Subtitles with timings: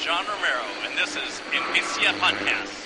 [0.00, 2.84] John Romero, and this is Envicia Podcast.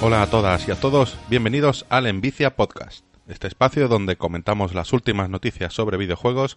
[0.00, 4.92] Hola a todas y a todos, bienvenidos al Envicia Podcast, este espacio donde comentamos las
[4.92, 6.56] últimas noticias sobre videojuegos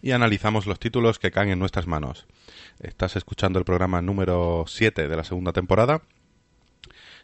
[0.00, 2.26] y analizamos los títulos que caen en nuestras manos.
[2.80, 6.02] Estás escuchando el programa número 7 de la segunda temporada.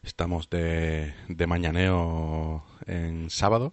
[0.02, 3.72] Estamos de, de mañaneo en sábado.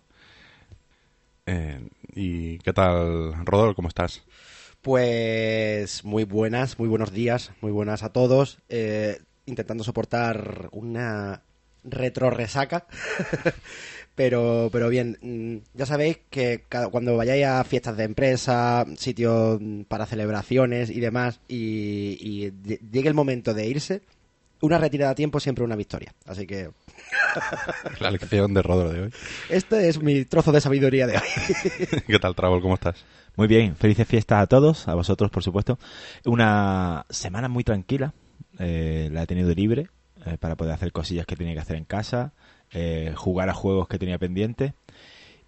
[1.46, 3.76] Eh, ¿Y qué tal, Rodolfo?
[3.76, 4.24] ¿Cómo estás?
[4.82, 8.60] Pues muy buenas, muy buenos días, muy buenas a todos.
[8.70, 11.42] Eh, intentando soportar una
[11.84, 12.88] retro resaca.
[14.16, 19.60] pero, pero bien, mm, ya sabéis que cada- cuando vayáis a fiestas de empresa, sitios
[19.62, 24.02] mm, para celebraciones y demás, y, y lle- llegue el momento de irse,
[24.62, 26.14] una retirada a tiempo siempre una victoria.
[26.26, 26.70] Así que
[28.00, 29.10] La lección de Rodolfo de hoy.
[29.50, 32.02] este es mi trozo de sabiduría de hoy.
[32.08, 32.62] ¿Qué tal, Travel?
[32.62, 33.04] ¿Cómo estás?
[33.36, 35.78] Muy bien, felices fiestas a todos, a vosotros por supuesto.
[36.26, 38.14] Una semana muy tranquila,
[38.60, 39.90] eh, la he tenido libre
[40.26, 42.32] eh, para poder hacer cosillas que tenía que hacer en casa,
[42.76, 44.74] eh, jugar a juegos que tenía pendientes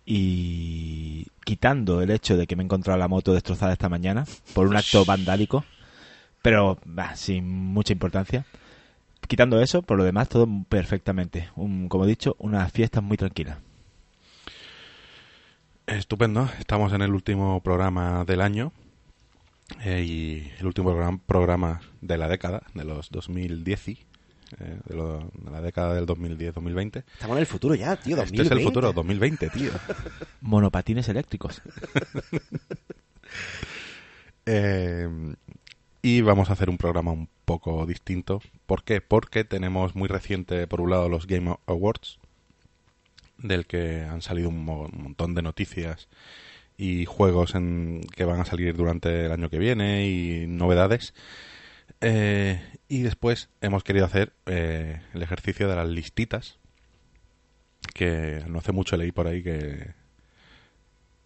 [0.05, 4.65] y quitando el hecho de que me he encontrado la moto destrozada esta mañana por
[4.65, 5.65] un acto vandálico,
[6.41, 8.45] pero bah, sin mucha importancia.
[9.27, 11.49] Quitando eso, por lo demás todo perfectamente.
[11.57, 13.59] Un, como he dicho, una fiesta muy tranquila.
[15.85, 18.71] Estupendo, estamos en el último programa del año
[19.83, 23.99] eh, y el último programa, de la década, de los 2010, y,
[24.59, 27.03] eh, de, lo- de la década del 2010-2020.
[27.13, 28.15] Estamos en el futuro ya, tío.
[28.21, 28.63] Este es el 2020.
[28.63, 29.71] futuro, 2020, tío.
[30.41, 31.61] Monopatines eléctricos.
[34.45, 35.09] Eh,
[36.01, 38.41] y vamos a hacer un programa un poco distinto.
[38.65, 39.01] ¿Por qué?
[39.01, 42.17] Porque tenemos muy reciente, por un lado, los Game Awards,
[43.37, 46.07] del que han salido un, mo- un montón de noticias
[46.77, 51.13] y juegos en, que van a salir durante el año que viene y novedades.
[52.01, 56.59] Eh, y después hemos querido hacer eh, el ejercicio de las listitas,
[57.93, 59.93] que no hace mucho leí por ahí que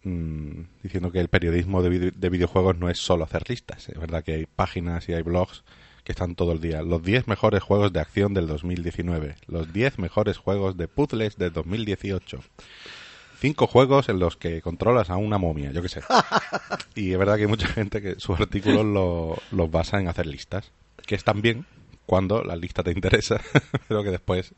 [0.04, 3.88] mm, diciendo que el periodismo de, de videojuegos no es solo hacer listas.
[3.88, 5.64] Es verdad que hay páginas y hay blogs
[6.04, 6.82] que están todo el día.
[6.82, 9.36] Los 10 mejores juegos de acción del 2019.
[9.46, 12.40] Los 10 mejores juegos de puzzles del 2018.
[13.42, 16.00] Cinco juegos en los que controlas a una momia, yo qué sé.
[16.94, 20.26] Y es verdad que hay mucha gente que sus artículos lo- los basa en hacer
[20.26, 20.70] listas.
[21.06, 21.66] Que están bien
[22.06, 23.40] cuando la lista te interesa,
[23.88, 24.54] pero que después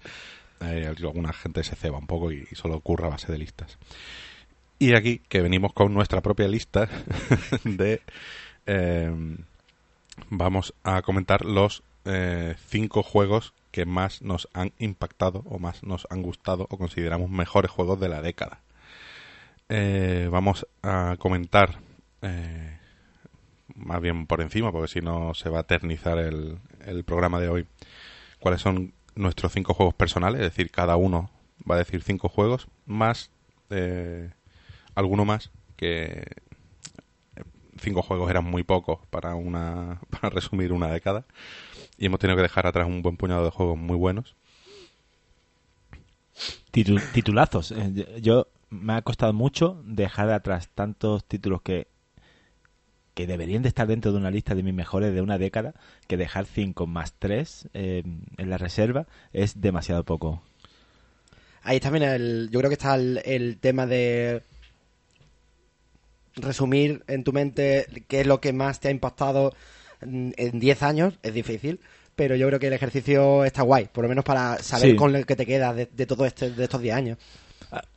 [0.60, 3.78] eh, alguna gente se ceba un poco y, y solo ocurre a base de listas.
[4.78, 6.86] Y aquí que venimos con nuestra propia lista
[7.64, 8.02] de...
[8.66, 9.36] eh,
[10.28, 16.06] vamos a comentar los eh, cinco juegos que más nos han impactado o más nos
[16.10, 18.60] han gustado o consideramos mejores juegos de la década.
[19.76, 21.80] Eh, vamos a comentar
[22.22, 22.78] eh,
[23.74, 26.60] más bien por encima, porque si no se va a eternizar el,
[27.04, 27.66] programa de hoy,
[28.38, 31.28] cuáles son nuestros cinco juegos personales, es decir, cada uno
[31.68, 33.32] va a decir cinco juegos, más
[33.70, 34.30] eh,
[34.94, 36.22] alguno más que
[37.80, 41.24] cinco juegos eran muy pocos para una para resumir una década
[41.98, 44.36] y hemos tenido que dejar atrás un buen puñado de juegos muy buenos
[46.70, 47.72] Titu- titulazos.
[47.72, 51.86] Eh, Yo me ha costado mucho dejar de atrás tantos títulos que
[53.14, 55.72] que deberían de estar dentro de una lista de mis mejores de una década,
[56.08, 60.42] que dejar 5 más 3 en la reserva es demasiado poco.
[61.62, 64.42] Ahí también el, yo creo que está el, el tema de
[66.36, 69.54] resumir en tu mente qué es lo que más te ha impactado
[70.00, 71.78] en 10 años, es difícil,
[72.16, 74.96] pero yo creo que el ejercicio está guay, por lo menos para saber Sí.
[74.96, 77.18] con lo que te queda de, de todo este, de estos 10 años.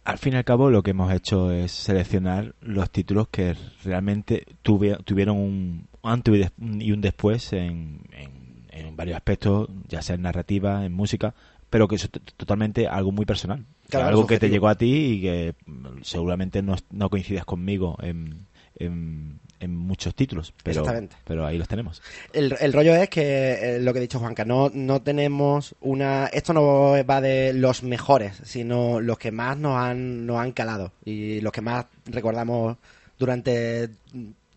[0.03, 4.45] Al fin y al cabo, lo que hemos hecho es seleccionar los títulos que realmente
[4.63, 10.21] tuve- tuvieron un antes y un después en, en- en varios aspectos, ya sea en
[10.21, 11.33] narrativa, en música,
[11.69, 13.65] pero que es totalmente algo muy personal.
[13.89, 15.55] Claro, algo que te llegó a ti y que
[16.03, 21.15] seguramente no, no coincides conmigo en, en- en muchos títulos, pero, Exactamente.
[21.25, 22.01] pero ahí los tenemos.
[22.33, 26.27] El, el rollo es que eh, lo que ha dicho Juanca, no, no tenemos una.
[26.27, 30.93] Esto no va de los mejores, sino los que más nos han, nos han calado
[31.03, 32.77] y los que más recordamos
[33.17, 33.89] durante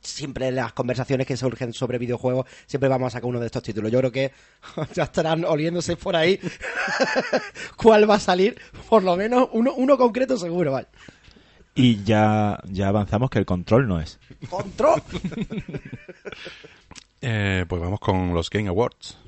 [0.00, 2.46] siempre las conversaciones que surgen sobre videojuegos.
[2.66, 3.90] Siempre vamos a sacar uno de estos títulos.
[3.90, 4.32] Yo creo que
[4.94, 6.40] ya estarán oliéndose por ahí
[7.76, 10.88] cuál va a salir, por lo menos uno, uno concreto seguro, ¿vale?
[11.80, 14.18] Y ya, ya avanzamos que el control no es.
[14.50, 15.02] ¡Control!
[17.22, 19.18] eh, pues vamos con los Game Awards.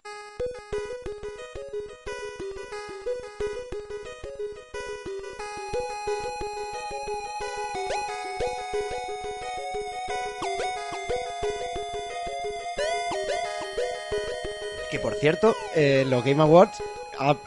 [14.91, 16.83] Que por cierto, eh, los Game Awards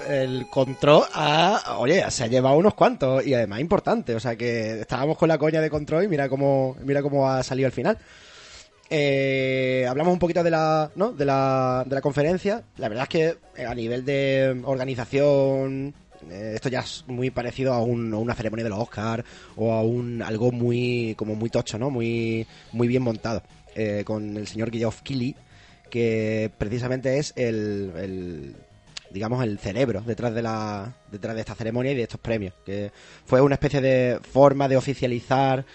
[0.09, 4.15] el control ha, oye, se ha llevado unos cuantos y además importante.
[4.15, 7.43] O sea que estábamos con la coña de control y mira cómo, mira cómo ha
[7.43, 7.97] salido al final.
[8.89, 11.11] Eh, hablamos un poquito de la, ¿no?
[11.11, 12.63] de la, de la conferencia.
[12.77, 15.93] La verdad es que eh, a nivel de organización,
[16.29, 19.23] eh, esto ya es muy parecido a, un- a una ceremonia de los Oscars
[19.55, 21.89] o a un algo muy como muy tocho, ¿no?
[21.89, 23.41] Muy muy bien montado.
[24.05, 25.35] Con el señor Geoff Keighley,
[25.89, 28.55] que precisamente es el,
[29.15, 32.91] digamos el cerebro detrás de la detrás de esta ceremonia y de estos premios, que
[33.25, 35.65] fue una especie de forma de oficializar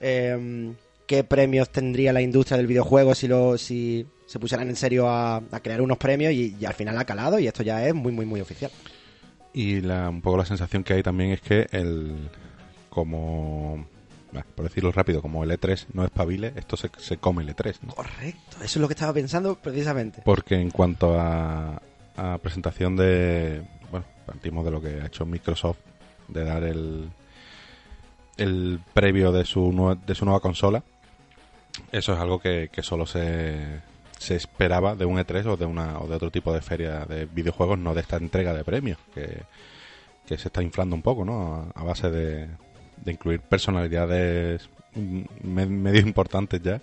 [0.00, 0.72] eh,
[1.06, 5.36] qué premios tendría la industria del videojuego si lo si se pusieran en serio a,
[5.36, 8.10] a crear unos premios y, y al final ha calado y esto ya es muy
[8.10, 8.70] muy muy oficial.
[9.52, 12.30] Y la, un poco la sensación que hay también es que el
[12.88, 13.86] como
[14.54, 17.76] por decirlo rápido, como el E3 no es pabile, esto se, se come el E3,
[17.82, 17.94] ¿no?
[17.94, 20.22] Correcto, eso es lo que estaba pensando precisamente.
[20.24, 21.80] Porque en cuanto a,
[22.18, 23.62] a presentación de...
[23.90, 25.78] Bueno, partimos de lo que ha hecho Microsoft,
[26.28, 27.08] de dar el,
[28.36, 30.82] el previo de su, de su nueva consola.
[31.92, 33.80] Eso es algo que, que solo se,
[34.18, 37.24] se esperaba de un E3 o de, una, o de otro tipo de feria de
[37.26, 39.42] videojuegos, no de esta entrega de premios, que,
[40.26, 41.70] que se está inflando un poco, ¿no?
[41.74, 42.48] A, a base de,
[43.04, 44.68] de incluir personalidades
[45.42, 46.80] me- medio importantes ya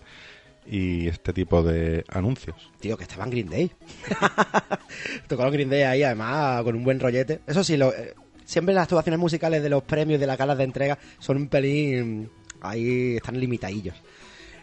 [0.65, 2.71] y este tipo de anuncios.
[2.79, 3.71] Tío, que estaban Green Day.
[5.27, 7.41] Tocaron Green Day ahí, además, con un buen rollete.
[7.47, 8.13] Eso sí, lo, eh,
[8.45, 12.29] siempre las actuaciones musicales de los premios de las galas de entrega son un pelín...
[12.61, 13.95] Ahí están limitadillos.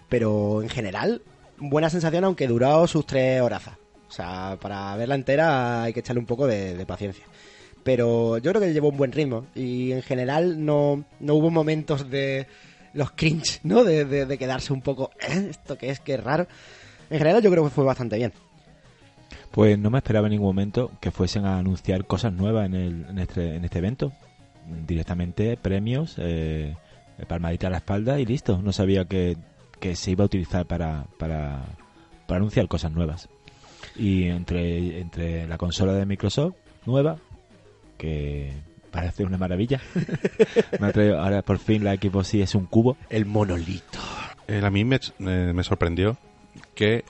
[0.09, 1.23] Pero en general,
[1.59, 3.77] buena sensación, aunque duró sus tres horazas.
[4.09, 7.25] O sea, para verla entera hay que echarle un poco de, de paciencia.
[7.85, 9.47] Pero yo creo que llevó un buen ritmo.
[9.55, 12.47] Y en general no, no hubo momentos de
[12.95, 13.85] los cringe, ¿no?
[13.85, 15.11] De, de- de quedarse un poco...
[15.21, 15.49] "¿Eh?
[15.51, 16.01] ¿Esto qué es?
[16.01, 16.47] Qué raro.
[17.11, 18.33] En general yo creo que fue bastante bien.
[19.51, 23.07] Pues no me esperaba en ningún momento que fuesen a anunciar cosas nuevas en, el,
[23.11, 24.13] en, este, en este evento.
[24.87, 26.75] Directamente premios, eh,
[27.29, 28.63] palmadita a la espalda y listo.
[28.63, 29.37] No sabía que,
[29.81, 31.65] que se iba a utilizar para, para,
[32.27, 33.29] para anunciar cosas nuevas.
[33.97, 36.55] Y entre, entre la consola de Microsoft
[36.87, 37.19] nueva,
[37.99, 38.53] que
[38.93, 39.81] parece una maravilla.
[40.79, 42.97] Me ha traído- ahora por fin la Xbox sí es un cubo.
[43.11, 43.99] El monolito.
[44.47, 46.17] Eh, a mí me, eh, me sorprendió
[46.75, 47.05] que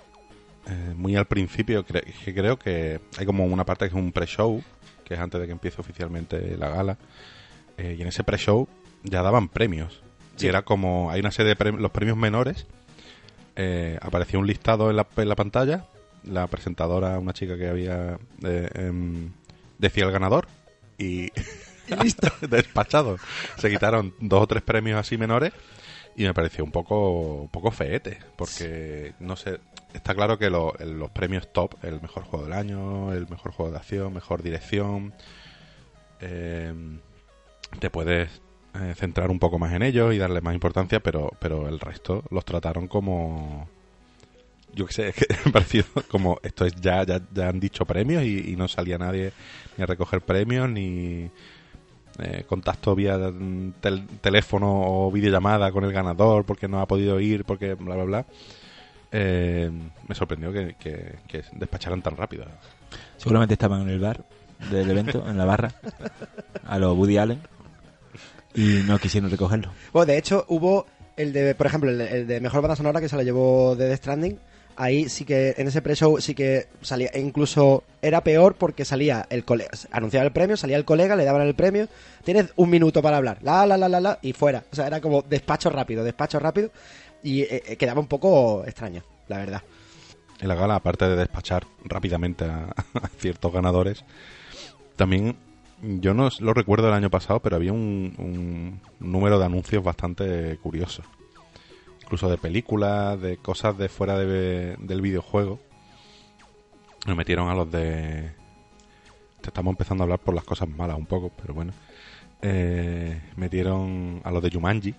[0.68, 4.12] eh, muy al principio cre- que creo que hay como una parte que es un
[4.12, 4.62] pre-show,
[5.04, 6.98] que es antes de que empiece oficialmente la gala,
[7.76, 8.68] eh, y en ese pre-show
[9.02, 10.02] ya daban premios.
[10.36, 10.46] Sí.
[10.46, 12.66] Y era como, hay una serie de prem- los premios menores,
[13.56, 15.86] eh, aparecía un listado en la, en la pantalla,
[16.24, 19.32] la presentadora, una chica que había, eh, em,
[19.78, 20.46] decía el ganador,
[20.98, 21.30] y
[22.02, 23.18] listo, despachado.
[23.56, 25.52] Se quitaron dos o tres premios así menores
[26.16, 29.60] y me pareció un poco, un poco feete, porque no sé,
[29.94, 33.78] está claro que los premios top, el mejor juego del año, el mejor juego de
[33.78, 35.14] acción, mejor dirección,
[36.20, 36.72] eh,
[37.78, 38.42] te puedes
[38.74, 42.24] eh, centrar un poco más en ellos y darle más importancia, pero, pero el resto
[42.30, 43.68] los trataron como
[44.74, 47.60] yo qué sé, es que me ha parecido como esto es ya, ya, ya han
[47.60, 49.32] dicho premios y no salía nadie
[49.76, 51.30] ni a recoger premios ni
[52.18, 53.18] eh, contacto vía
[53.80, 58.04] tel- teléfono o videollamada con el ganador porque no ha podido ir, porque bla bla
[58.04, 58.24] bla.
[59.12, 59.70] Eh,
[60.08, 62.44] me sorprendió que, que, que despacharan tan rápido.
[63.16, 64.24] Seguramente estaban en el bar
[64.70, 65.72] del evento, en la barra,
[66.66, 67.40] a los Woody Allen,
[68.54, 69.70] y no quisieron recogerlo.
[69.92, 73.00] Bueno, de hecho, hubo el de, por ejemplo, el de, el de mejor banda sonora
[73.00, 74.38] que se la llevó de Death Stranding.
[74.76, 79.26] Ahí sí que, en ese pre-show sí que salía, e incluso era peor porque salía
[79.30, 81.88] el colega, anunciaba el premio, salía el colega, le daban el premio,
[82.24, 84.64] tienes un minuto para hablar, la, la, la, la, la, y fuera.
[84.72, 86.70] O sea, era como despacho rápido, despacho rápido,
[87.22, 89.62] y eh, eh, quedaba un poco extraño, la verdad.
[90.40, 92.74] En la gala, aparte de despachar rápidamente a,
[93.18, 94.04] ciertos ganadores,
[94.96, 95.36] también
[95.82, 101.02] yo no lo recuerdo el año pasado, pero había un número de anuncios bastante curioso.
[102.12, 105.58] Incluso de películas, de cosas de fuera de- del videojuego.
[107.06, 108.32] Nos metieron a los de...
[109.40, 111.72] Te estamos empezando a hablar por las cosas malas un poco, pero bueno.
[112.42, 114.94] Eh, metieron a los de Jumanji.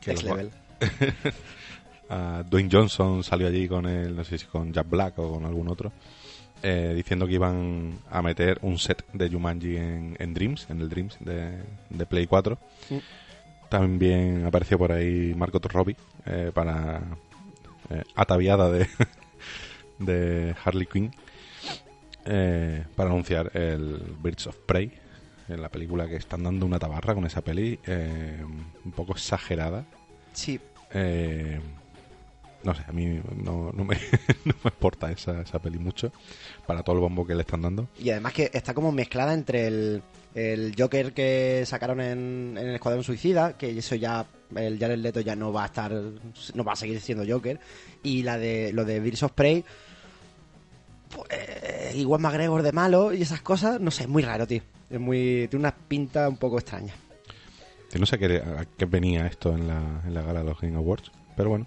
[0.00, 0.50] que los- level.
[2.08, 5.44] a Dwayne Johnson salió allí con el, no sé si con Jack Black o con
[5.44, 5.90] algún otro,
[6.62, 10.88] eh, diciendo que iban a meter un set de Jumanji en, en Dreams, en el
[10.88, 12.56] Dreams de, de Play 4.
[12.90, 12.96] Mm.
[13.72, 17.00] También apareció por ahí Margot Robbie eh, para
[17.88, 18.86] eh, ataviada de,
[19.98, 21.10] de Harley Quinn
[22.26, 24.92] eh, para anunciar el Birds of Prey,
[25.48, 28.44] en la película que están dando una tabarra con esa peli, eh,
[28.84, 29.86] un poco exagerada.
[30.34, 30.60] Sí,
[30.92, 31.58] Eh,
[32.64, 33.96] no sé, a mí no, no me,
[34.44, 36.12] no me exporta esa, esa peli mucho
[36.66, 37.88] para todo el bombo que le están dando.
[37.98, 40.02] Y además que está como mezclada entre el,
[40.34, 45.20] el Joker que sacaron en, en el Escuadrón Suicida, que eso ya, el Jared Leto
[45.20, 45.92] ya no va a estar,
[46.54, 47.60] no va a seguir siendo Joker,
[48.02, 49.64] y la de lo de Birds of Prey,
[51.14, 54.62] pues, igual McGregor de malo y esas cosas, no sé, es muy raro, tío.
[54.90, 56.94] Es muy, tiene una pinta un poco extraña.
[57.98, 60.60] No sé a qué, a qué venía esto en la, en la gala de los
[60.60, 61.66] Game Awards, pero bueno.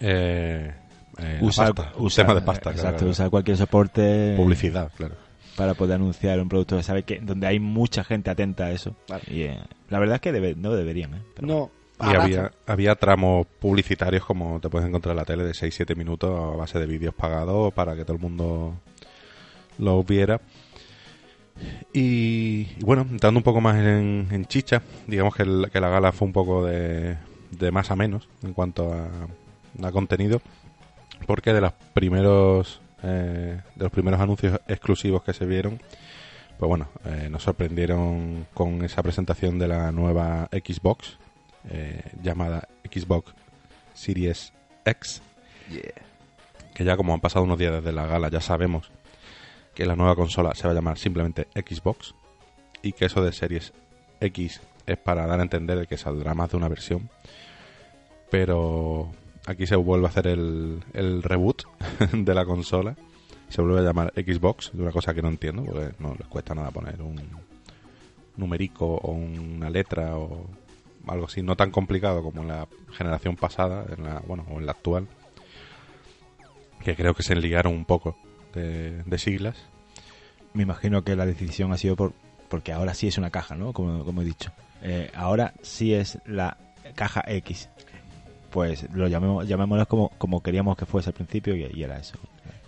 [0.00, 0.72] Eh,
[1.18, 2.70] eh, la Usar, pasta, un tema de pasta.
[2.70, 3.10] Exacto, claro.
[3.10, 5.16] usar cualquier soporte Publicidad, claro.
[5.58, 8.94] Para poder anunciar un producto que sabe que donde hay mucha gente atenta a eso.
[9.06, 9.22] Claro.
[9.26, 9.58] Y eh,
[9.90, 11.22] la verdad es que debe- no deberían, ¿eh?
[11.34, 15.50] Pero No, Y había, había tramos publicitarios como te puedes encontrar en la tele de
[15.52, 18.74] 6-7 minutos a base de vídeos pagados para que todo el mundo
[19.78, 20.40] los viera.
[21.92, 25.88] Y, y bueno, entrando un poco más en, en chicha, digamos que, el- que la
[25.88, 27.16] gala fue un poco de,
[27.50, 29.08] de más a menos en cuanto a,
[29.86, 30.40] a contenido,
[31.26, 35.80] porque de los primeros eh, de los primeros anuncios exclusivos que se vieron,
[36.58, 41.18] pues bueno, eh, nos sorprendieron con esa presentación de la nueva Xbox
[41.70, 43.32] eh, llamada Xbox
[43.94, 44.52] Series
[44.84, 45.22] X,
[46.74, 48.90] que ya como han pasado unos días desde la gala ya sabemos
[49.74, 52.14] que la nueva consola se va a llamar simplemente Xbox
[52.82, 53.72] y que eso de Series
[54.20, 57.10] X es para dar a entender de que saldrá más de una versión,
[58.30, 59.12] pero
[59.48, 60.82] aquí se vuelve a hacer el,
[61.22, 61.62] reboot
[62.12, 62.94] de la consola
[63.48, 66.70] se vuelve a llamar Xbox, una cosa que no entiendo, porque no les cuesta nada
[66.70, 67.18] poner un
[68.36, 70.46] numerico o una letra o
[71.06, 74.66] algo así, no tan complicado como en la generación pasada, en la, bueno, o en
[74.66, 75.08] la actual,
[76.84, 78.18] que creo que se enligaron un poco
[78.52, 79.56] de, de siglas.
[80.52, 82.12] me imagino que la decisión ha sido por
[82.50, 83.72] porque ahora sí es una caja, ¿no?
[83.72, 84.52] Como, como he dicho.
[84.82, 86.56] Eh, ahora sí es la
[86.94, 87.68] caja X.
[88.50, 92.18] Pues lo llamemos, llamémoslo como, como queríamos que fuese al principio y, y era eso.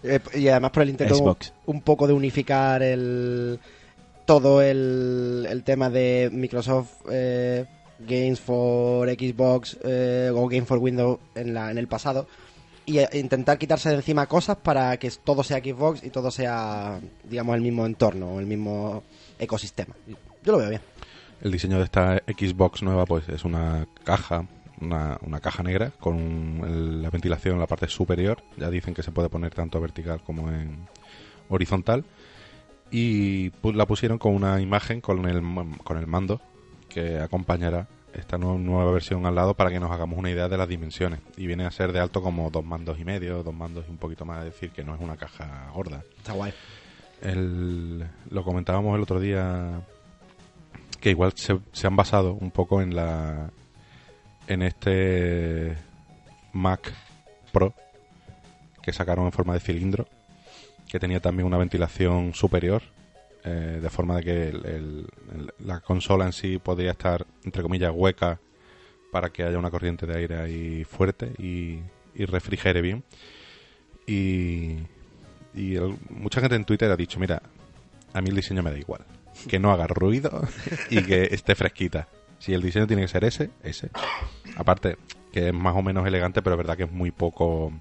[0.02, 1.52] Eh, y además por el intento Xbox.
[1.66, 3.58] un poco de unificar el
[4.24, 7.66] todo el, el tema de Microsoft eh,
[7.98, 12.26] Games for Xbox eh, o Game for Windows en, la, en el pasado
[12.86, 17.56] y intentar quitarse de encima cosas para que todo sea Xbox y todo sea digamos
[17.56, 19.02] el mismo entorno el mismo
[19.38, 20.80] ecosistema yo lo veo bien
[21.42, 24.46] El diseño de esta Xbox nueva pues es una caja,
[24.80, 26.18] una, una caja negra con
[26.64, 28.42] el- la ventilación en la parte superior.
[28.56, 30.86] Ya dicen que se puede poner tanto vertical como en
[31.48, 32.04] horizontal.
[32.90, 35.42] Y pu- la pusieron con una imagen con el,
[35.84, 36.40] con el mando
[36.88, 40.56] que acompañará esta nu- nueva versión al lado para que nos hagamos una idea de
[40.58, 41.20] las dimensiones.
[41.36, 43.98] Y viene a ser de alto como dos mandos y medio, dos mandos y un
[43.98, 46.02] poquito más, es decir, que no es una caja gorda.
[46.18, 46.52] está guay
[47.22, 49.82] El- lo comentábamos el otro día
[51.00, 53.50] que igual se, se han basado un poco en la
[54.50, 55.76] en este
[56.52, 56.92] Mac
[57.52, 57.72] Pro
[58.82, 60.08] que sacaron en forma de cilindro
[60.90, 62.82] que tenía también una ventilación superior
[63.44, 65.06] eh, de forma de que
[65.60, 68.40] la consola en sí podría estar entre comillas hueca
[69.12, 71.80] para que haya una corriente de aire ahí fuerte y,
[72.26, 73.04] refrigere bien
[74.06, 74.78] y,
[75.54, 75.78] y
[76.10, 77.40] mucha gente en Twitter ha dicho, mira,
[78.12, 79.06] a mí el diseño me da igual.
[79.48, 80.42] Que no haga ruido
[80.90, 82.08] y que esté fresquita.
[82.40, 83.90] Si el diseño tiene que ser ese, ese.
[84.56, 84.96] Aparte,
[85.32, 87.72] que es más o menos elegante, pero es verdad que es muy poco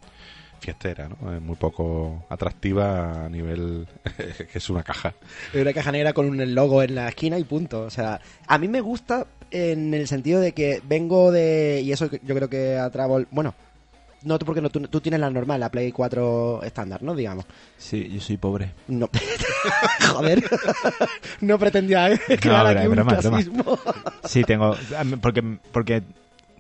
[0.60, 1.34] fiestera, ¿no?
[1.34, 3.88] Es muy poco atractiva a nivel
[4.52, 5.16] que es una caja.
[5.54, 7.82] Es una caja negra con un logo en la esquina y punto.
[7.82, 11.82] O sea, a mí me gusta en el sentido de que vengo de.
[11.84, 13.28] Y eso yo creo que a Travel.
[13.32, 13.56] Bueno,
[14.24, 17.16] no tú porque no, tú, tú tienes la normal, la Play 4 estándar, ¿no?
[17.16, 17.46] Digamos.
[17.78, 18.74] Sí, yo soy pobre.
[18.88, 19.10] No.
[20.14, 20.44] Joder.
[21.42, 23.80] no pretendía eh, crear broma, aquí un broma.
[24.26, 24.76] Sí, tengo.
[25.22, 26.04] Porque, porque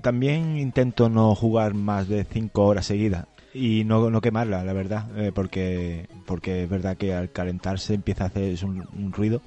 [0.01, 3.25] también intento no jugar más de 5 horas seguidas.
[3.53, 5.05] Y no, no quemarla, la verdad.
[5.17, 9.41] eh, porque, porque es verdad que al calentarse empieza a hacer un, un ruido.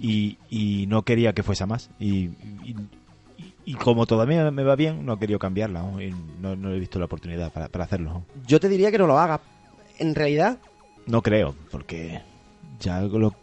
[0.00, 1.90] Y, y no quería que fuese más.
[1.98, 2.30] Y,
[2.64, 2.76] y,
[3.70, 5.82] y como todavía me va bien, no he querido cambiarla.
[5.82, 6.00] ¿no?
[6.02, 8.22] Y no, no he visto la oportunidad para, para hacerlo.
[8.46, 9.40] Yo te diría que no lo haga.
[9.98, 10.58] En realidad,
[11.06, 12.20] No creo, porque
[12.80, 13.34] ya lo-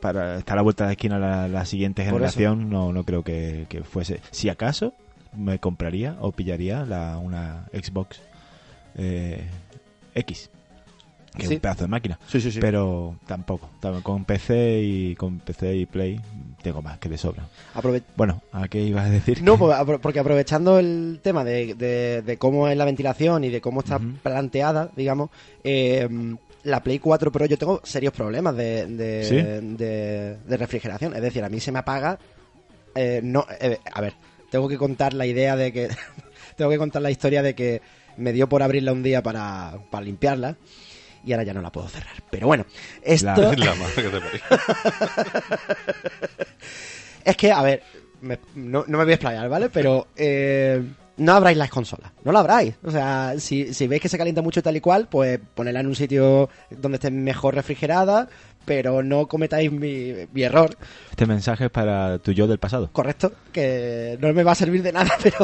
[0.00, 3.22] para estar a la vuelta de la esquina la, la siguiente generación no, no creo
[3.22, 4.20] que, que fuese.
[4.30, 4.94] Si acaso
[5.36, 8.20] me compraría o pillaría la, una Xbox
[8.96, 9.44] eh,
[10.14, 10.50] X,
[11.36, 11.44] que Sí.
[11.46, 12.18] es un pedazo de máquina.
[12.26, 12.58] Sí, sí, sí.
[12.60, 13.68] Pero tampoco.
[13.80, 16.20] Tam- Con PC y con PC y Play
[16.62, 17.44] tengo más que de sobra.
[17.74, 19.42] aprove- Bueno, ¿a qué ibas a decir?
[19.42, 23.60] No, pues, porque aprovechando el tema de, de- de cómo es la ventilación y de
[23.60, 25.30] cómo está planteada, digamos,
[25.64, 26.08] eh,
[26.64, 29.36] la Play 4 Pro yo tengo serios problemas de, de, ¿Sí?
[29.36, 31.14] de- de refrigeración.
[31.14, 32.18] Es decir, a mí se me apaga...
[32.94, 34.14] eh, no, eh, a ver,
[34.50, 35.88] tengo que contar la idea de que...
[36.56, 37.80] tengo que contar la historia de que
[38.18, 40.56] me dio por abrirla un día para, para limpiarla
[41.24, 42.14] y ahora ya no la puedo cerrar.
[42.30, 42.64] Pero bueno,
[43.02, 43.26] esto...
[43.26, 44.40] La- La que te.
[47.24, 47.82] Es que, a ver,
[48.22, 49.68] me- no, no me voy a explayar, ¿vale?
[49.68, 50.82] Pero eh,
[51.18, 52.74] no abráis las consolas, no la abráis.
[52.82, 55.80] O sea, si, si veis que se calienta mucho y tal y cual, pues ponedla
[55.80, 58.28] en un sitio donde esté mejor refrigerada,
[58.64, 60.76] pero no cometáis mi, mi error,
[61.10, 62.88] Este mensaje es para tu yo del pasado.
[62.92, 65.36] correcto, que no me va a servir de nada, pero,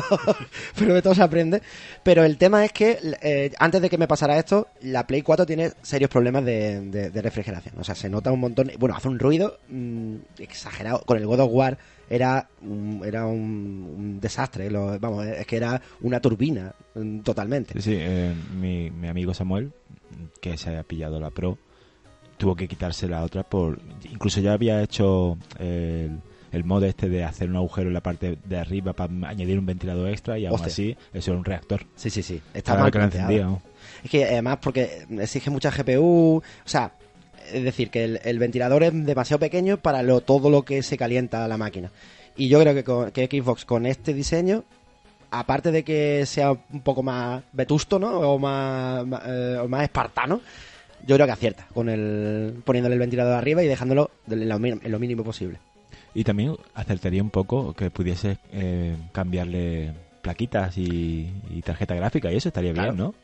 [0.79, 1.61] pero de todo se aprende.
[2.03, 5.45] Pero el tema es que eh, antes de que me pasara esto, la Play 4
[5.47, 7.75] tiene serios problemas de, de- de refrigeración.
[7.79, 8.71] O sea, se nota un montón.
[8.79, 11.01] Bueno, hace un ruido mm, exagerado.
[11.05, 14.71] Con el God of War era un, era un, un desastre.
[14.71, 17.75] lo- vamos, es que era una turbina mm, totalmente.
[17.75, 19.73] Sí, sí, eh, mi, mi amigo Samuel,
[20.41, 21.59] que se había pillado la Pro,
[22.37, 23.79] tuvo que quitarse la otra por...
[24.11, 26.19] Incluso ya había hecho el,
[26.53, 29.67] el mod este de hacer un agujero en la parte de arriba para añadir un
[29.67, 30.69] ventilador extra y aún Hostia.
[30.69, 31.85] así eso era un reactor.
[31.97, 32.41] Sí, sí, sí.
[32.55, 33.31] Está Claro mal que planteado.
[33.31, 33.63] encendía, ¿no?
[34.05, 36.93] Es que además porque exige mucha GPU, o sea,
[37.53, 40.97] es decir, que el, el ventilador es demasiado pequeño para lo, todo lo que se
[40.97, 41.91] calienta la máquina.
[42.37, 44.65] Y yo creo que, con, que Xbox con este diseño,
[45.31, 48.19] aparte de que sea un poco más vetusto, ¿no?
[48.21, 50.41] O más, más, eh, o más espartano,
[51.07, 54.57] yo creo que acierta con el poniéndole el ventilador arriba y dejándolo de- en lo,
[54.57, 55.59] en lo mínimo posible.
[56.15, 62.37] Y también acertaría un poco que pudiese eh, cambiarle plaquitas y, y tarjeta gráfica y
[62.37, 62.93] eso estaría Claro.
[62.93, 63.15] bien, ¿no?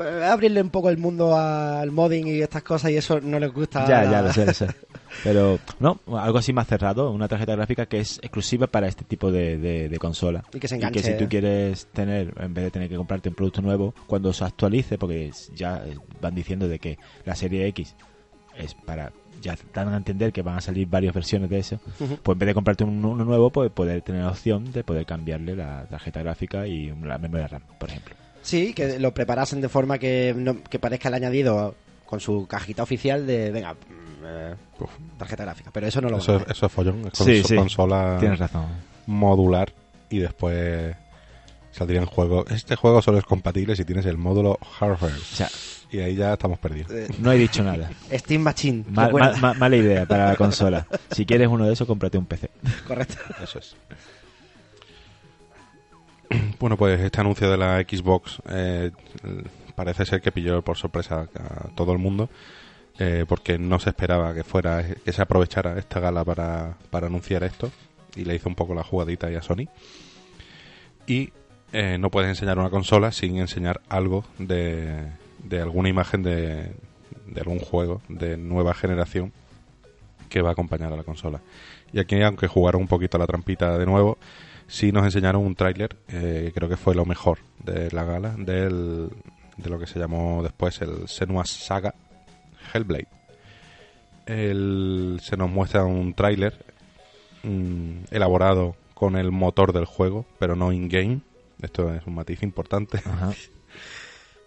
[0.00, 3.86] Abrirle un poco el mundo al modding y estas cosas y eso no les gusta.
[3.86, 4.66] Ya, ya, lo sé, lo sé.
[5.24, 9.30] Pero, no, algo así más cerrado, una tarjeta gráfica que es exclusiva para este tipo
[9.30, 10.44] de, de- de consola.
[10.54, 11.00] Y que se Y enganche.
[11.00, 14.32] que si tú quieres tener, en vez de tener que comprarte un producto nuevo, cuando
[14.32, 17.94] se actualice, porque ya eh, van diciendo de que la serie X
[18.56, 21.78] es para, ya dan a entender que van a salir varias versiones de eso,
[22.22, 25.04] pues en vez de comprarte un- uno nuevo, pues poder tener la opción de poder
[25.04, 28.14] cambiarle la tarjeta gráfica y la memoria RAM, por ejemplo.
[28.42, 31.74] Sí, que lo preparasen de forma que, no- que parezca el añadido
[32.06, 33.76] con su cajita oficial de, venga, mm,
[34.24, 34.54] eh,
[35.18, 35.70] tarjeta gráfica.
[35.72, 37.06] Pero eso no lo eso, es, eso es follón.
[37.06, 37.54] Es con- Sí, sí.
[37.56, 38.66] consola Tienes razón.
[39.06, 39.72] modular
[40.08, 40.96] y después
[41.70, 42.50] saldrían juegos.
[42.50, 45.12] Este juego solo es compatible si tienes el módulo hardware.
[45.14, 45.48] O sea,
[45.92, 46.90] Y ahí ya estamos perdidos.
[46.92, 47.90] Eh, no he dicho nada.
[48.12, 49.32] Steam Machine, Mal- recuerda.
[49.32, 50.86] mal- mal- mala idea para la consola.
[51.10, 52.48] Si quieres uno de esos, cómprate un PC.
[52.86, 53.16] correcto.
[53.42, 53.74] Eso es.
[56.58, 58.90] Bueno, pues este anuncio de la Xbox eh,
[59.74, 62.28] parece ser que pilló por sorpresa a todo el mundo
[62.98, 67.44] eh, porque no se esperaba que fuera que se aprovechara esta gala para, para anunciar
[67.44, 67.70] esto
[68.14, 69.68] y le hizo un poco la jugadita ahí a Sony
[71.06, 71.32] y
[71.72, 75.06] eh, no puedes enseñar una consola sin enseñar algo de,
[75.42, 76.72] de alguna imagen de,
[77.26, 79.32] de algún juego de nueva generación
[80.28, 81.40] que va a acompañar a la consola.
[81.92, 84.18] Y aquí, aunque jugaron un poquito a la trampita de nuevo,
[84.70, 89.10] sí nos enseñaron un tráiler, eh, creo que fue lo mejor de la gala, del,
[89.56, 91.94] de lo que se llamó después el Senua Saga
[92.72, 93.08] Hellblade.
[94.26, 96.54] El- se nos muestra un tráiler
[97.42, 101.20] mm, elaborado con el motor del juego, pero no in-game.
[101.62, 102.98] Esto es un matiz importante.
[103.04, 103.32] Ajá.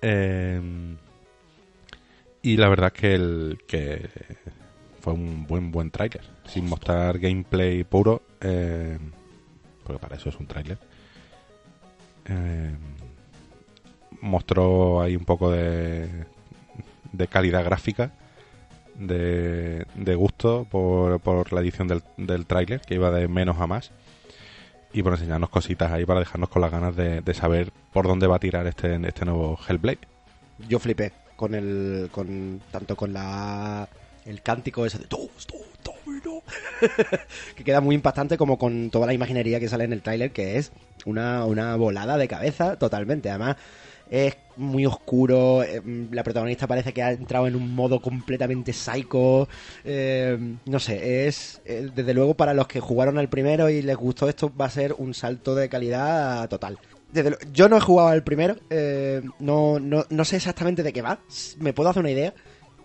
[0.05, 0.59] Eh,
[2.41, 4.09] y la verdad es que, el, que
[4.99, 6.19] fue un buen buen tráiler.
[6.45, 8.97] Sin mostrar gameplay puro, eh,
[9.83, 10.77] porque para eso es un tráiler.
[12.25, 12.75] Eh,
[14.21, 16.25] mostró ahí un poco de,
[17.11, 18.11] de calidad gráfica,
[18.95, 23.67] de, de gusto por, por la edición del, del tráiler, que iba de menos a
[23.67, 23.91] más.
[24.93, 28.27] Y por enseñarnos cositas ahí para dejarnos con las ganas de, de saber por dónde
[28.27, 29.97] va a tirar este, este nuevo Hellblade.
[30.69, 33.89] Yo flipé con el, con tanto con la
[34.25, 35.47] el cántico ese de "Todos,
[36.21, 36.41] domino",
[37.55, 40.57] que queda muy impactante como con toda la imaginería que sale en el tráiler que
[40.57, 40.71] es
[41.05, 43.29] una, una volada de cabeza totalmente.
[43.29, 43.57] Además
[44.09, 49.47] es muy oscuro eh, la protagonista parece que ha entrado en un modo completamente psycho
[49.83, 53.95] eh, no sé es eh, desde luego para los que jugaron al primero y les
[53.95, 56.77] gustó esto va a ser un salto de calidad total.
[57.51, 58.55] Yo no he jugado al primero,
[59.39, 61.19] no, no, no sé exactamente de qué va,
[61.59, 62.33] me puedo hacer una idea,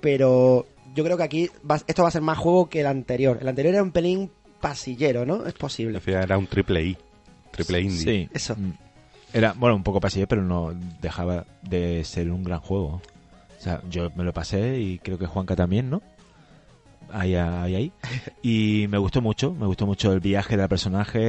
[0.02, 3.38] pero yo creo que aquí va- esto va a ser más juego que el anterior.
[3.40, 5.46] El anterior era un pelín pasillero, ¿no?
[5.46, 6.00] Es posible.
[6.06, 6.96] Era un triple I,
[7.50, 7.98] triple indie.
[7.98, 8.28] Sí.
[8.32, 8.56] Eso.
[8.56, 8.72] Mm.
[9.32, 13.00] Era, bueno, un poco pasillo, pero no dejaba de ser un gran juego.
[13.58, 16.00] O sea, yo me lo pasé y creo que Juanca también, ¿no?
[17.12, 17.92] Ahí, ahí, ahí.
[18.42, 21.20] Y me gustó mucho, me gustó mucho el viaje del personaje,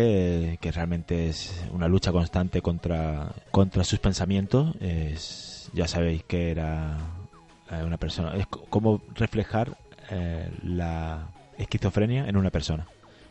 [0.53, 4.75] eh, que realmente es una lucha constante contra, contra sus pensamientos.
[4.81, 6.97] Es, ya sabéis que era
[7.85, 8.35] una persona.
[8.35, 9.77] Es como reflejar
[10.09, 11.27] eh, la
[11.57, 12.87] esquizofrenia en una persona.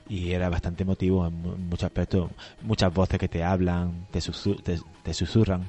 [0.09, 2.31] Y era bastante emotivo en mu- muchos aspectos.
[2.63, 5.69] Muchas voces que te hablan, te, te, susurran.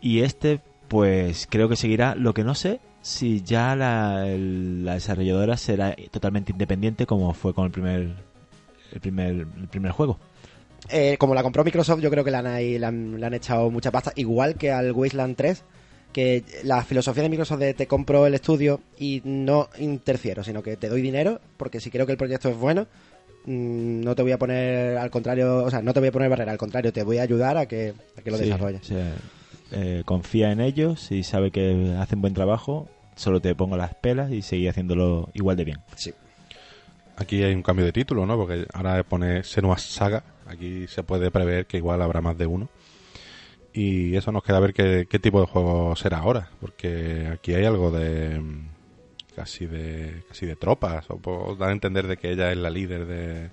[0.00, 2.14] Y este, pues creo que seguirá.
[2.14, 4.22] Lo que no sé si ya la,
[4.94, 8.14] desarrolladora será totalmente independiente como fue con el primer
[8.92, 10.18] el primer el primer juego.
[10.90, 13.90] Eh, como la compró Microsoft, yo creo que le han, ahí- le han echado mucha
[13.90, 14.12] pasta.
[14.16, 15.64] Igual que al Wasteland 3,
[16.14, 20.76] que la filosofía de Microsoft de te compro el estudio y no interfiero, sino que
[20.78, 22.86] te doy dinero, porque si creo que el proyecto es bueno,
[23.44, 26.30] mm, no te voy a poner al contrario, o sea, no te voy a poner
[26.30, 28.80] barrera, al contrario, te voy a ayudar a que, a que lo Sí, desarrolles.
[28.82, 29.12] o sea,
[29.72, 32.88] eh, confía en ellos y sabe que hacen buen trabajo.
[33.16, 35.78] Solo te pongo las pelas y seguir haciéndolo igual de bien.
[35.96, 36.12] Sí.
[37.16, 38.36] Aquí hay un cambio de título, ¿no?
[38.36, 40.24] Porque ahora pone Senua Saga.
[40.46, 42.68] Aquí se puede prever que igual habrá más de uno.
[43.76, 46.48] Y eso nos queda ver qué, qué tipo de juego será ahora.
[46.60, 48.38] Porque aquí hay algo de.
[48.38, 48.68] mm,
[49.34, 50.22] casi de.
[50.28, 51.04] casi de tropas.
[51.10, 53.50] O por dar a entender de que ella es la líder de.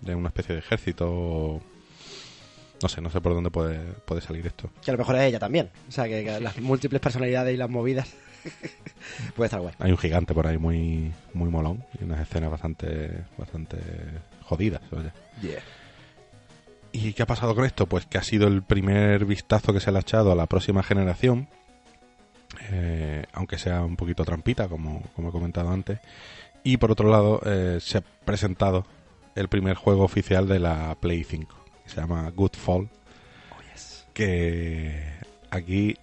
[0.00, 1.06] de una especie de ejército.
[1.10, 1.60] o-
[2.82, 4.68] no sé, no sé por dónde puede, puede salir esto.
[4.84, 5.70] Que a lo mejor es ella también.
[5.88, 8.12] O sea, que, que las múltiples personalidades y las movidas
[9.36, 9.74] puede estar guay.
[9.78, 11.84] Hay un gigante por ahí muy, muy molón.
[12.00, 13.24] Y unas escenas bastante.
[13.38, 13.76] bastante
[14.42, 15.10] jodidas, oye.
[16.96, 17.86] ¿Y qué ha pasado con esto?
[17.86, 20.84] Pues que ha sido el primer vistazo que se le ha echado a la próxima
[20.84, 21.48] generación,
[22.70, 25.98] eh, aunque sea un poquito trampita, como, como he comentado antes.
[26.62, 28.86] Y por otro lado, eh, se ha presentado
[29.34, 32.88] el primer juego oficial de la Play 5, que se llama Goodfall.
[34.12, 35.02] Que
[35.50, 35.96] aquí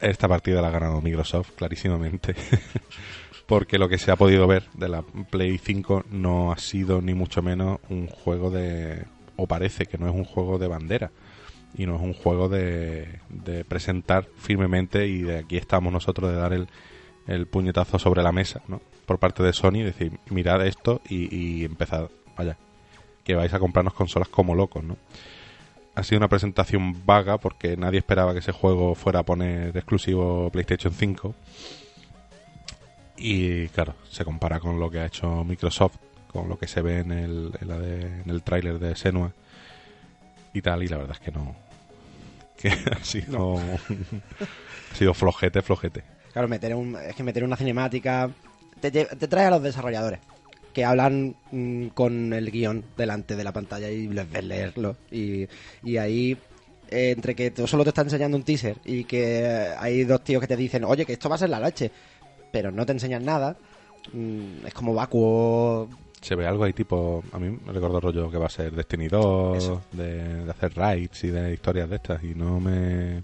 [0.00, 2.34] esta partida la ha ganado Microsoft, clarísimamente.
[3.46, 7.12] Porque lo que se ha podido ver de la Play 5 no ha sido ni
[7.12, 9.04] mucho menos un juego de...
[9.38, 11.10] o parece que no es un juego de bandera.
[11.74, 16.36] Y no es un juego de, de presentar firmemente y de aquí estamos nosotros de
[16.36, 16.68] dar el,
[17.26, 18.80] el puñetazo sobre la mesa, ¿no?
[19.06, 22.56] Por parte de Sony, decir, mirad esto y, y empezad, vaya,
[23.22, 24.96] que vais a comprarnos consolas como locos, ¿no?
[25.94, 30.48] Ha sido una presentación vaga porque nadie esperaba que ese juego fuera a poner exclusivo
[30.50, 31.34] PlayStation 5.
[33.18, 35.96] Y claro, se compara con lo que ha hecho Microsoft,
[36.40, 39.32] con lo que se ve en el, en la de- en el tráiler de Senua
[40.52, 41.54] y tal, y la verdad es que no.
[42.56, 43.56] Que ha sido.
[44.92, 46.02] ha sido flojete, flojete.
[46.32, 48.30] Claro, meter un, es que meter una cinemática
[48.80, 50.20] te, te trae a los desarrolladores
[50.72, 54.96] que hablan mm, con el guion delante de la pantalla y les ves leerlo.
[55.10, 55.48] Y,
[55.82, 56.36] y ahí,
[56.90, 60.40] eh, entre que tú solo te está enseñando un teaser y que hay dos tíos
[60.40, 61.90] que te dicen, oye, que esto va a ser la leche,
[62.52, 63.56] pero no te enseñan nada,
[64.12, 65.88] mm, es como vacuo.
[66.20, 67.22] Se ve algo ahí tipo.
[67.32, 69.82] A mí me recuerdo rollo que va a ser Destiny 2, Eso.
[69.92, 73.22] de, de hacer raids y de historias de estas, y no me.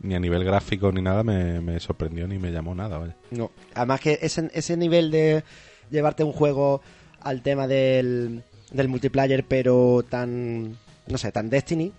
[0.00, 3.16] Ni a nivel gráfico ni nada me, me sorprendió ni me llamó nada, vaya.
[3.30, 3.50] No.
[3.74, 5.44] Además que ese, ese nivel de
[5.90, 6.82] llevarte un juego
[7.20, 10.76] al tema del, del multiplayer, pero tan,
[11.06, 11.90] no sé, tan Destiny,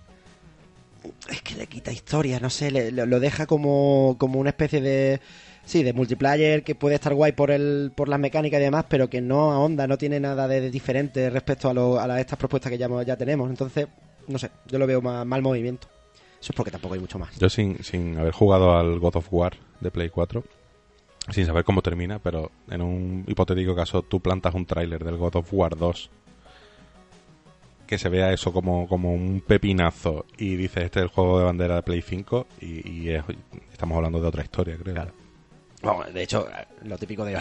[1.30, 4.80] es que le quita historia, no sé, le- le- lo deja como, como una especie
[4.80, 5.20] de...
[5.66, 9.10] Sí, de multiplayer que puede estar guay por el por las mecánicas y demás, pero
[9.10, 12.38] que no ahonda, no tiene nada de, de diferente respecto a, lo- a la- estas
[12.38, 13.50] propuestas que ya, tenemos.
[13.50, 13.88] Entonces,
[14.28, 15.88] no sé, yo lo veo más mal movimiento.
[16.40, 17.36] Eso es porque tampoco hay mucho más.
[17.38, 20.44] Yo sin, sin haber jugado al God of War de Play 4,
[21.30, 25.34] sin saber cómo termina, pero en un hipotético caso tú plantas un tráiler del God
[25.36, 26.10] of War 2
[27.88, 31.44] que se vea eso como, como un pepinazo y dices este es el juego de
[31.44, 33.24] bandera de Play 5 y, y es-
[33.72, 35.25] estamos hablando de otra historia, creo.
[36.12, 36.46] De hecho,
[36.82, 37.38] lo típico de...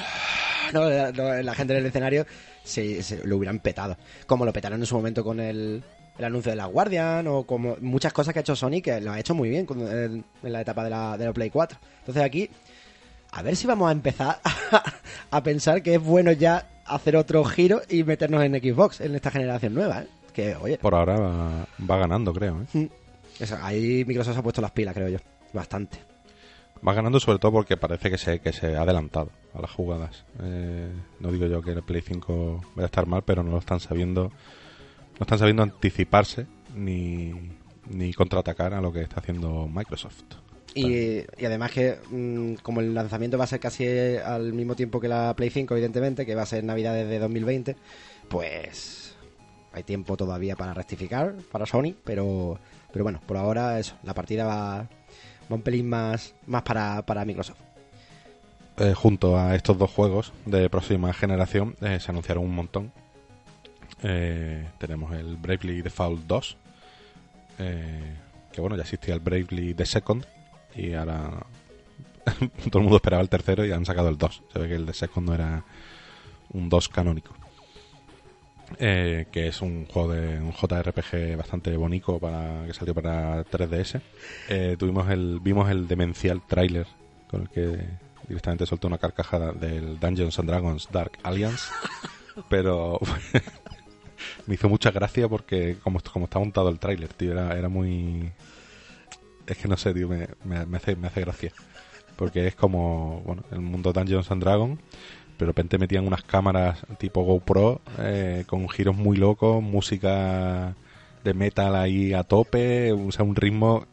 [0.73, 2.25] No, la, no, la gente en el escenario
[2.63, 3.97] se, se lo hubieran petado.
[4.25, 5.83] Como lo petaron en su momento con el,
[6.17, 9.11] el anuncio de la Guardian o como muchas cosas que ha hecho Sony que lo
[9.11, 11.77] ha hecho muy bien con- en, en la etapa de la, de la Play 4.
[11.99, 12.49] Entonces aquí,
[13.31, 14.39] a ver si vamos a empezar
[15.31, 19.29] a, pensar que es bueno ya hacer otro giro y meternos en Xbox en esta
[19.31, 20.01] generación nueva.
[20.01, 20.07] ¿eh?
[20.33, 22.61] Que, oye, Por ahora va, va ganando, creo.
[22.73, 22.89] ¿eh?
[23.39, 25.19] eso, ahí Microsoft se ha puesto las pilas, creo yo.
[25.53, 25.99] Bastante.
[26.87, 30.25] Va ganando sobre todo porque parece que se, que se ha adelantado a las jugadas.
[30.41, 33.57] Eh, no digo yo que el Play 5 vaya a estar mal, pero no lo
[33.57, 36.45] están sabiendo, no están sabiendo anticiparse
[36.75, 37.33] ni,
[37.89, 40.23] ni contraatacar a lo que está haciendo Microsoft.
[40.75, 44.99] Y, y además que mm, como el lanzamiento va a ser casi al mismo tiempo
[44.99, 47.75] que la Play 5, evidentemente, que va a ser Navidades de 2020,
[48.27, 49.15] pues
[49.71, 52.59] hay tiempo todavía para rectificar para Sony, pero,
[52.91, 54.89] pero bueno, por ahora eso, la partida va,
[55.51, 57.59] va un pelín más, más para, para Microsoft.
[58.77, 62.91] Eh, junto a estos dos juegos de próxima generación eh, se anunciaron un montón.
[64.03, 66.57] Eh, tenemos el Bravely Default 2,
[67.59, 68.15] eh,
[68.51, 70.25] que bueno, ya existía el Bravely The Second
[70.75, 71.45] y ahora
[72.69, 74.43] todo el mundo esperaba el tercero y han sacado el 2.
[74.51, 75.63] Se ve que el The Second no era
[76.51, 77.33] un 2 canónico.
[78.79, 84.01] Eh, que es un juego de un JRPG bastante bonito para que salió para 3DS.
[84.49, 86.87] Eh, tuvimos el vimos el demencial trailer
[87.29, 87.79] con el que
[88.27, 91.65] directamente soltó una carcajada del Dungeons and Dragons Dark Alliance,
[92.49, 92.99] pero
[94.47, 98.31] me hizo mucha gracia porque como, como está montado el tráiler, tío, era, era muy...
[99.47, 101.53] Es que no sé, tío, me, me, me hace, me hace gracia.
[102.15, 104.79] Porque es como, bueno, el mundo Dungeons and Dragons,
[105.37, 110.75] pero de repente metían unas cámaras tipo GoPro eh, con giros muy locos, música
[111.23, 113.85] de metal ahí a tope, o sea, un ritmo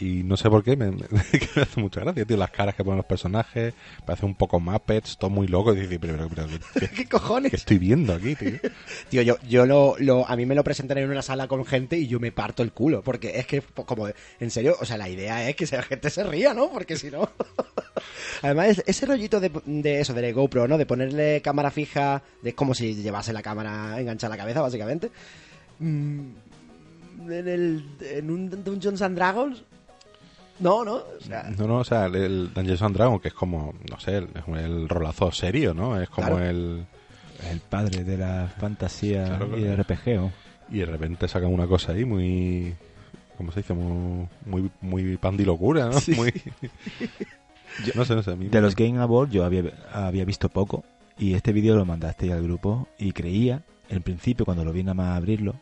[0.00, 0.96] y no sé por qué, me, me-
[1.56, 3.74] me hace mucha gracia, tío, las caras que ponen los personajes,
[4.06, 6.48] parece un poco Muppets, todo muy loco, y dices, pero, pero, pero,
[6.80, 7.50] ¿qué, ¿Qué cojones?
[7.50, 8.52] qué estoy viendo aquí, tío?
[9.10, 11.98] Tío, yo, yo lo, lo- a mí me lo presentan en una sala con gente
[11.98, 14.96] y yo me parto el culo, porque es que, pues, como, en serio, o sea,
[14.96, 16.70] la idea es que la gente se ría, ¿no?
[16.70, 17.28] Porque si no...
[18.42, 20.78] Además, es- ese rollito de, de eso, de GoPro, ¿no?
[20.78, 25.10] De ponerle cámara fija, de como si llevase la cámara enganchada a la cabeza, básicamente.
[25.78, 26.20] Mm,
[27.28, 29.64] en, el, en un Dungeons and Dragons...
[30.60, 31.50] No, no, o sea...
[31.58, 34.24] No, no, o sea, el, el Dungeons and Dragons, que es como, no sé, el,
[34.34, 36.00] es el rolazo serio, ¿no?
[36.00, 36.44] Es como Claro.
[36.44, 36.84] el...
[37.50, 40.30] El padre de la fantasía Claro, y el RPG.
[40.70, 42.74] Y de repente sacan una cosa ahí muy...
[43.38, 43.72] ¿Cómo se dice?
[43.72, 45.96] Muy, muy, muy pandilocura, ¿no?
[46.14, 46.30] Muy...
[47.94, 48.32] no sé, no sé.
[48.32, 50.84] a mí- De los Game Awards yo había, había visto poco
[51.18, 54.94] y este vídeo lo mandaste al grupo y creía, en principio cuando lo vi nada
[54.94, 55.54] más abrirlo,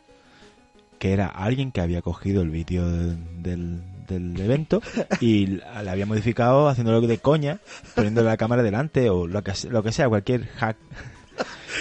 [0.99, 4.81] que era alguien que había cogido el vídeo del, del- del evento
[5.21, 7.59] y le había modificado haciéndolo de coña,
[7.95, 10.75] poniéndole la cámara delante o lo que, lo que sea, cualquier hack.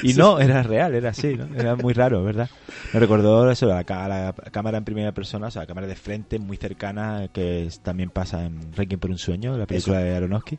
[0.05, 1.49] Y no, era real, era así, ¿no?
[1.59, 2.49] Era muy raro, ¿verdad?
[2.93, 6.39] Me recordó eso, la, la cámara en primera persona, o sea, la cámara de frente
[6.39, 10.59] muy cercana, que es- también pasa en Requiem por un sueño, la película de Aronofsky.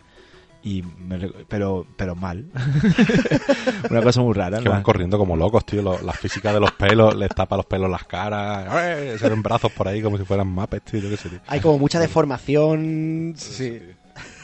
[0.61, 1.17] Y me
[1.47, 2.45] pero pero mal
[3.89, 4.71] una cosa muy rara que ¿no?
[4.71, 5.81] van corriendo como locos, tío.
[5.81, 8.67] Lo- la física de los pelos, les tapa los pelos las caras.
[8.83, 9.15] ¡eh!
[9.17, 10.99] Se ven brazos por ahí como si fueran mapes, tío.
[10.99, 11.39] Yo qué sé, tío.
[11.47, 13.33] Hay como mucha deformación...
[13.37, 13.79] Sí.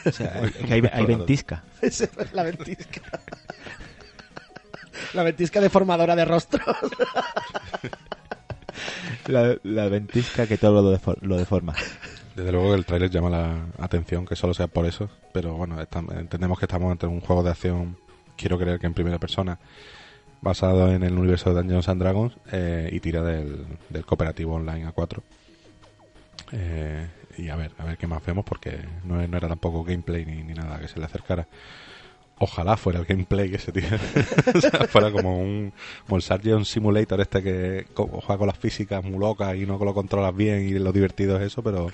[0.06, 3.02] O sea, es que hay, hay ventisca es la ventisca.
[5.12, 6.64] La ventisca deformadora de rostros.
[9.26, 11.74] la, la ventisca que todo lo, defor- lo deforma
[12.36, 15.08] Desde luego que el tráiler llama la atención, que solo sea por eso.
[15.32, 17.96] Pero bueno, entendemos que estamos ante un juego de acción,
[18.36, 19.58] quiero creer que en primera persona,
[20.42, 24.86] basado en el universo de Dungeons and Dragons eh, y tira del, del cooperativo online
[24.86, 25.22] A4.
[26.52, 27.06] Eh,
[27.38, 30.78] y a ver, a ver qué más vemos, porque no, era tampoco gameplay ni nada
[30.78, 31.48] que se le acercara.
[32.38, 33.98] Ojalá fuera el gameplay que se tiene.
[34.54, 35.72] o sea, fuera como un,
[36.06, 39.94] como el Sargent Simulator este que juega con las físicas muy locas y no lo
[39.94, 41.88] controlas bien y lo divertido es eso, pero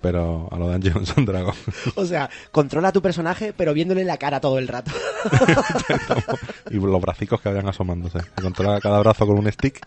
[0.00, 1.58] pero a lo Dungeons and Dragons.
[1.96, 4.90] O sea, controla a tu personaje, pero viéndole la cara todo el rato.
[6.70, 8.20] y los bracicos que vayan asomándose.
[8.20, 9.80] Se controla cada brazo con un stick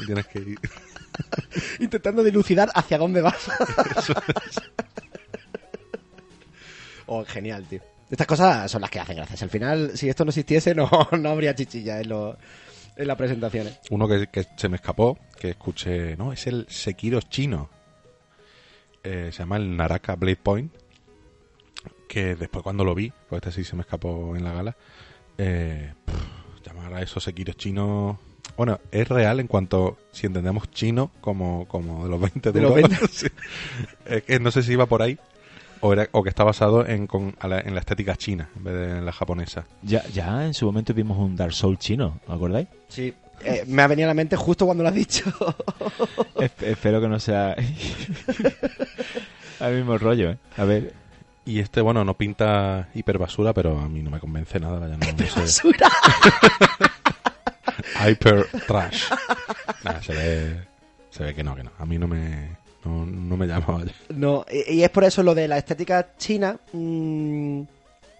[0.00, 0.58] y tienes que ir.
[1.80, 3.50] Intentando dilucidar hacia dónde vas.
[7.06, 7.91] oh, genial, tío.
[8.12, 9.42] Estas cosas son las que hacen gracias.
[9.42, 12.36] Al final, si esto no existiese, no, no habría chichilla en, lo-
[12.94, 13.80] en las presentaciones.
[13.90, 17.70] Uno que, que se me escapó, que escuché, no, es el Sekiro chino.
[19.02, 20.72] Eh, se llama el Naraka Blade Point.
[22.06, 24.76] Que después cuando lo vi, pues este sí se me escapó en la gala.
[25.38, 28.18] Eh, pff, llamar a esos Sekiro chinos.
[28.58, 32.74] Bueno, es real en cuanto si entendemos chino como, como de los 20 De los
[32.74, 32.90] duros.
[33.00, 33.08] 20.
[33.08, 33.26] Sí.
[34.04, 35.18] Es que no sé si iba por ahí
[35.82, 38.74] o, era, o que está basado en, con, la- en la estética china en vez
[38.74, 39.64] de en la japonesa.
[39.82, 42.68] ya ya en su momento vimos un Dark Soul chino ¿os acordáis?
[42.88, 43.12] Sí.
[43.44, 45.24] Eh, me ha venido a la mente justo cuando lo has dicho.
[46.36, 47.56] Esp- espero que no sea
[49.60, 50.38] al mismo rollo ¿eh?
[50.56, 50.94] a ver
[51.44, 54.78] Y este, bueno, no pinta hiper basura, pero a mí no me convence nada.
[54.78, 55.40] Vaya, no, no sé.
[55.40, 55.88] Basura.
[58.06, 59.04] Hyper trash.
[59.84, 60.62] Nah, se ve,
[61.10, 61.70] se ve que no, que no.
[61.78, 63.92] A mí no me, no, no me llama, vaya.
[64.10, 66.58] No, y, es por eso lo de la estética china.
[66.72, 67.62] mm,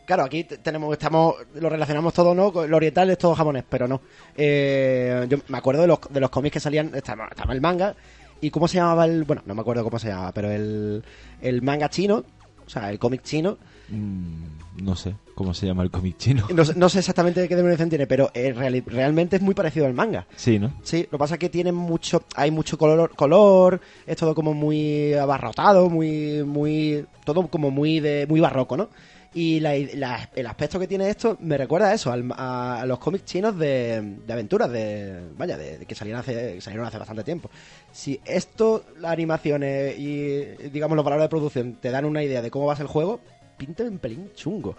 [0.07, 2.53] claro, aquí te- tenemos, estamos, lo relacionamos todo, ¿no?
[2.67, 4.01] Lo oriental es todo japonés, pero no.
[4.37, 7.95] Eh, yo me acuerdo de los, de los cómics que salían, estaba, estaba el manga,
[8.41, 11.03] y cómo se llamaba el, bueno, no me acuerdo cómo se llamaba, pero el,
[11.41, 12.25] el manga chino,
[12.67, 13.57] o sea, el cómic chino,
[13.93, 17.89] no sé cómo se llama el cómic chino no, sé- no sé exactamente qué denominación
[17.89, 20.27] tiene, pero eh, reali- realmente es muy parecido al manga.
[20.37, 20.73] sí ¿no?
[20.83, 24.55] Sí, lo que pasa es que tiene mucho, hay mucho color, color, es todo como
[24.55, 28.89] muy abarrotado, muy, muy, todo como muy de, muy barroco, ¿no?
[29.35, 32.87] Y la- la- el aspecto que tiene esto me recuerda a eso, al- a, a
[32.87, 36.87] los cómics chinos de, de aventuras, de, vaya, de, de que salieron hace, que salieron
[36.87, 37.51] hace bastante tiempo.
[37.93, 42.51] Si esto, las animaciones y, digamos, los valores de producción te dan una idea de
[42.51, 43.21] cómo va a ser el juego,
[43.67, 44.75] pinta un pelín chungo.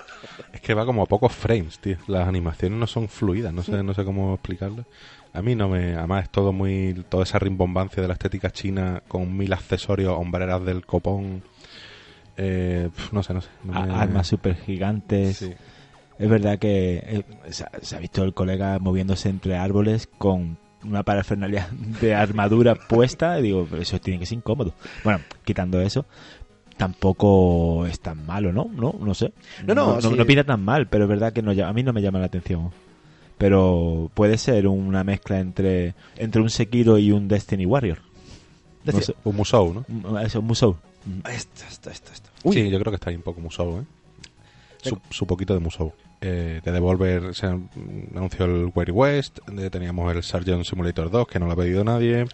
[0.52, 1.98] Es que va como a pocos frames, tío.
[2.08, 4.84] Las animaciones no son fluidas, no sé, no sé cómo explicarlo.
[5.34, 5.96] A mí no me...
[5.96, 6.94] Además es todo muy...
[7.10, 11.42] Toda esa rimbombancia de la estética china con mil accesorios, hombreras del copón...
[12.38, 13.50] Eh, no sé, no sé.
[13.64, 15.38] no A- me- Armas super gigantes.
[15.38, 15.54] Sí.
[16.20, 20.58] Es verdad que eh, se, ha- se ha visto el colega moviéndose entre árboles con
[20.84, 21.70] una parafernalia
[22.02, 23.40] de armadura puesta.
[23.40, 24.74] Y digo, pero eso tiene que ser incómodo.
[25.04, 26.06] Bueno, quitando eso,
[26.78, 28.70] tampoco es tan malo, ¿no?
[28.74, 29.32] No, no sé.
[29.66, 30.16] No, no, no, sí.
[30.16, 32.26] no pinta tan mal, pero es verdad que no, a mí no me llama la
[32.26, 32.72] atención.
[33.38, 38.00] Pero puede ser una mezcla entre, entre un Sekiro y un Destiny Warrior.
[38.86, 39.16] No sé.
[39.24, 39.86] Un Musou, ¿no?
[39.88, 40.76] Mm, Eso, Musou.
[41.30, 42.30] Esto, esto, esto, esto.
[42.52, 43.84] Sí, yo creo que está ahí un poco Musou, ¿eh?
[44.82, 45.94] Su, su poquito de Musou.
[46.22, 47.70] Eh, de Devolver se an-
[48.16, 51.84] anunció el Wild West, de- teníamos el Sargent Simulator 2, que no lo ha pedido
[51.84, 52.26] nadie,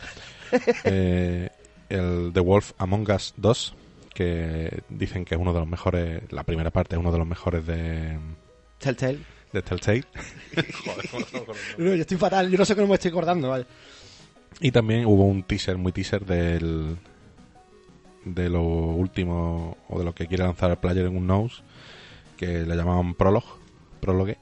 [0.84, 1.50] eh,
[1.90, 3.74] el The Wolf Among Us 2,
[4.20, 7.26] que dicen que es uno de los mejores, la primera parte es uno de los
[7.26, 8.20] mejores de,
[8.78, 9.20] Telltale.
[9.54, 10.04] de Telltale.
[11.78, 13.66] No, yo estoy fatal, yo no sé cómo me estoy acordando, vale.
[14.60, 16.98] Y también hubo un teaser, muy teaser del
[18.26, 21.64] de lo último o de lo que quiere lanzar el player en un Nose
[22.36, 23.48] que le llamaban Prologue,
[24.02, 24.38] Prologue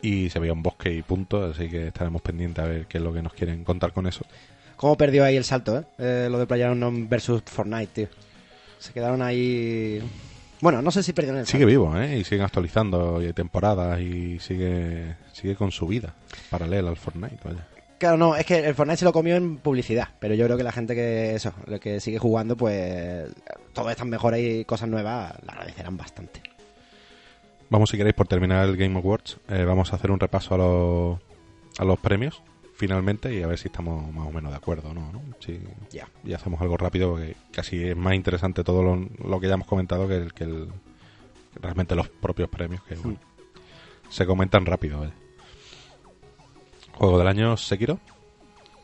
[0.00, 3.04] y se veía un bosque y punto, así que estaremos pendientes a ver qué es
[3.04, 4.24] lo que nos quieren contar con eso.
[4.76, 5.84] ¿Cómo perdió ahí el salto, eh?
[5.98, 8.08] Eh, lo de PlayerUnknown versus Fortnite, tío.
[8.84, 10.02] Se quedaron ahí...
[10.60, 11.66] Bueno, no sé si perdieron el Sigue salto.
[11.66, 12.18] vivo, ¿eh?
[12.18, 16.14] Y siguen actualizando y hay temporadas y sigue sigue con su vida
[16.50, 17.66] paralela al Fortnite, vaya.
[17.98, 20.62] Claro, no, es que el Fortnite se lo comió en publicidad, pero yo creo que
[20.62, 23.26] la gente que eso, lo que sigue jugando, pues
[23.72, 26.42] todo estas mejoras y cosas nuevas la agradecerán bastante.
[27.70, 30.58] Vamos, si queréis, por terminar el Game Awards, eh, vamos a hacer un repaso a
[30.58, 31.18] los,
[31.78, 32.42] a los premios,
[32.76, 35.22] finalmente, y a ver si estamos más o menos de acuerdo no, ¿no?
[35.40, 35.60] Si,
[35.90, 36.08] Ya.
[36.24, 39.66] Y hacemos algo rápido, porque casi es más interesante todo lo, lo que ya hemos
[39.68, 40.68] comentado que, el, que el-
[41.60, 43.18] realmente los propios premios, que bueno,
[44.10, 45.12] se comentan rápido, ¿vale?
[46.94, 47.98] Juego del año Sekiro,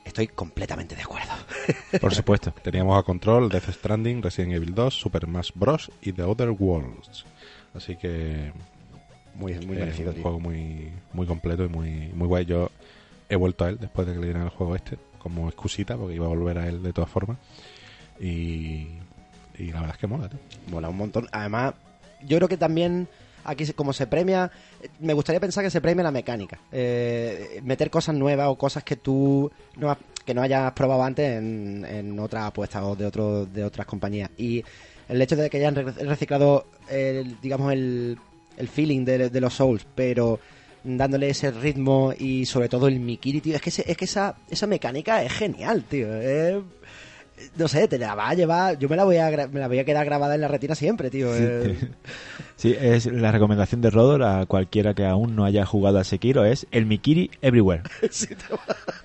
[0.03, 1.29] Estoy completamente de acuerdo.
[2.00, 2.53] Por supuesto.
[2.64, 5.92] teníamos a Control, Death Stranding, Resident Evil 2, Super Smash Bros.
[6.03, 7.24] y The Other Worlds.
[7.74, 8.53] Así que
[9.35, 10.22] Muy, muy Eh, merecido, un tío.
[10.22, 12.44] juego muy, muy completo y muy, muy guay.
[12.46, 12.70] Yo
[13.31, 16.14] he vuelto a él después de que le dieran el juego este, como excusita, porque
[16.16, 17.38] iba a volver a él de todas formas.
[18.19, 18.88] Y,
[19.59, 20.38] y la verdad es que mola, tío.
[20.71, 21.29] Mola un montón.
[21.33, 21.75] Además,
[22.27, 23.09] yo creo que también
[23.45, 24.51] aquí como se premia,
[24.99, 26.59] me gustaría pensar que se premia la mecánica.
[26.73, 31.38] Eh, meter cosas nuevas o cosas que tú no has- que no hayas probado antes
[31.38, 34.31] en, en otras apuestas o de otro, de otras compañías.
[34.37, 34.62] Y
[35.09, 38.19] el hecho de que hayan re- reciclado, el, digamos, el,
[38.59, 40.38] el feeling de los Souls, pero
[40.85, 43.57] dándole ese ritmo y sobre todo el Mikiri, tío.
[43.57, 46.09] Es que, ese- es que esa, esa mecánica es genial, tío.
[47.57, 48.79] No sé, te la va a llevar.
[48.79, 51.09] Yo me la voy a, me la voy a quedar grabada en la retina siempre,
[51.11, 51.35] tío.
[51.35, 51.77] Eh,
[52.57, 56.45] Sí, es la recomendación de Rodor a cualquiera que aún no haya jugado a Sekiro
[56.45, 57.83] es el Mikiri Everywhere.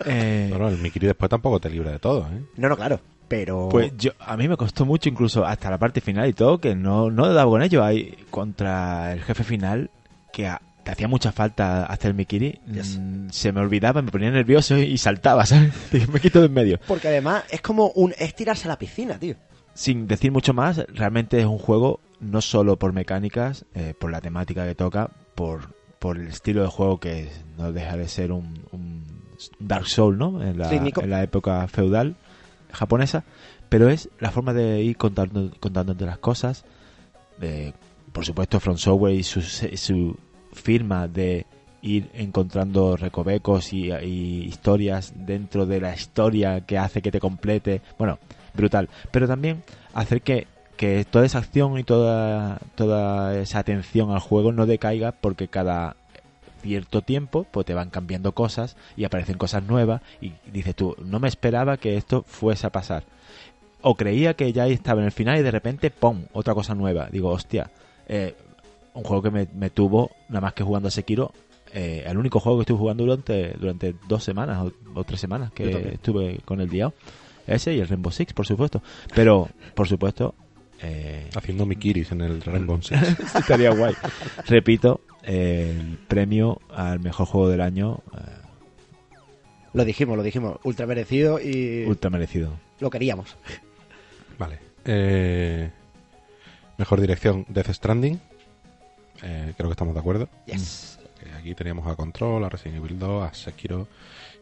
[0.05, 2.41] Eh, Bueno, el Mikiri después tampoco te libra de todo, ¿eh?
[2.57, 2.99] No, no, claro.
[3.27, 3.69] Pero.
[3.69, 6.75] Pues yo, a mí me costó mucho, incluso hasta la parte final y todo, que
[6.75, 7.83] no, no he dado con ello.
[7.83, 9.89] Hay contra el jefe final,
[10.31, 12.59] que a- te hacía mucha falta hacer Mikiri.
[12.71, 12.97] Yes.
[12.97, 15.73] mm, Se me olvidaba, me ponía nervioso y saltaba, ¿sabes?
[16.09, 16.79] Me quito de en medio.
[16.87, 18.13] Porque además es como un.
[18.17, 19.35] Es tirarse a la piscina, tío.
[19.73, 24.21] Sin decir mucho más, realmente es un juego no solo por mecánicas, eh, por la
[24.21, 28.63] temática que toca, por, por el estilo de juego que no deja de ser un,
[28.71, 29.03] un
[29.59, 30.41] Dark Soul, ¿no?
[30.41, 31.01] En la, Rítmico.
[31.01, 32.15] en la época feudal
[32.71, 33.25] japonesa,
[33.67, 36.63] pero es la forma de ir contando, contándote las cosas.
[37.41, 37.73] eh,
[38.13, 40.15] por supuesto, From Software y su, su
[40.55, 41.45] firma de
[41.81, 43.91] ir encontrando recovecos y,
[44.43, 47.81] historias dentro de la historia que hace que te complete.
[47.97, 48.17] Bueno,
[48.55, 48.89] brutal.
[49.11, 49.63] Pero también
[49.93, 55.11] hacer que, que toda esa acción y toda, toda esa atención al juego no decaiga
[55.11, 55.95] porque cada
[56.63, 61.19] cierto tiempo pues te van cambiando cosas y aparecen cosas nuevas y dices tú, no
[61.19, 63.03] me esperaba que esto fuese a pasar.
[63.83, 67.07] O creía que ya estaba en el final y de repente, ¡pum!, otra cosa nueva.
[67.11, 67.69] Digo, hostia,
[68.07, 68.35] eh,
[68.95, 71.31] un juego que me, me tuvo, nada más que jugando a Sekiro,
[71.73, 75.51] eh, el único juego que estuve jugando durante, durante dos semanas o, o tres semanas
[75.51, 76.93] que estuve con el Diao.
[77.47, 78.81] Ese y el Rainbow Six, por supuesto.
[79.13, 80.33] Pero, por supuesto,
[80.81, 83.01] eh, Haciendo Mikiris en el Rainbow Six.
[83.35, 83.93] estaría guay.
[84.47, 88.19] Repito, eh, el premio al mejor juego del año, eh,
[89.73, 90.57] Lo dijimos, lo dijimos.
[90.63, 91.85] Ultra merecido y.
[91.85, 92.51] ultra merecido.
[92.79, 93.35] Lo queríamos.
[94.37, 94.59] Vale.
[94.85, 95.71] Eh,
[96.77, 98.19] mejor dirección, Death Stranding.
[99.23, 100.29] Eh, creo que estamos de acuerdo.
[100.45, 100.99] Yes.
[101.19, 103.87] Que aquí teníamos a Control, a Resident Evil 2, a Sekiro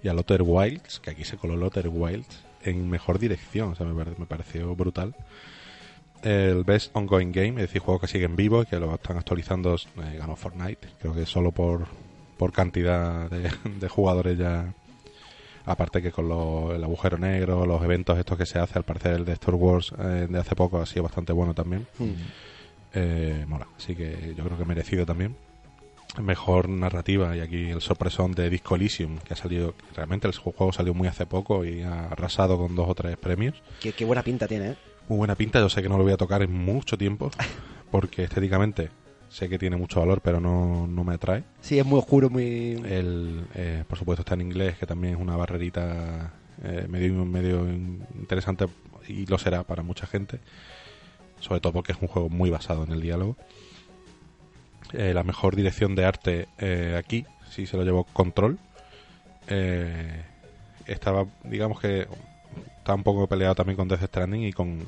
[0.02, 3.86] y a Lotter Wilds, que aquí se coló Lotter Wilds en mejor dirección, o sea,
[3.86, 5.16] me, pare- me pareció brutal.
[6.24, 9.76] el Best Ongoing Game, es decir, juegos que siguen vivos y que lo están actualizando,
[9.76, 10.88] eh, ganó Fortnite.
[11.02, 11.86] Creo que solo por,
[12.38, 14.74] por cantidad de, de jugadores ya.
[15.66, 19.14] Aparte que con lo- el agujero negro, los eventos estos que se hace, al parecer
[19.14, 21.88] el de Star Wars eh, de hace poco ha sido bastante bueno también.
[22.94, 25.36] Eh, mola, así que yo creo que merecido también.
[26.22, 30.72] Mejor narrativa y aquí el sorpresón de Disco Elysium, que ha salido, realmente el juego
[30.72, 33.62] salió muy hace poco y ha arrasado con dos o tres premios.
[33.80, 34.76] Qué, qué buena pinta tiene, ¿eh?
[35.10, 37.32] Muy buena pinta, yo sé que no lo voy a tocar en mucho tiempo,
[37.92, 38.90] porque estéticamente
[39.34, 41.44] sé que tiene mucho valor, pero no, no me atrae.
[41.60, 42.74] Sí, es muy oscuro, muy...
[42.86, 46.34] El, eh, por supuesto está en inglés, que también es una barrerita
[46.64, 48.68] eh, medio, medio interesante
[49.08, 50.40] y lo será para mucha gente,
[51.44, 53.36] sobre todo porque es un juego muy basado en el diálogo.
[54.94, 58.58] Eh, la mejor dirección de arte eh, aquí, sí se lo llevó Control.
[59.48, 60.24] Eh,
[60.86, 62.08] estaba, digamos que
[62.78, 64.80] estaba un poco peleado también con Death Stranding y con,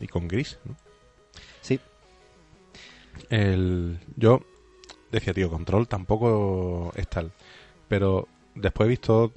[0.00, 0.58] y con Gris.
[0.64, 0.76] ¿no?
[1.60, 1.80] Sí.
[3.30, 4.42] El, yo
[5.10, 7.32] decía, tío, Control tampoco es tal.
[7.88, 9.32] Pero después he visto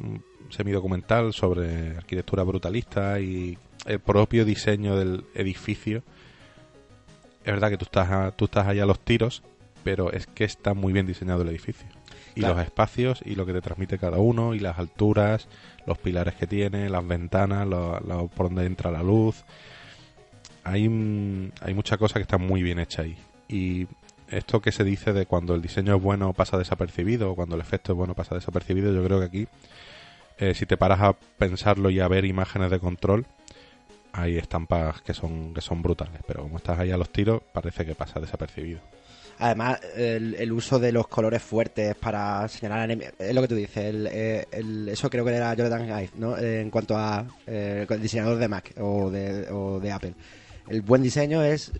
[0.00, 6.02] un semidocumental sobre arquitectura brutalista y el propio diseño del edificio.
[7.44, 9.42] Es verdad que tú estás, a- tú estás ahí a los tiros,
[9.82, 11.86] pero es que está muy bien diseñado el edificio.
[12.34, 12.54] Y Claro.
[12.56, 15.46] los espacios y lo que te transmite cada uno y las alturas,
[15.86, 19.44] los pilares que tiene, las ventanas, lo- lo- por donde entra la luz.
[20.64, 23.16] Hay, mm, hay mucha cosa que está muy bien hecha ahí.
[23.48, 23.86] Y
[24.30, 27.60] esto que se dice de cuando el diseño es bueno pasa desapercibido o cuando el
[27.60, 29.48] efecto es bueno pasa desapercibido, yo creo que aquí,
[30.38, 33.26] eh, si te paras a pensarlo y a ver imágenes de control,
[34.16, 36.20] hay estampas que son, que son brutales.
[36.26, 38.80] Pero como estás ahí a los tiros, parece que pasa desapercibido.
[39.40, 43.56] Además, el, el uso de los colores fuertes para señalar enemigos, es lo que tú
[43.56, 46.38] dices, el, eh, el- eso creo que era Jordan Ive, ¿no?
[46.38, 50.14] Eh, en cuanto a eh, el diseñador de Mac o de, o de Apple.
[50.68, 51.72] El buen diseño es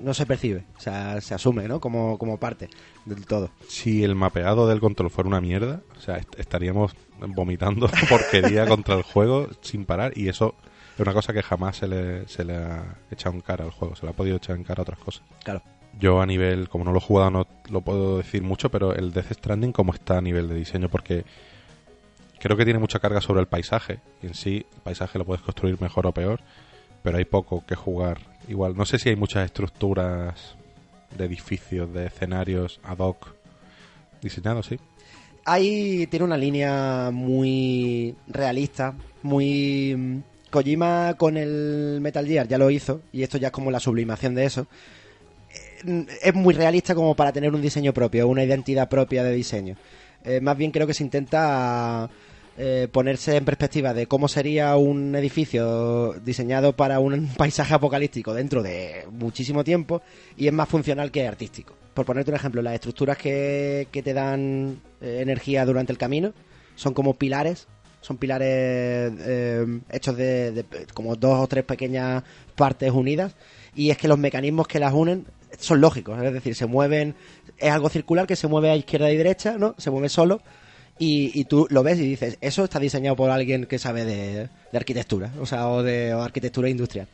[0.00, 1.80] no se percibe, o sea, se asume, ¿no?
[1.80, 2.68] Como, como parte
[3.06, 3.50] del todo.
[3.68, 6.92] Si el mapeado del control fuera una mierda, o sea, est- estaríamos
[7.28, 10.56] vomitando porquería contra el juego sin parar y eso
[10.94, 13.96] es una cosa que jamás se le, se le ha echado en cara al juego,
[13.96, 15.22] se le ha podido echar en cara a otras cosas.
[15.42, 15.62] Claro.
[15.98, 19.12] Yo a nivel, como no lo he jugado, no lo puedo decir mucho, pero el
[19.12, 21.24] Death Stranding como está a nivel de diseño, porque
[22.38, 24.00] creo que tiene mucha carga sobre el paisaje.
[24.22, 26.40] Y en sí, el paisaje lo puedes construir mejor o peor,
[27.02, 28.18] pero hay poco que jugar.
[28.48, 30.56] Igual, no sé si hay muchas estructuras
[31.16, 33.34] de edificios, de escenarios ad hoc
[34.22, 34.78] diseñados, sí.
[35.44, 40.22] Ahí tiene una línea muy realista, muy...
[40.52, 44.36] Kojima con el Metal Gear ya lo hizo, y esto ya es como la sublimación
[44.36, 44.68] de eso.
[45.84, 49.76] Eh, Es muy realista como para tener un diseño propio, una identidad propia de diseño.
[50.24, 52.08] Eh, más bien creo que se intenta
[52.56, 58.62] eh, ponerse en perspectiva de cómo sería un edificio diseñado para un paisaje apocalíptico dentro
[58.62, 60.02] de muchísimo tiempo
[60.36, 61.74] y es más funcional que artístico.
[61.94, 66.32] Por ponerte un ejemplo, las estructuras que, que te dan eh, energía durante el camino
[66.74, 67.68] son como pilares,
[68.02, 72.22] son pilares eh, hechos de, de como dos o tres pequeñas
[72.54, 73.34] partes unidas
[73.74, 75.24] y es que los mecanismos que las unen
[75.58, 77.14] son lógicos, es decir, se mueven,
[77.58, 79.74] es algo circular que se mueve a izquierda y derecha, ¿no?
[79.78, 80.40] Se mueve solo
[80.98, 84.48] y, y tú lo ves y dices, eso está diseñado por alguien que sabe de,
[84.72, 87.08] de arquitectura, o sea, o de o arquitectura industrial.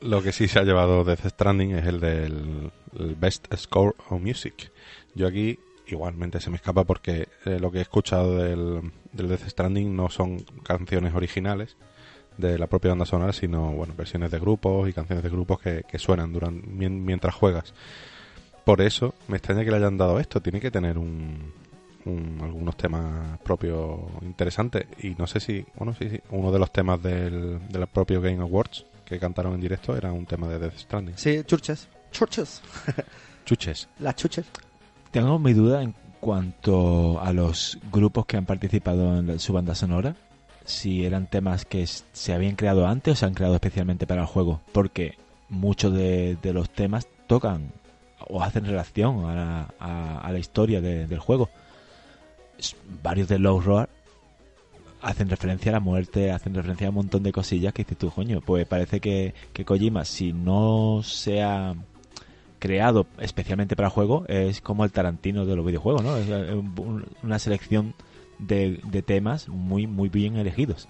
[0.00, 4.20] Lo que sí se ha llevado Death Stranding es el del el Best Score of
[4.20, 4.72] Music.
[5.14, 5.58] Yo aquí
[5.94, 10.08] igualmente se me escapa porque eh, lo que he escuchado del, del Death Stranding no
[10.08, 11.76] son canciones originales
[12.36, 15.84] de la propia banda sonora, sino bueno, versiones de grupos y canciones de grupos que,
[15.88, 17.74] que suenan durante, mien- mientras juegas.
[18.64, 20.40] Por eso me extraña que le hayan dado esto.
[20.40, 21.52] Tiene que tener un,
[22.04, 24.86] un- algunos temas propios interesantes.
[25.02, 28.40] Y no sé si, bueno, sí, sí, uno de los temas del, del propio Game
[28.40, 31.18] Awards que cantaron en directo era un tema de Death Stranding.
[31.18, 31.88] Sí, churches.
[32.12, 32.62] Churches.
[33.44, 33.88] Chuches.
[33.98, 34.46] Las chuches.
[35.10, 40.14] Tengo mi duda en cuanto a los grupos que han participado en su banda sonora.
[40.64, 44.26] Si eran temas que se habían creado antes o se han creado especialmente para el
[44.28, 44.60] juego.
[44.72, 45.16] Porque
[45.48, 47.72] muchos de, los temas tocan
[48.28, 51.48] o hacen relación a la, a- a la historia de- del juego.
[53.02, 53.88] Varios de Low Roar
[55.02, 58.10] hacen referencia a la muerte, hacen referencia a un montón de cosillas que dices tú,
[58.10, 61.74] coño, pues parece que, que Kojima, si no se ha
[62.60, 66.16] creado especialmente para juego, es como el Tarantino de los videojuegos, ¿no?
[66.16, 67.94] Es eh, un- una selección
[68.38, 70.86] de, de temas muy, muy bien elegidos.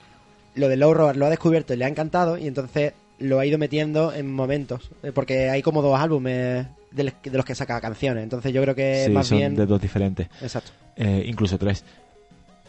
[0.54, 3.46] Lo de Low Roar lo ha descubierto y le ha encantado y entonces lo ha
[3.46, 4.90] ido metiendo en momentos.
[5.02, 8.22] eh, Porque hay como dos álbumes de los que- saca canciones.
[8.24, 9.54] Entonces yo creo que sí, más son bien...
[9.56, 10.28] de dos diferentes.
[10.42, 10.72] Exacto.
[10.96, 11.84] Eh, incluso tres.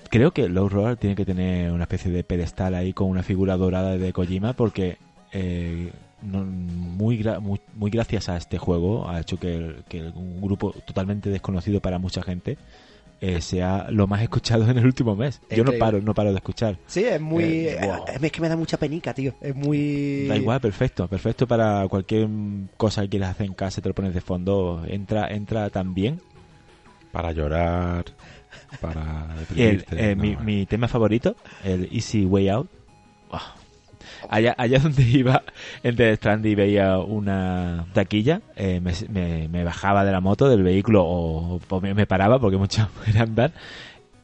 [0.10, 3.56] Creo que Low Roar tiene que tener una especie de pedestal ahí con una figura
[3.58, 4.97] dorada de Kojima porque
[5.32, 5.91] eh,
[6.22, 11.82] muy, muy, muy gracias a este juego ha hecho que, que un grupo totalmente desconocido
[11.82, 12.57] para mucha gente
[13.22, 15.41] eh, sea lo más escuchado en el último mes.
[15.55, 16.78] Yo no paro, no paro de escuchar.
[16.88, 17.43] Sí, es muy...
[17.43, 18.05] Eh, wow.
[18.07, 19.36] eh, Es que me da mucha penica, tío.
[19.39, 20.26] Es muy...
[20.28, 22.28] Da igual, perfecto, perfecto para cualquier
[22.78, 26.19] cosa que quieras hacer en casa, te lo pones de fondo, entra, entra tan bien.
[27.11, 28.05] Para llorar,
[28.80, 32.69] para El, eh, mi, no, mi tema favorito, el Easy Way Out.
[33.30, 33.61] Buah.
[34.30, 35.43] Allá, allá donde iba
[35.84, 40.49] en Death Stranding y veía una taquilla, eh, me, me- me bajaba de la moto,
[40.49, 43.51] del vehículo o, o me, me paraba porque mucho era andar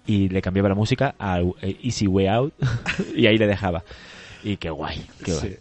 [0.06, 1.42] y le cambiaba la música a
[1.84, 2.54] Easy Way Out
[3.16, 3.84] y ahí le dejaba.
[4.44, 5.50] Y qué guay, qué guay.
[5.50, 5.56] Sí.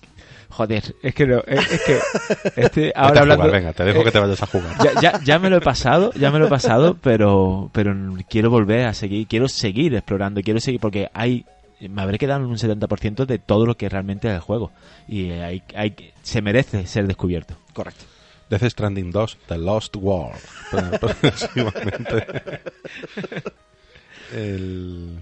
[0.48, 1.98] Joder, es que no, es, es que
[2.56, 4.74] este, Vete a ahora jugar, hablando, venga, te dejo eh, que te vayas a jugar.
[4.82, 7.94] ya, ya, ya me lo he pasado, ya me lo he pasado, pero, pero
[8.30, 11.44] quiero volver a seguir, quiero seguir explorando, quiero seguir, porque hay,
[11.80, 14.72] me habré quedado en un 70% de todo lo que realmente es el juego.
[15.08, 17.56] Y hay, hay, se merece ser descubierto.
[17.72, 18.04] Correcto.
[18.48, 20.38] Death Stranding 2, The Lost World.
[21.00, 22.26] Progresivamente.
[24.32, 25.18] El-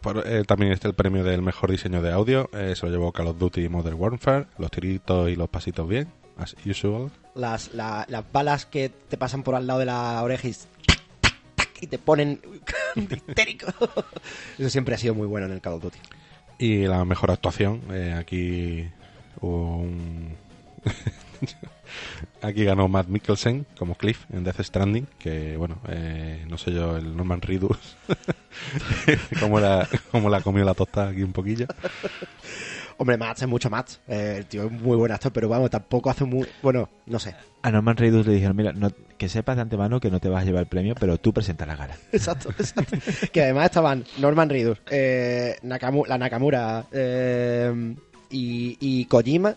[0.00, 2.50] por- eh, también está el premio del mejor diseño de audio.
[2.52, 4.46] eh, se lo llevó Call of Duty Modern Warfare.
[4.58, 7.10] Los tiritos y los pasitos bien, as usual.
[7.34, 10.54] Las, la- las balas que te pasan por al lado de la oreja y,
[11.80, 12.40] y te ponen
[12.96, 13.66] histérico.
[14.58, 15.98] Eso siempre ha sido muy bueno en el Call of Duty.
[16.58, 18.88] Y la mejor actuación, eh, aquí
[19.40, 20.36] hubo un...
[22.42, 26.96] aquí ganó Matt Mikkelsen como Cliff en Death Stranding, que bueno, eh, no sé yo,
[26.96, 27.96] el Norman Reedus,
[29.40, 31.66] como la, como la comió la tostada aquí un poquillo.
[32.96, 33.90] Hombre, Matt es mucho Matt.
[34.08, 36.46] Eh, el tío es muy buen actor, pero vamos, tampoco hace muy...
[36.62, 37.34] Bueno, no sé.
[37.62, 40.42] A Norman Reedus le dijeron, mira, no- que sepas de antemano que no te vas
[40.42, 41.96] a llevar el premio, pero tú presenta la gala.
[42.12, 42.96] Exacto, exacto.
[43.32, 47.94] que además estaban Norman Reedus, eh, Nakamu- la Nakamura eh,
[48.30, 49.54] y, y Kojima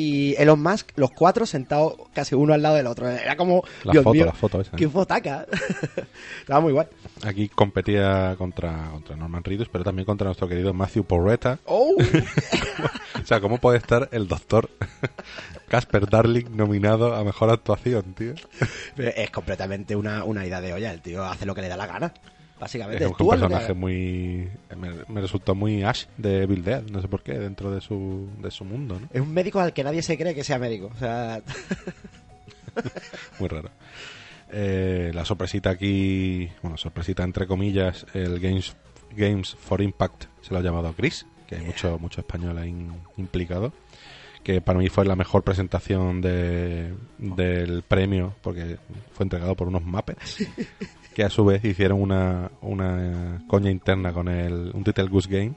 [0.00, 3.08] y Elon Musk, los cuatro sentados casi uno al lado del otro.
[3.08, 4.76] Era como, La Dios foto, mío, la foto esa.
[4.76, 5.46] qué fotaca.
[6.40, 6.86] Estaba muy guay.
[7.24, 11.58] Aquí competía contra, contra Norman Reedus, pero también contra nuestro querido Matthew Porreta.
[11.66, 11.94] ¡Oh!
[13.22, 14.70] O sea, ¿cómo puede estar el doctor
[15.68, 18.32] Casper Darling nominado a mejor actuación, tío?
[18.96, 20.90] Es completamente una, una idea de olla.
[20.90, 22.14] El tío hace lo que le da la gana.
[22.60, 24.48] Básicamente, Es un personaje muy...
[24.76, 28.28] Me, me resultó muy Ash de Bill Dead, no sé por qué, dentro de su,
[28.42, 29.08] de su mundo, ¿no?
[29.12, 30.90] Es un médico al que nadie se cree que sea médico.
[30.94, 31.42] O sea,
[33.38, 33.70] Muy raro.
[34.52, 38.74] Eh, la sorpresita aquí, bueno, sorpresita entre comillas, el Games,
[39.16, 42.92] Games for Impact se lo ha llamado Chris, que hay mucho, mucho español ahí in-
[43.16, 43.72] implicado.
[44.42, 48.78] Que para mí fue la mejor presentación de, del premio, porque
[49.12, 50.38] fue entregado por unos Muppets,
[51.14, 55.54] que a su vez hicieron una, una coña interna con el, un Title Goose Game.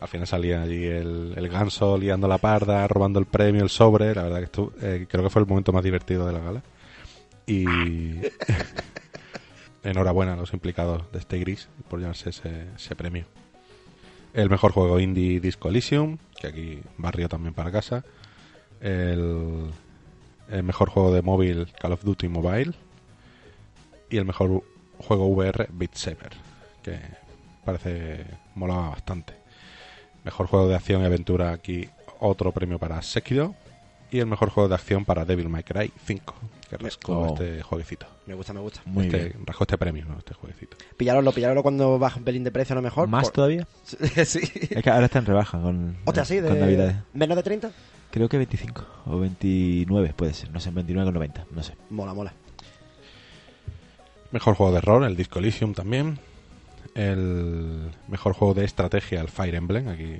[0.00, 4.14] Al final salía allí el, el ganso liando la parda, robando el premio, el sobre.
[4.14, 6.62] La verdad que esto, eh, creo que fue el momento más divertido de la gala.
[7.46, 7.64] Y
[9.84, 13.26] enhorabuena a los implicados de este gris por llevarse ese, ese premio.
[14.34, 18.04] El mejor juego indie Disco Elysium, que aquí barrio también para casa.
[18.80, 19.70] El,
[20.48, 22.72] el mejor juego de móvil Call of Duty Mobile.
[24.12, 24.62] Y el mejor
[24.98, 26.30] juego VR Beat Saber,
[26.82, 26.98] que
[27.64, 29.34] parece molaba bastante.
[30.24, 31.88] Mejor juego de acción y aventura aquí
[32.20, 33.54] otro premio para Sekiro.
[34.10, 36.34] Y el mejor juego de acción para Devil May Cry 5,
[36.68, 37.26] que rascó Oh.
[37.28, 38.06] este jueguecito.
[38.26, 38.82] me gusta, me gusta.
[38.84, 39.46] Muy este, bien.
[39.46, 40.18] Rascó este premio, ¿no?
[40.18, 40.76] Este jueguecito.
[40.98, 43.08] Pillaroslo, pillaroslo cuando baje un pelín de precio a lo mejor.
[43.08, 43.66] ¿Más por- todavía?
[44.26, 44.40] sí.
[44.68, 46.96] Es que ahora está en rebaja con, Otra, sí, con de Navidades.
[47.14, 47.70] menos de 30.
[48.10, 51.74] Creo que 25 o 29 puede ser, no sé, 29,90, no sé.
[51.88, 52.34] Mola, mola.
[54.32, 56.18] Mejor juego de rol, el Disco Elysium también.
[56.94, 60.16] El mejor juego de estrategia, el Fire Emblem, aquí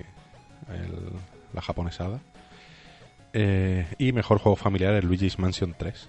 [0.72, 1.12] el-
[1.52, 2.20] la japonesada.
[3.32, 6.08] Eh, y mejor juego familiar, el Luigi's Mansion 3.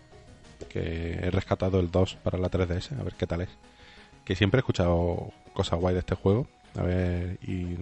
[0.70, 3.49] Que he rescatado el 2 para la 3DS, a ver qué tal es.
[4.26, 6.47] Que siempre he escuchado cosas guay de este juego.
[6.78, 7.76] A ver, y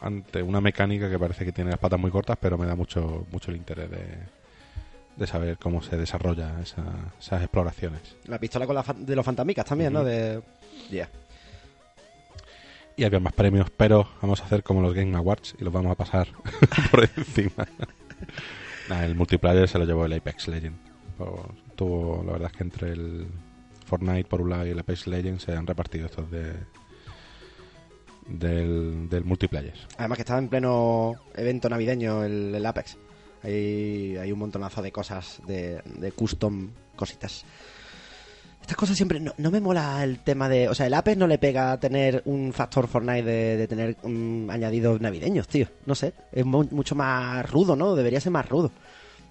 [0.00, 3.26] ante una mecánica que parece que tiene las patas muy cortas, pero me da mucho,
[3.32, 3.98] mucho el interés de,
[5.16, 8.16] de saber cómo se desarrolla esa- esas exploraciones.
[8.26, 10.04] La pistola con la de los fantasmicas también, ¿no?
[10.04, 10.42] De...
[10.90, 11.08] Yeah.
[12.96, 15.92] y había más premios, pero vamos a hacer como los Game Awards y los vamos
[15.92, 16.28] a pasar
[16.90, 17.66] por encima.
[18.88, 20.76] Nah, el multiplayer se lo llevó el Apex Legend.
[21.18, 21.44] O-
[21.74, 23.26] tuvo, la verdad es que entre el
[23.84, 26.52] Fortnite por un lado y el Apex Legend se han repartido estos de
[28.28, 29.74] del, del multiplayer.
[29.98, 32.96] Además que estaba en pleno evento navideño el, el Apex.
[33.46, 37.44] Hay, hay un montonazo de cosas, de, de custom cositas.
[38.60, 39.20] Estas cosas siempre...
[39.20, 40.68] No, no me mola el tema de...
[40.68, 44.50] O sea, el Apex no le pega tener un factor Fortnite de, de tener mm,
[44.50, 45.68] añadidos navideños, tío.
[45.86, 46.12] No sé.
[46.32, 47.94] Es mu- mucho más rudo, ¿no?
[47.94, 48.72] Debería ser más rudo.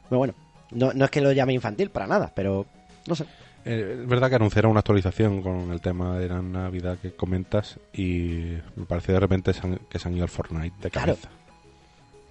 [0.08, 0.34] Pero bueno,
[0.72, 2.66] no, no es que lo llame infantil para nada, pero
[3.08, 3.26] no sé.
[3.66, 7.78] Eh, es verdad que anunciaron una actualización con el tema de la Navidad que comentas
[7.92, 9.52] y me pareció de repente
[9.90, 11.18] que se han ido al Fortnite de Claro.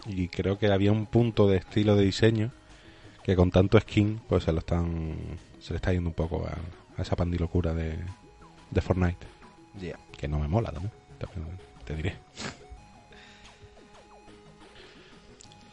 [0.07, 2.51] Y creo que había un punto de estilo de diseño
[3.23, 5.15] que con tanto skin pues se lo están
[5.61, 6.53] se le está yendo un poco a,
[6.99, 7.97] a esa pandilocura de,
[8.71, 9.27] de Fortnite.
[10.17, 11.27] Que no me mola también, te,
[11.85, 12.15] te diré.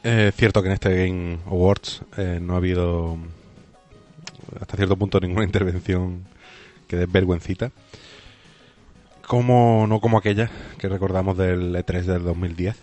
[0.03, 3.17] Es cierto que en este Game Awards eh, no ha habido
[4.59, 6.25] hasta cierto punto ninguna intervención
[6.87, 7.71] que dé vergüencita.
[9.27, 12.75] Como, no como aquella que recordamos del E3 del 2010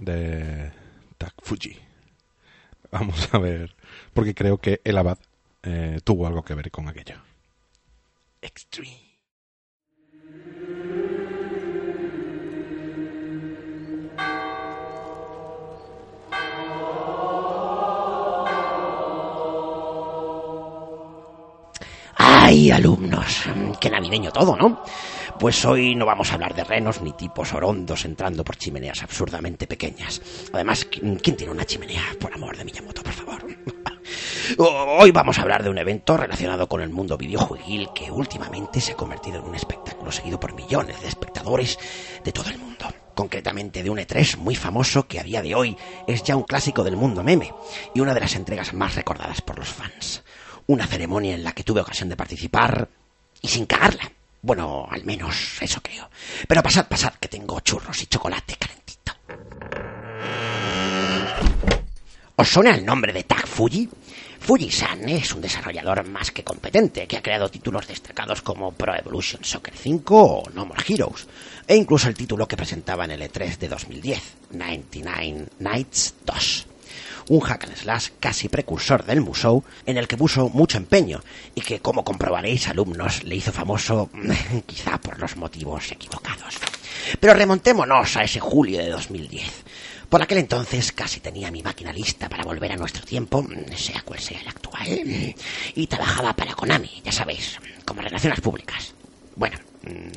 [0.00, 0.72] de
[1.18, 1.78] Tak Fuji.
[2.90, 3.74] Vamos a ver,
[4.12, 5.18] porque creo que el Abad
[5.62, 7.16] eh, tuvo algo que ver con aquello.
[8.40, 9.04] Extreme.
[22.16, 23.44] ¡Ay, alumnos!
[23.80, 24.82] Qué navideño todo, ¿no?
[25.38, 29.66] Pues hoy no vamos a hablar de renos ni tipos orondos entrando por chimeneas absurdamente
[29.66, 30.22] pequeñas.
[30.52, 32.02] Además, ¿quién tiene una chimenea?
[32.20, 33.44] Por amor de Miyamoto, por favor.
[34.58, 38.92] Hoy vamos a hablar de un evento relacionado con el mundo videojueguil que últimamente se
[38.92, 41.78] ha convertido en un espectáculo seguido por millones de espectadores
[42.22, 42.86] de todo el mundo.
[43.14, 45.76] Concretamente de un E3 muy famoso que a día de hoy
[46.06, 47.52] es ya un clásico del mundo meme
[47.92, 50.22] y una de las entregas más recordadas por los fans.
[50.66, 52.88] Una ceremonia en la que tuve ocasión de participar
[53.42, 54.12] y sin cagarla.
[54.44, 56.10] Bueno, al menos eso creo.
[56.46, 59.14] Pero pasad, pasad, que tengo churros y chocolate calentito.
[62.36, 63.88] ¿Os suena el nombre de Tak Fuji?
[64.40, 69.42] Fuji-san es un desarrollador más que competente que ha creado títulos destacados como Pro Evolution
[69.42, 71.26] Soccer 5 o No More Heroes,
[71.66, 76.66] e incluso el título que presentaba en el E3 de 2010, 99 Nights 2
[77.28, 81.22] un hack and slash casi precursor del Musou, en el que puso mucho empeño
[81.54, 84.10] y que, como comprobaréis, alumnos, le hizo famoso
[84.66, 86.54] quizá por los motivos equivocados.
[87.20, 89.64] Pero remontémonos a ese julio de 2010.
[90.08, 93.44] Por aquel entonces casi tenía mi máquina lista para volver a nuestro tiempo,
[93.76, 95.34] sea cual sea el actual,
[95.74, 98.94] y trabajaba para Konami, ya sabéis, como relaciones públicas.
[99.34, 99.58] Bueno,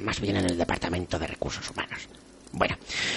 [0.03, 2.07] más bien en el departamento de recursos humanos.
[2.57, 2.75] Bueno,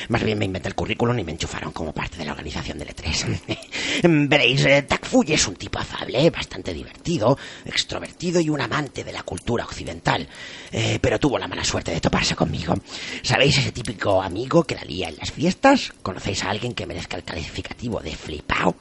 [0.09, 2.89] más bien me inventé el currículum y me enchufaron como parte de la organización del
[2.89, 4.29] E3.
[4.29, 9.13] Veréis, eh, Tak Fuji es un tipo afable, bastante divertido, extrovertido y un amante de
[9.13, 10.29] la cultura occidental.
[10.71, 12.75] Eh, pero tuvo la mala suerte de toparse conmigo.
[13.23, 15.93] ¿Sabéis ese típico amigo que la lía en las fiestas?
[16.03, 18.77] ¿Conocéis a alguien que merezca el calificativo de flipao?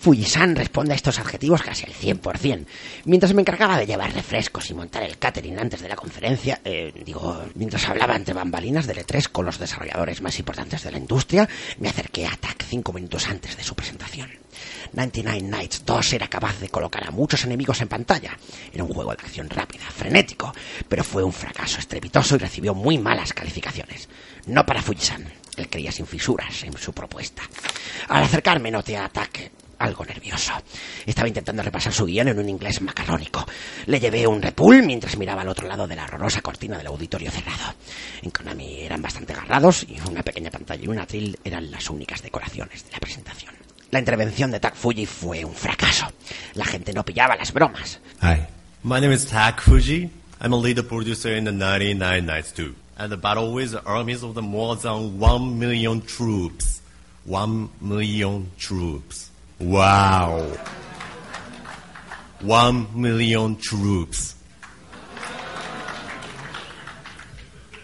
[0.00, 2.64] Fujisan responde a estos adjetivos casi al 100%.
[3.04, 6.90] Mientras me encargaba de llevar refrescos y montar el catering antes de la conferencia, eh,
[7.04, 11.46] digo, mientras hablaba entre bambalinas del E3 con los desarrolladores más importantes de la industria,
[11.80, 14.30] me acerqué a TAC cinco minutos antes de su presentación.
[14.94, 18.38] 99 Nights 2 era capaz de colocar a muchos enemigos en pantalla.
[18.72, 20.50] Era un juego de acción rápida, frenético,
[20.88, 24.08] pero fue un fracaso estrepitoso y recibió muy malas calificaciones.
[24.46, 27.42] No para Fujisan, él creía sin fisuras en su propuesta.
[28.08, 30.52] Al acercarme noté a TAC algo nervioso.
[31.04, 33.44] Estaba intentando repasar su guion en un inglés macarrónico.
[33.86, 37.30] Le llevé un repul mientras miraba al otro lado de la horrorosa cortina del auditorio
[37.30, 37.74] cerrado.
[38.22, 42.22] En Konami eran bastante agarrados y una pequeña pantalla y un atril eran las únicas
[42.22, 43.54] decoraciones de la presentación.
[43.90, 46.06] La intervención de Tak Fuji fue un fracaso.
[46.54, 47.98] La gente no pillaba las bromas.
[48.22, 48.46] Hi.
[48.82, 50.10] My name is Tak Fuji.
[50.40, 52.74] I'm a lead producer in the 99 Nights 2.
[52.96, 56.80] And the battle with the armies of the more than 1 million troops.
[57.24, 59.29] 1 million troops.
[59.60, 60.46] Wow.
[62.42, 64.34] 1 million troops.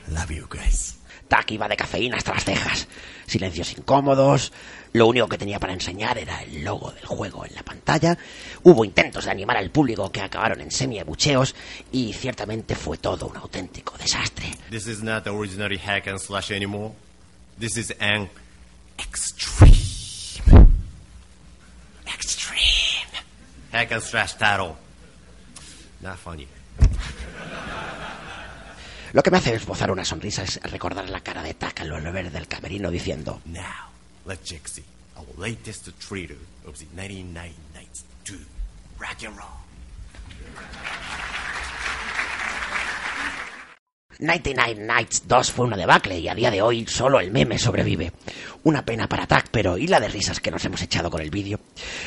[0.09, 0.97] Love you guys.
[1.29, 2.89] Tak iba de cafeína hasta las cejas.
[3.27, 4.53] Silencios incómodos.
[4.93, 8.16] Lo único que tenía para enseñar era el logo del juego en la pantalla.
[8.62, 11.55] Hubo intentos de animar al público que acabaron en semi-abucheos
[11.93, 14.47] y ciertamente fue todo un auténtico desastre.
[14.70, 16.93] This is not ordinary hack and slash anymore.
[17.59, 18.31] This is an
[18.99, 19.86] extreme.
[22.07, 23.22] Extreme.
[23.72, 24.76] Hack and slash title.
[26.00, 26.46] Not funny.
[29.12, 32.30] Lo que me hace esbozar una sonrisa es recordar la cara de Tak al volver
[32.30, 33.62] del camerino diciendo Now,
[34.26, 34.84] let's check see
[35.16, 36.36] our latest trailer
[36.66, 38.36] of the 99 Nights 2.
[38.98, 39.66] Rock and roll.
[44.18, 48.12] 99 Nights 2 fue una debacle y a día de hoy solo el meme sobrevive.
[48.62, 51.30] Una pena para Tak, pero ¿y la de risas que nos hemos echado con el
[51.30, 51.60] vídeo?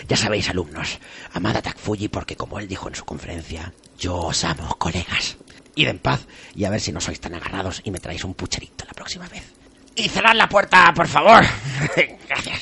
[0.08, 1.00] Ya sabéis, alumnos,
[1.34, 5.38] amad a Tak Fuji porque como él dijo en su conferencia, yo os amo, colegas.
[5.76, 8.34] Id en paz y a ver si no sois tan agarrados y me traéis un
[8.34, 9.44] pucherito la próxima vez.
[9.96, 11.44] Y cerrad la puerta, por favor.
[12.28, 12.59] Gracias.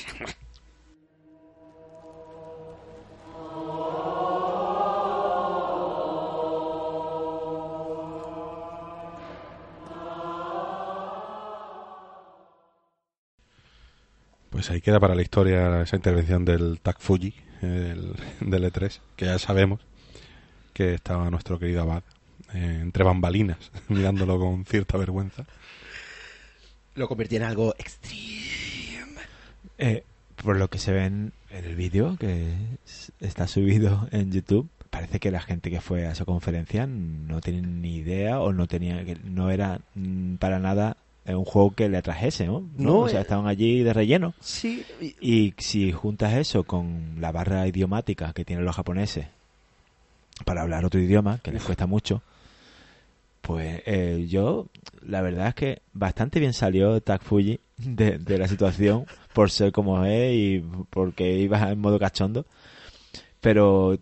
[14.57, 17.31] Pues ahí queda para la historia esa intervención del Tak Fuji,
[17.61, 19.81] el, del E3, que ya sabemos
[20.73, 22.01] que estaba nuestro querido Abad
[22.55, 25.45] eh, entre bambalinas, mirándolo con cierta vergüenza.
[26.95, 29.21] Lo convirtió en algo extreme.
[29.77, 30.03] Eh,
[30.43, 32.55] por lo que se ve en, el vídeo que
[33.19, 37.61] está subido en YouTube, parece que la gente que fue a esa conferencia no tiene
[37.61, 40.97] ni idea o no tenía que no era mm, para nada
[41.27, 42.63] eh, un juego que le atrajese, ¿no?
[42.77, 43.21] No, o sea, eh.
[43.21, 44.33] estaban allí de relleno.
[44.39, 44.83] Sí,
[45.21, 49.27] y- si juntas eso con la barra idiomática que tienen los japoneses
[50.45, 52.21] para hablar otro idioma, que les cuesta mucho,
[53.41, 54.67] pues eh, yo,
[55.05, 59.71] la verdad es que bastante bien salió Tak Fuji de, de la situación, por ser
[59.71, 62.45] como es y porque iba en modo cachondo.
[63.39, 63.97] Pero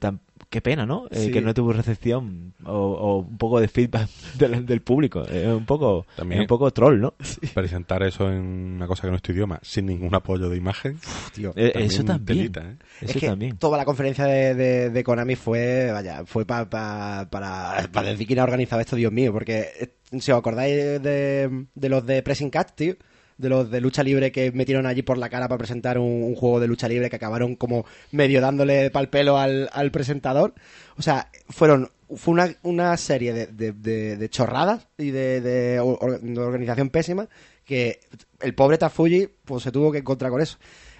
[0.49, 1.05] qué pena, ¿no?
[1.11, 1.31] Eh, Sí.
[1.31, 5.23] que no tuvo recepción o, o un poco de feedback del, del público.
[5.25, 7.13] Es un poco, También- es un poco troll, ¿no?
[7.53, 8.41] Presentar eso en
[8.75, 10.97] una cosa que no es tu idioma, sin ningún apoyo de imagen.
[11.33, 11.53] tío.
[11.55, 12.51] Eh, eso también.
[12.51, 12.75] telita, ¿eh?
[13.01, 13.57] Es Eso que también.
[13.57, 18.27] toda la conferencia de, de, de Konami fue, vaya, fue pa- pa- para, para decir
[18.27, 19.89] quién ha organizado esto, Dios mío, porque eh,
[20.19, 22.95] si os acordáis de, de los de Pressing Catch, tío,
[23.37, 26.35] de los de lucha libre que metieron allí por la cara para presentar un, un
[26.35, 30.53] juego de lucha libre que acabaron como medio dándole pal pelo al, al presentador.
[30.97, 35.79] O sea, fueron fue una, una serie de, de, de- de chorradas y de, de
[35.79, 37.27] or- de organización pésima
[37.65, 37.99] que
[38.41, 40.57] el pobre Tafuji pues se tuvo que encontrar con eso.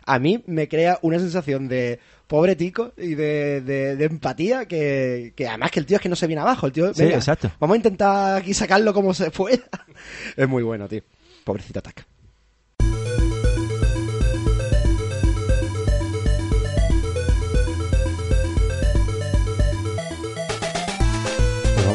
[0.08, 5.72] A mí me crea una sensación de pobre tico y de, empatía que, que además
[5.72, 6.66] que el tío es que no se viene abajo.
[6.68, 7.52] El tío, Sí, venga, exacto.
[7.60, 9.64] Vamos a intentar aquí sacarlo como se pueda.
[10.36, 11.02] es muy bueno, tío.
[11.44, 12.06] Pobrecito Taka.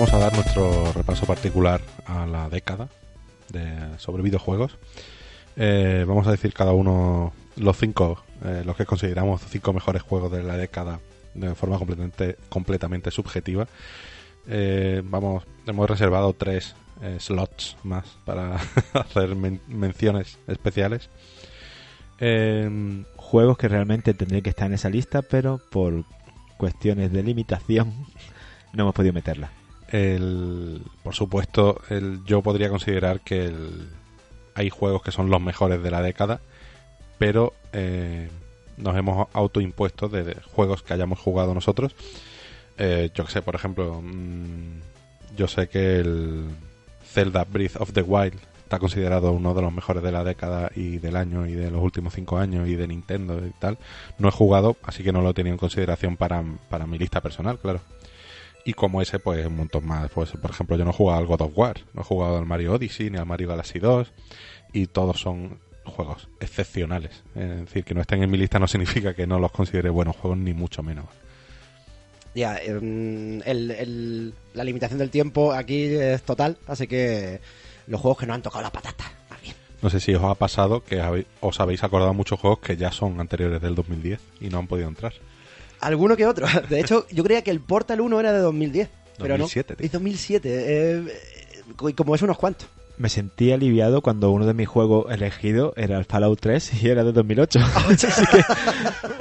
[0.01, 2.89] Vamos a dar nuestro repaso particular a la década
[3.51, 4.79] de, sobre videojuegos.
[5.57, 10.33] Eh, vamos a decir cada uno los cinco, eh, los que consideramos cinco mejores juegos
[10.33, 11.01] de la década
[11.35, 13.69] de forma completamente, completamente subjetiva.
[14.49, 18.57] Eh, vamos, hemos reservado tres eh, slots más para
[18.95, 21.11] hacer men- menciones especiales.
[22.21, 26.05] Eh, juegos que realmente tendrían que estar en esa lista, pero por
[26.57, 28.07] cuestiones de limitación
[28.73, 29.51] no hemos podido meterla.
[29.91, 33.89] El, por supuesto, el, yo podría considerar que el-
[34.55, 36.41] hay juegos que son los mejores de la década,
[37.19, 38.29] pero eh,
[38.77, 41.95] nos hemos autoimpuesto de, juegos que hayamos jugado nosotros.
[42.79, 44.81] Eh, yo que sé, por ejemplo, mm,
[45.37, 46.47] yo sé que el
[47.05, 50.99] Zelda Breath of the Wild está considerado uno de los mejores de la década y
[50.99, 53.79] del año y de los últimos cinco años y de Nintendo y tal.
[54.19, 57.21] No he jugado, así que no lo he tenido en consideración para, para mi lista
[57.21, 57.81] personal, claro.
[58.65, 60.11] Y como ese, pues un montón más.
[60.11, 62.47] Pues, por ejemplo, yo no he jugado al God of War, no he jugado al
[62.47, 64.13] Mario Odyssey ni al Mario Galaxy 2.
[64.73, 67.23] Y todos son juegos excepcionales.
[67.35, 70.15] Es decir, que no estén en mi lista no significa que no los considere buenos
[70.17, 71.07] juegos, ni mucho menos.
[72.35, 77.41] Ya, em, el- el- la limitación del tiempo aquí es total, así que
[77.89, 79.57] los juegos que no han tocado la patata, más bien.
[79.83, 81.03] No sé si os ha pasado que
[81.41, 84.87] os habéis acordado muchos juegos que ya son anteriores del 2010 y no han podido
[84.89, 85.13] entrar.
[85.81, 86.47] Alguno que otro.
[86.69, 89.77] De hecho, yo creía que el Portal 1 era de 2010, pero 2007, no.
[89.77, 89.87] tío.
[89.87, 90.49] Es 2007.
[90.49, 91.05] eh,
[91.87, 92.69] eh, como es unos cuantos.
[92.99, 97.03] Me sentí aliviado cuando uno de mis juegos elegidos era el Fallout 3 y era
[97.03, 97.59] de 2008.
[97.89, 98.43] Así que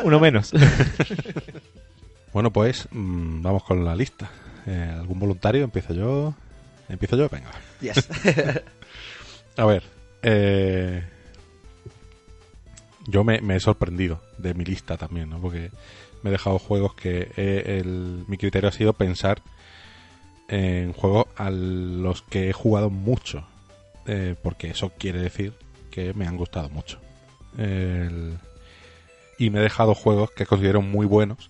[0.04, 0.52] uno menos.
[2.34, 4.30] Bueno, pues mm, vamos con la lista.
[4.66, 5.64] Eh, ¿Algún voluntario?
[5.64, 6.34] Empiezo yo.
[6.90, 7.52] Empiezo yo, venga.
[7.80, 8.08] Yes.
[9.56, 9.84] A ver,
[10.24, 11.04] eh,
[13.08, 15.40] yo me, me he sorprendido de mi lista también, ¿no?
[15.40, 15.72] Porque
[16.24, 19.42] me he dejado juegos que he- el- mi criterio ha sido pensar
[20.48, 23.46] en juegos a los que he jugado mucho,
[24.08, 25.54] eh, porque eso quiere decir
[25.92, 27.00] que me han gustado mucho.
[27.58, 28.38] El-
[29.38, 31.50] y me he dejado juegos que considero muy buenos,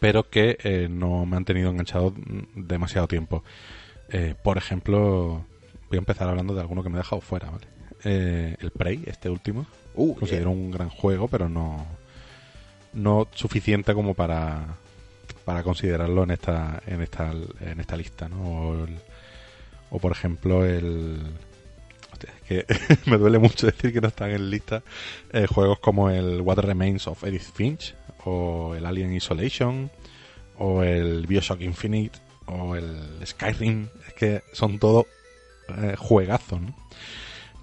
[0.00, 2.12] pero que eh, no me han tenido enganchado
[2.54, 3.42] demasiado tiempo.
[4.10, 5.44] Eh, por ejemplo,
[5.88, 7.66] voy a empezar hablando de alguno que me he dejado fuera, ¿vale?
[8.04, 11.84] Eh, el Prey, este último, Uh, considero un gran juego, pero no
[12.92, 14.76] no suficiente como para
[15.44, 18.42] para considerarlo en esta en esta en esta lista, ¿no?
[18.42, 18.98] O, el-
[20.00, 21.18] por ejemplo el
[22.12, 22.66] hostia, es que
[23.10, 24.82] me duele mucho decir que no están en lista
[25.32, 29.90] eh, juegos como el What Remains of Edith Finch o el Alien Isolation
[30.58, 35.06] o el Bioshock Infinite o el Skyrim es que son todo
[35.78, 36.74] eh, juegazos ¿no?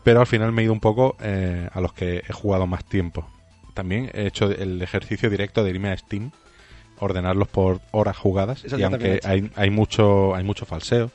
[0.04, 2.86] pero al final me he ido un poco eh, a los que he jugado más
[2.86, 3.28] tiempo
[3.76, 6.32] también he hecho el ejercicio directo de irme a Steam
[6.98, 11.12] ordenarlos por horas jugadas Eso y aunque he hay, hay mucho hay mucho falseo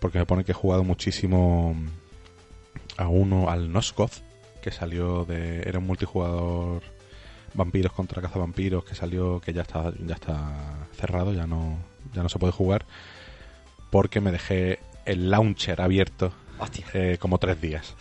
[0.00, 1.76] porque me pone que he jugado muchísimo
[2.96, 4.22] a uno al Nosgoth
[4.62, 5.62] que salió de...
[5.62, 6.82] Era un multijugador
[7.54, 11.78] vampiros contra cazavampiros que salió, que ya está, ya está cerrado, ya no,
[12.12, 12.84] ya no se puede jugar,
[13.90, 16.32] porque me dejé el launcher abierto.
[16.94, 17.94] Eh, como tres días,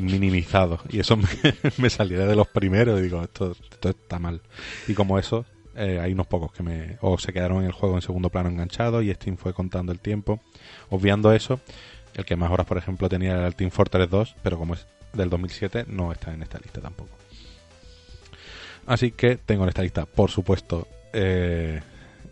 [0.00, 0.80] minimizado.
[0.88, 1.28] Y eso me,
[1.78, 4.40] me salía de los primeros y digo, esto, esto está mal.
[4.88, 5.44] Y como eso,
[5.76, 8.48] eh, hay unos pocos que me o se quedaron en el juego en segundo plano
[8.48, 10.40] enganchados y Steam fue contando el tiempo.
[10.88, 11.60] Obviando eso,
[12.14, 14.86] el que más horas, por ejemplo, tenía era el Team Fortress 2, pero como es
[15.12, 17.10] del 2007, no está en esta lista tampoco.
[18.86, 21.80] Así que tengo en esta lista, por supuesto, eh,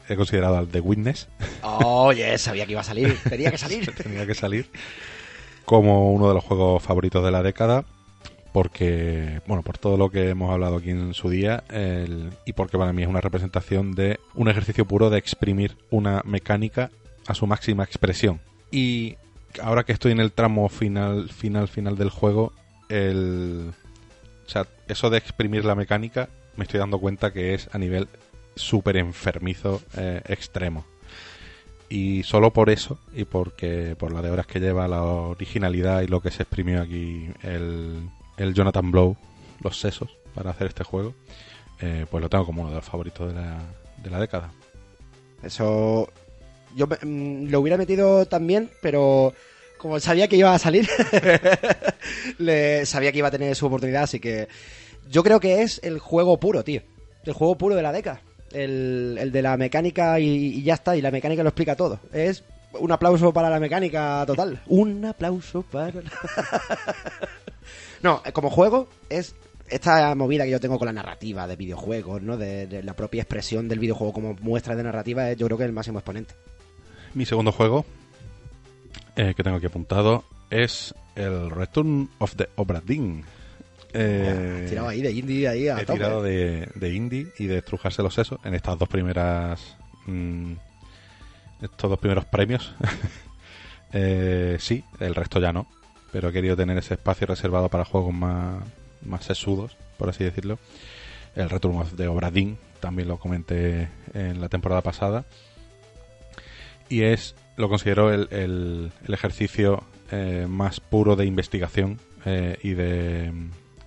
[0.08, 1.28] he considerado al The Witness,
[1.62, 3.18] Oye, sabía que iba a salir.
[3.28, 3.92] Tenía que salir.
[3.94, 4.70] tenía que salir,
[5.64, 7.84] como uno de los juegos favoritos de la década,
[8.52, 11.64] porque, bueno, por todo lo que hemos hablado aquí en su día,
[12.44, 16.90] y porque para mí es una representación de un ejercicio puro de exprimir una mecánica
[17.26, 18.40] a su máxima expresión.
[18.70, 19.16] Y
[19.62, 22.52] ahora que estoy en el tramo final, final, final del juego,
[22.88, 23.72] el,
[24.88, 28.08] eso de exprimir la mecánica, me estoy dando cuenta que es a nivel
[28.56, 30.84] súper enfermizo eh, extremo.
[31.94, 36.08] Y solo por eso, y porque por la de horas que lleva, la originalidad y
[36.08, 39.16] lo que se exprimió aquí el, el Jonathan Blow,
[39.60, 41.14] los sesos, para hacer este juego,
[41.80, 43.60] eh, pues lo tengo como uno de los favoritos de la,
[44.02, 44.50] de la década.
[45.44, 46.08] Eso.
[46.74, 49.32] Yo mm, lo hubiera metido también, pero
[49.78, 50.88] como sabía que iba a salir,
[52.38, 54.48] le, sabía que iba a tener su oportunidad, así que
[55.08, 56.82] yo creo que es el juego puro, tío.
[57.22, 58.20] El juego puro de la década.
[58.54, 62.00] El, el de la mecánica y, y ya está, y la mecánica lo explica todo.
[62.12, 62.44] Es
[62.78, 64.60] un aplauso para la mecánica total.
[64.66, 65.92] Un aplauso para...
[68.02, 69.34] no, como juego es
[69.68, 72.36] esta movida que yo tengo con la narrativa de videojuegos, ¿no?
[72.36, 75.64] De, de la propia expresión del videojuego como muestra de narrativa, es yo creo que
[75.64, 76.34] el máximo exponente.
[77.14, 77.84] Mi segundo juego
[79.16, 83.24] eh, que tengo aquí apuntado es el Return of the Obra Dinn.
[83.94, 85.98] Eh, Has tirado ahí de indie ahí a he tope.
[85.98, 89.76] tirado de, de indie y de estrujarse los sesos en estas dos primeras
[90.06, 90.52] mm,
[91.62, 92.74] estos dos primeros premios.
[93.96, 95.68] Eh, sí el resto ya no
[96.10, 98.64] pero he querido tener ese espacio reservado para juegos más
[99.02, 100.58] más sesudos por así decirlo.
[101.36, 105.24] El Return of the Obra Dinn también lo comenté en la temporada pasada.
[106.88, 112.74] Y es lo considero el, el- el ejercicio eh, más puro de investigación eh, y
[112.74, 113.32] de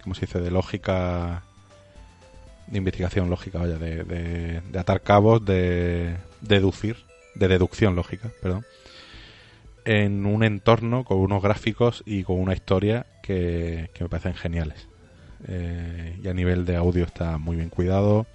[0.07, 0.39] ¿cómo se dice?
[0.39, 1.43] de lógica
[2.67, 6.95] de investigación lógica vaya de, de- de atar cabos de deducir
[7.35, 8.63] de deducción lógica perdón
[9.83, 14.87] en un entorno con unos gráficos y con una historia que, que me parecen geniales
[15.47, 18.25] Eh, y a nivel de audio está muy bien cuidado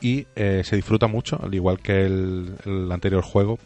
[0.00, 3.58] y eh, se disfruta mucho, al igual que el, el anterior juego,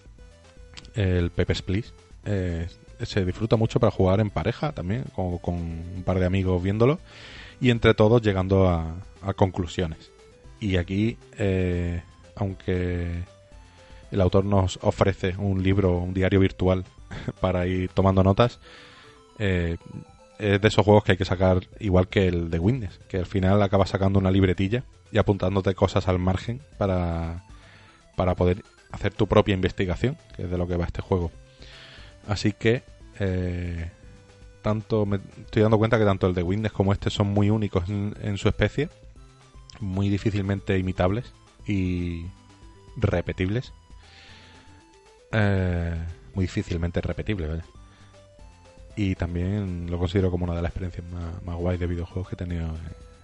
[0.94, 1.90] el Papers, Please.
[2.26, 2.68] eh,
[3.02, 6.98] se disfruta mucho para jugar en pareja también, con, con un par de amigos viéndolo
[7.60, 8.94] y entre todos llegando a,
[9.34, 10.12] conclusiones.
[10.60, 12.00] Y aquí, eh,
[12.36, 13.24] aunque
[14.12, 16.84] el autor nos ofrece un libro, un diario virtual
[17.40, 18.60] para ir tomando notas,
[19.38, 19.76] eh,
[20.38, 23.26] es de esos juegos que hay que sacar igual que el de Windows, que al
[23.26, 27.42] final acaba sacando una libretilla y apuntándote cosas al margen para,
[28.16, 31.32] para poder hacer tu propia investigación, que es de lo que va este juego.
[32.26, 32.82] Así que
[33.18, 33.90] eh,
[34.62, 37.88] tanto me estoy dando cuenta que tanto el de Windows como este son muy únicos
[37.88, 38.88] en, su especie,
[39.80, 41.32] muy difícilmente imitables
[41.66, 42.26] y
[42.96, 43.72] repetibles.
[45.32, 45.94] Eh,
[46.34, 47.64] muy difícilmente repetibles, vaya.
[48.96, 52.34] Y también lo considero como una de las experiencias más, más guays de videojuegos que
[52.34, 52.66] he tenido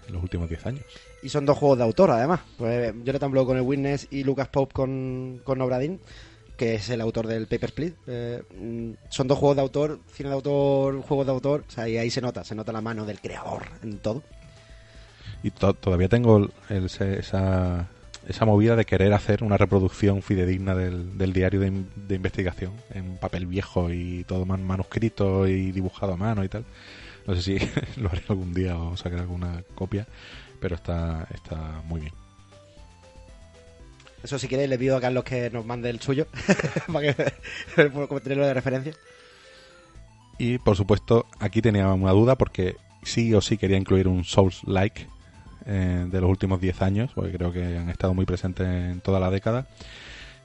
[0.07, 0.85] en los últimos 10 años.
[1.23, 2.41] Y son dos juegos de autor, además.
[2.59, 6.01] Pues Jonathan Blow con el Witness y Lucas Pope con, con Obradin,
[6.57, 7.95] que es el autor del Paper Split.
[8.07, 11.65] Eh, mm, son dos juegos de autor, cine de autor, juegos de autor.
[11.67, 14.23] O sea, y ahí se nota, se nota la mano del creador en todo.
[15.43, 17.89] Y to- todavía tengo el- esa,
[18.29, 23.17] esa movida de querer hacer una reproducción fidedigna del, del diario de, de investigación en
[23.17, 26.65] papel viejo y todo man- manuscrito y dibujado a mano y tal.
[27.27, 27.59] No sé si
[28.01, 30.07] lo haré algún día o sacaré alguna copia,
[30.61, 32.13] pero está, está muy bien.
[34.23, 36.27] Eso si queréis le pido a Carlos que nos mande el suyo,
[36.93, 37.33] para que
[37.91, 38.93] para tenerlo de referencia.
[40.39, 45.07] Y por supuesto, aquí tenía una duda porque sí o sí quería incluir un Souls-like
[45.67, 49.21] eh, de los últimos 10 años, porque creo que han estado muy presentes en toda
[49.21, 49.67] la década.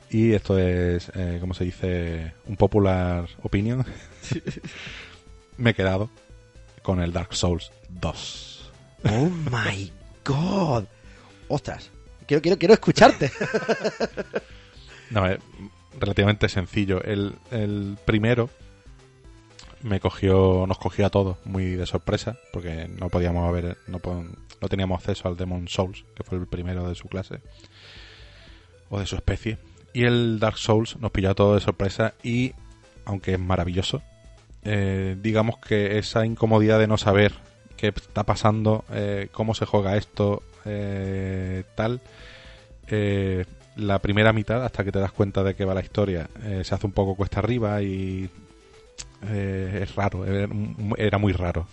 [0.10, 3.86] Y esto es, eh, como se dice, un popular opinion.
[5.58, 6.10] Me he quedado
[6.82, 8.72] con el Dark Souls 2.
[9.06, 9.92] Oh my
[10.24, 10.86] god.
[11.50, 11.92] Ostras,
[12.28, 13.32] quiero, quiero, quiero escucharte.
[15.10, 15.40] No, es
[15.98, 17.02] relativamente sencillo.
[17.02, 18.50] El, el primero
[19.82, 24.68] me cogió, nos cogió a todos muy de sorpresa, porque no podíamos haber, no, no
[24.70, 27.40] teníamos acceso al Demon Souls, que fue el primero de su clase,
[28.90, 29.60] o de su especie.
[29.94, 32.54] Y el Dark Souls nos pilló a todos de sorpresa y,
[33.06, 34.02] aunque es maravilloso,
[34.64, 37.34] eh, digamos que esa incomodidad de no saber
[37.78, 42.02] qué está pasando, eh, cómo se juega esto, eh, tal,
[42.88, 43.46] eh,
[43.76, 46.76] la primera mitad, hasta que te das cuenta de que va la historia, eh, se
[46.76, 48.30] hace un poco cuesta arriba y
[49.22, 51.68] es raro, era, muy raro.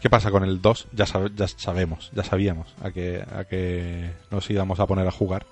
[0.00, 0.88] ¿Qué pasa con el 2?
[0.92, 5.46] Ya, ya sabemos, ya sabíamos a que, a que nos íbamos a poner a jugar.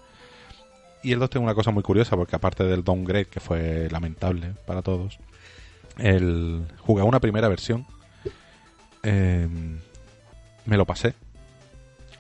[1.02, 4.54] Y el 2 tiene una cosa muy curiosa, porque aparte del downgrade, que fue lamentable
[4.66, 5.18] para todos,
[5.98, 7.86] el jugué una primera versión,
[9.02, 11.14] me lo pasé,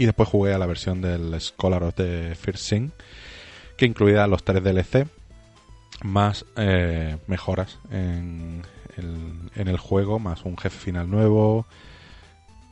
[0.02, 2.90] y después jugué a la versión del Scholar of the First Sin,
[3.76, 5.06] que incluía los tres DLC,
[6.02, 8.62] más eh, mejoras en
[8.96, 11.66] el, juego, más un jefe final nuevo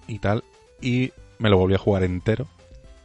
[0.08, 0.42] y tal.
[0.82, 2.48] Y me lo volví a jugar entero.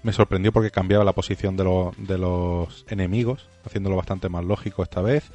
[0.02, 5.04] Me sorprendió porque cambiaba la posición de, de los enemigos, haciéndolo bastante más lógico esta
[5.04, 5.26] vez.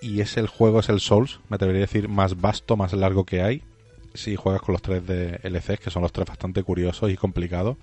[0.00, 3.24] Y es el juego, es el Souls, me atrevería a decir, más vasto, más largo
[3.24, 3.64] que hay.
[4.14, 7.76] Si juegas con los tres de LCs, que son los tres bastante curiosos y complicados.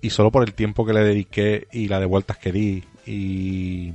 [0.00, 3.92] Y solo por el tiempo que le dediqué y la de vueltas que di y,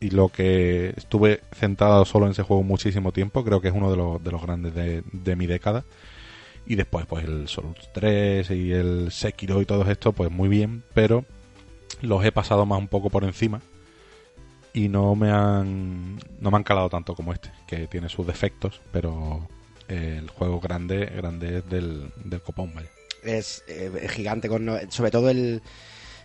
[0.00, 3.90] y lo que estuve centrado solo en ese juego muchísimo tiempo, creo que es uno
[3.90, 5.84] de los, de los grandes de, mi década.
[6.66, 10.82] Y después, pues el Souls 3 y el Sekiro y todo esto, pues muy bien,
[10.94, 11.24] pero
[12.02, 13.60] los he pasado más un poco por encima
[14.74, 18.82] y no me han no me han calado tanto como este, que tiene sus defectos,
[18.92, 19.48] pero
[19.88, 22.88] el juego grande grande es del, del copón, vaya.
[23.22, 25.62] es, eh, es gigante, con, sobre todo el,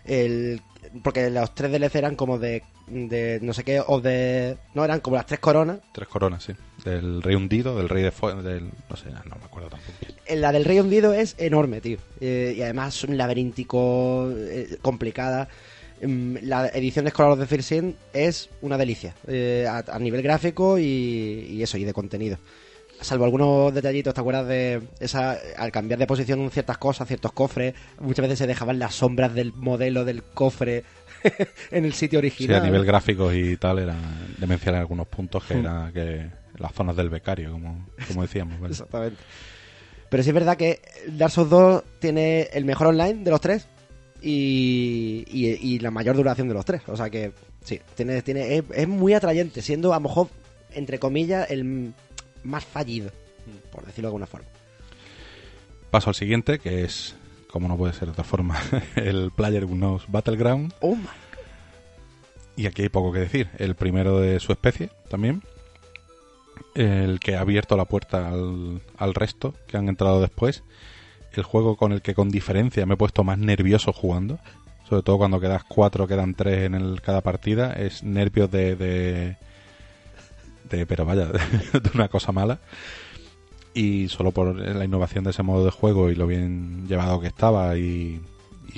[0.04, 0.60] el...
[1.02, 4.56] Porque los tres DLC eran como de, de no sé qué, o de...
[4.74, 5.78] No, eran como las tres coronas.
[5.92, 6.52] Tres coronas, sí.
[6.84, 8.64] Del rey hundido, del rey de fuego, del...
[8.90, 9.92] No sé, no me acuerdo tampoco.
[10.26, 11.98] Eh, La del Rey Hundido es enorme, tío.
[12.20, 15.48] Eh, y además son laberíntico, eh, complicada.
[16.02, 19.14] Mm, La edición de Scholar of the First Sin es una delicia.
[19.28, 20.82] eh, a, a nivel gráfico y,
[21.48, 22.38] y eso, y de contenido.
[23.02, 27.74] Salvo algunos detallitos, ¿te acuerdas de esa al cambiar de posición ciertas cosas, ciertos cofres?
[28.00, 30.84] Muchas veces se dejaban las sombras del modelo del cofre
[31.70, 32.62] en el sitio Sí, original.
[32.62, 33.96] a nivel gráfico y tal, era
[34.38, 38.60] demencial en algunos puntos que era que las zonas del becario, como, como decíamos.
[38.60, 38.72] ¿vale?
[38.72, 39.18] Exactamente.
[40.08, 43.66] Pero sí es verdad que Dark Souls 2 tiene el mejor online de los tres
[44.20, 46.82] y, y- y la mayor duración de los tres.
[46.86, 47.32] O sea que
[47.64, 50.28] sí, tiene, tiene, es, es muy atrayente, siendo a lo mejor,
[50.74, 51.94] entre comillas, el
[52.44, 53.10] más fallido,
[53.70, 54.48] por decirlo de alguna forma.
[55.90, 57.16] Paso al siguiente, que es,
[57.50, 58.58] como no puede ser de otra forma,
[58.96, 60.72] el Player Unknown's Battleground.
[60.80, 61.06] Oh my
[62.56, 63.48] Y aquí hay poco que decir.
[63.58, 65.42] El primero de su especie también.
[66.74, 70.62] El que ha abierto la puerta al, al resto que han entrado después.
[71.32, 74.38] El juego con el que con diferencia me he puesto más nervioso jugando.
[74.88, 77.72] Sobre todo cuando quedas cuatro, quedan tres en el, cada partida.
[77.72, 79.36] Es nervios de, de,
[80.86, 81.26] Pero vaya,
[81.72, 82.60] de una cosa mala.
[83.74, 87.28] Y solo por la innovación de ese modo de juego y lo bien llevado que
[87.28, 88.20] estaba y,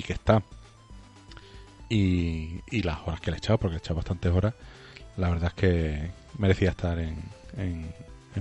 [0.05, 0.41] que está
[1.89, 4.53] y, las horas que le he echado, porque he echado bastantes horas,
[5.17, 7.17] la verdad es que merecía estar en,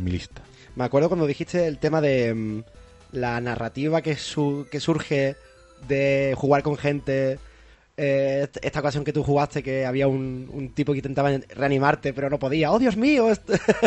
[0.00, 0.42] mi lista.
[0.76, 2.62] Me acuerdo cuando dijiste el tema de mm,
[3.12, 5.36] la narrativa que surge
[5.88, 7.38] de jugar con gente.
[7.97, 12.28] Eh, est- esta ocasión que tú jugaste, que había un, tipo que intentaba reanimarte, pero
[12.30, 12.72] no podía.
[12.72, 13.28] ¡Oh, Dios mío!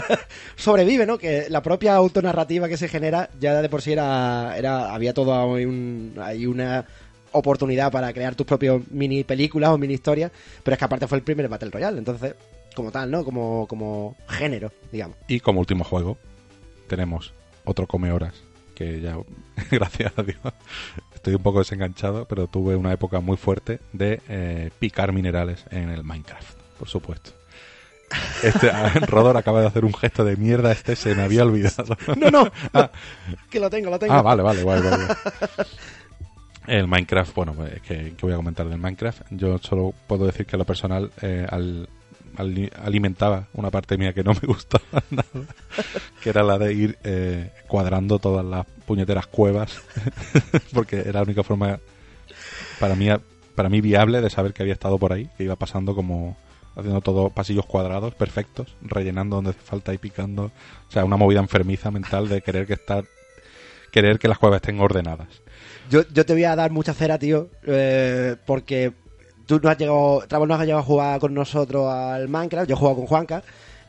[0.55, 1.17] Sobrevive, ¿no?
[1.17, 4.55] Que la propia autonarrativa que se genera ya de por sí era.
[4.57, 6.85] era había todo un, hay una
[7.31, 10.31] oportunidad para crear tus propios mini películas o mini historias,
[10.63, 12.33] pero es que aparte fue el primer Battle Royale, entonces,
[12.75, 13.23] como tal, ¿no?
[13.23, 15.17] Como, como género, digamos.
[15.27, 16.17] Y como último juego,
[16.87, 17.33] tenemos
[17.65, 18.33] otro Come Horas,
[18.75, 19.17] que ya,
[19.71, 20.39] gracias a Dios,
[21.27, 25.89] estoy un poco desenganchado, pero tuve una época muy fuerte de eh, picar minerales en
[25.89, 27.31] el Minecraft, por supuesto.
[28.41, 28.71] Este,
[29.07, 31.97] Rodor acaba de hacer un gesto de mierda, este se me había olvidado.
[32.17, 32.89] No, no, Ah.
[33.49, 34.13] que lo tengo, lo tengo.
[34.13, 35.03] Ah, vale, vale, vale, vale.
[36.65, 39.23] El Minecraft, bueno, pues, ¿qué, qué voy a comentar del Minecraft?
[39.31, 41.89] Yo solo puedo decir que a lo personal eh, al-
[42.37, 45.47] alimentaba una parte mía que no me gustaba nada,
[46.21, 49.81] que era la de ir eh, cuadrando todas las puñeteras cuevas,
[50.73, 51.79] porque era la única forma
[52.79, 53.09] para mí,
[53.55, 56.37] para mí viable de saber que había estado por ahí, que iba pasando como
[56.75, 61.39] haciendo todo pasillos cuadrados perfectos, rellenando donde hace falta y picando, o sea, una movida
[61.39, 63.03] enfermiza mental de querer que estar
[63.91, 65.27] querer que las cuevas estén ordenadas.
[65.89, 68.93] Yo, yo te voy a dar mucha cera, tío, eh, porque
[69.47, 72.75] tú no has llegado, Trabol no has llegado a jugar con nosotros al Minecraft, yo
[72.75, 73.41] he jugado con Juanca.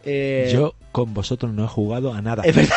[0.05, 2.43] eh, Yo con vosotros no he jugado a nada.
[2.45, 2.77] Es verdad.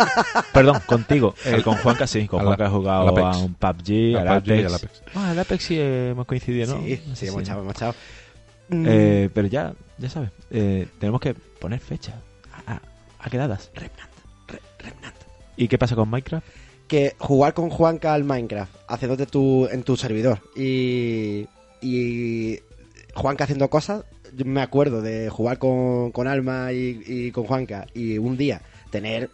[0.52, 1.34] Perdón, contigo.
[1.44, 4.66] Eh, con Juanca sí, con Juanca he jugado al a un PUBG, Al Apex.
[4.66, 5.02] al Apex.
[5.14, 6.82] Ah, al Apex sí hemos coincidido, ¿no?
[6.82, 7.94] Sí, sí, sé hemos echado, hemos echado.
[8.68, 12.14] Mm, Eh, pero ya, ya sabes, eh, tenemos que poner fecha
[12.66, 12.82] a, a-
[13.18, 13.70] a quedadas.
[13.74, 14.10] Remnant,
[14.48, 15.14] Re- Remnant.
[15.56, 16.46] ¿Y qué pasa con Minecraft?
[16.88, 21.46] que jugar con Juanca al Minecraft, haciéndote tu, en tu servidor y,
[21.82, 22.60] y
[23.14, 24.04] Juanca haciendo cosas,
[24.34, 28.62] yo me acuerdo de jugar con, con Alma y, y con Juanca y un día
[28.90, 29.30] tener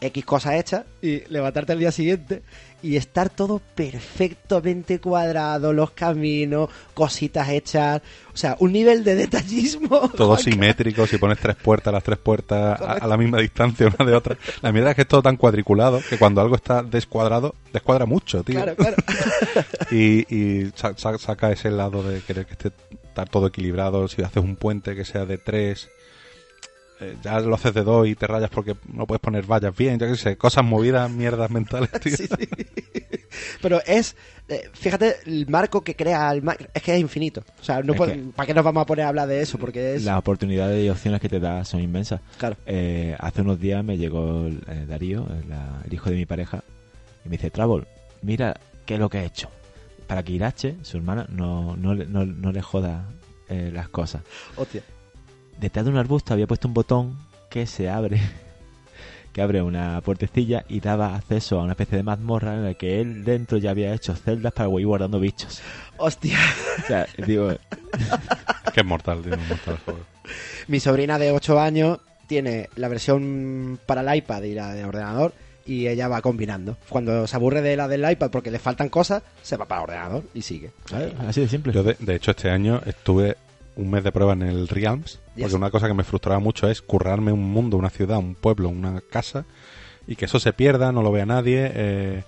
[0.00, 2.42] X cosas hechas y levantarte al día siguiente
[2.82, 8.02] y estar todo perfectamente cuadrado, los caminos, cositas hechas,
[8.32, 10.08] o sea, un nivel de detallismo.
[10.16, 14.08] Todo simétrico, si pones tres puertas, las tres puertas a, a la misma distancia una
[14.10, 14.36] de otra.
[14.62, 18.42] La mierda es que es todo tan cuadriculado que cuando algo está descuadrado, descuadra mucho,
[18.42, 18.56] tío.
[18.56, 18.96] Claro, claro.
[19.90, 22.72] Y, y sa- sa- saca ese lado de querer que esté
[23.04, 24.08] estar todo equilibrado.
[24.08, 25.90] Si haces un puente que sea de tres,
[27.02, 29.98] eh, ya lo haces de dos y te rayas porque no puedes poner vallas bien.
[29.98, 32.16] Yo qué sé, cosas movidas, mierdas mentales, tío.
[32.16, 32.48] Sí, sí.
[33.60, 34.14] Pero es,
[34.48, 37.42] eh, fíjate, el marco que crea el Minecraft es que es infinito.
[37.60, 39.58] O sea, no puede- que- ¿para qué nos vamos a poner a hablar de eso?
[39.58, 40.04] Porque es...
[40.04, 42.20] Las oportunidades y opciones que te da son inmensas.
[42.38, 42.56] Claro.
[42.66, 44.48] Eh, hace unos días me llegó
[44.86, 46.62] Darío, eh, la- el hijo de mi pareja,
[47.24, 47.86] y me dice, Travel,
[48.20, 48.54] mira
[48.86, 49.48] qué es lo que he hecho.
[50.06, 53.08] Para que Irache, su hermana, no, no, le- no, no le joda
[53.48, 54.22] eh, las cosas.
[54.56, 54.82] Hostia.
[55.62, 57.16] Detrás de un arbusto había puesto un botón
[57.48, 58.20] que se abre,
[59.32, 63.00] que abre una puertecilla y daba acceso a una especie de mazmorra en la que
[63.00, 65.62] él dentro ya había hecho celdas para ir guardando bichos.
[65.98, 66.36] Hostia.
[66.82, 67.50] O sea, digo,
[68.74, 70.00] que es mortal, tío, es mortal el juego.
[70.66, 75.32] Mi sobrina de 8 años tiene la versión para el iPad y la de ordenador
[75.64, 76.76] y ella va combinando.
[76.88, 79.84] Cuando se aburre de la del iPad porque le faltan cosas, se va para el
[79.84, 80.72] ordenador y sigue.
[80.86, 81.12] ¿sabes?
[81.20, 81.72] así de simple.
[81.72, 83.36] Yo, de, de hecho, este año estuve
[83.76, 85.52] un mes de prueba en el Realms, porque Yes.
[85.54, 89.00] una cosa que me frustraba mucho es currarme un mundo, una ciudad, un pueblo, una
[89.00, 89.44] casa,
[90.06, 92.24] y que eso se pierda, no lo vea nadie, eh,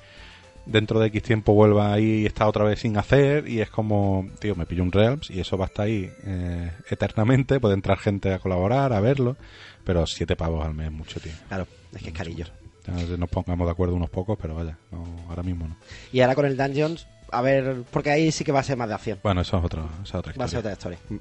[0.67, 4.27] dentro de X tiempo vuelva ahí y está otra vez sin hacer, y es como,
[4.39, 7.99] tío, me pillo un Realms y eso va a estar ahí eh, eternamente, puede entrar
[7.99, 9.37] gente a colaborar, a verlo,
[9.85, 11.33] pero siete pavos al mes es mucho, tío.
[11.49, 12.47] Claro, es que es carillo.
[12.87, 15.77] Ya nos pongamos de acuerdo unos pocos, pero vaya, no, ahora mismo no.
[16.13, 18.89] Y ahora con el Dungeons, a ver, porque ahí sí que va a ser más
[18.89, 19.19] de acción.
[19.23, 20.75] Bueno, eso es, otro, esa es otra Va a ser historia.
[20.77, 21.21] otra historia.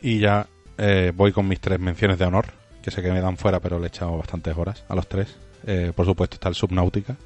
[0.00, 0.46] Y ya
[0.78, 2.46] eh, voy con mis tres menciones de honor,
[2.82, 5.36] que sé que me dan fuera, pero le he echado bastantes horas a los tres.
[5.66, 7.16] Eh, por supuesto está el Subnautica.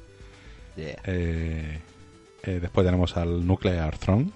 [0.75, 0.95] Yeah.
[1.05, 1.79] Eh,
[2.43, 4.31] eh, después tenemos al Nuclear Throne,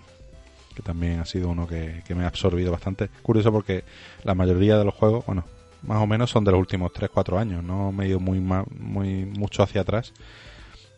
[0.76, 3.10] que también ha sido uno que, que me ha absorbido bastante.
[3.22, 3.84] Curioso porque
[4.24, 5.46] la mayoría de los juegos, bueno,
[5.82, 9.26] más o menos son de los últimos 3-4 años, no me he ido muy, muy
[9.26, 10.14] mucho hacia atrás.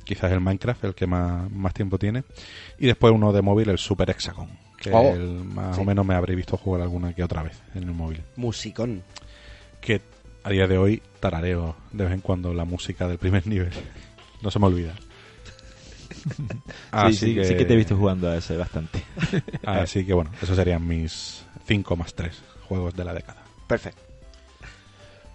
[0.07, 2.23] Quizás el Minecraft, el que más, más tiempo tiene.
[2.79, 4.49] Y después uno de móvil, el Super Hexagon,
[4.79, 5.81] que Oh, el- más sí.
[5.81, 8.21] o menos me habré visto jugar alguna que otra vez en el móvil.
[8.37, 9.03] Musicón.
[9.81, 10.01] Que
[10.43, 13.71] a día de hoy tarareo de vez en cuando la música del primer nivel.
[14.41, 14.93] No se me olvida.
[17.09, 19.03] sí, sí, sí que te he visto jugando a ese bastante.
[19.65, 23.43] Así que bueno, esos serían mis 5 más 3 juegos de la década.
[23.67, 24.01] Perfecto.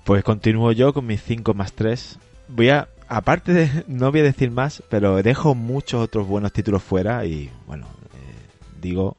[0.04, 2.18] Pues continúo yo con mis 5 más 3.
[2.48, 6.82] Voy a, aparte de, no voy a decir más, pero dejo muchos otros buenos títulos
[6.82, 9.16] fuera y bueno, eh, digo,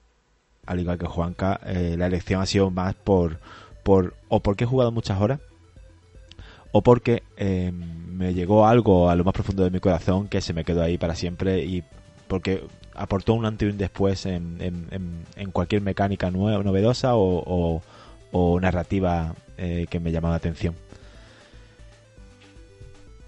[0.65, 3.39] al igual que Juanca, eh, la elección ha sido más por,
[3.83, 5.39] por, o porque he jugado muchas horas,
[6.71, 10.53] o porque eh, me llegó algo a lo más profundo de mi corazón que se
[10.53, 11.83] me quedó ahí para siempre y
[12.27, 12.63] porque
[12.95, 17.43] aportó un antes y un después en, en- en- en cualquier mecánica nueva, novedosa o,
[17.45, 17.81] o-
[18.31, 20.73] o narrativa eh, que me llamaba la atención.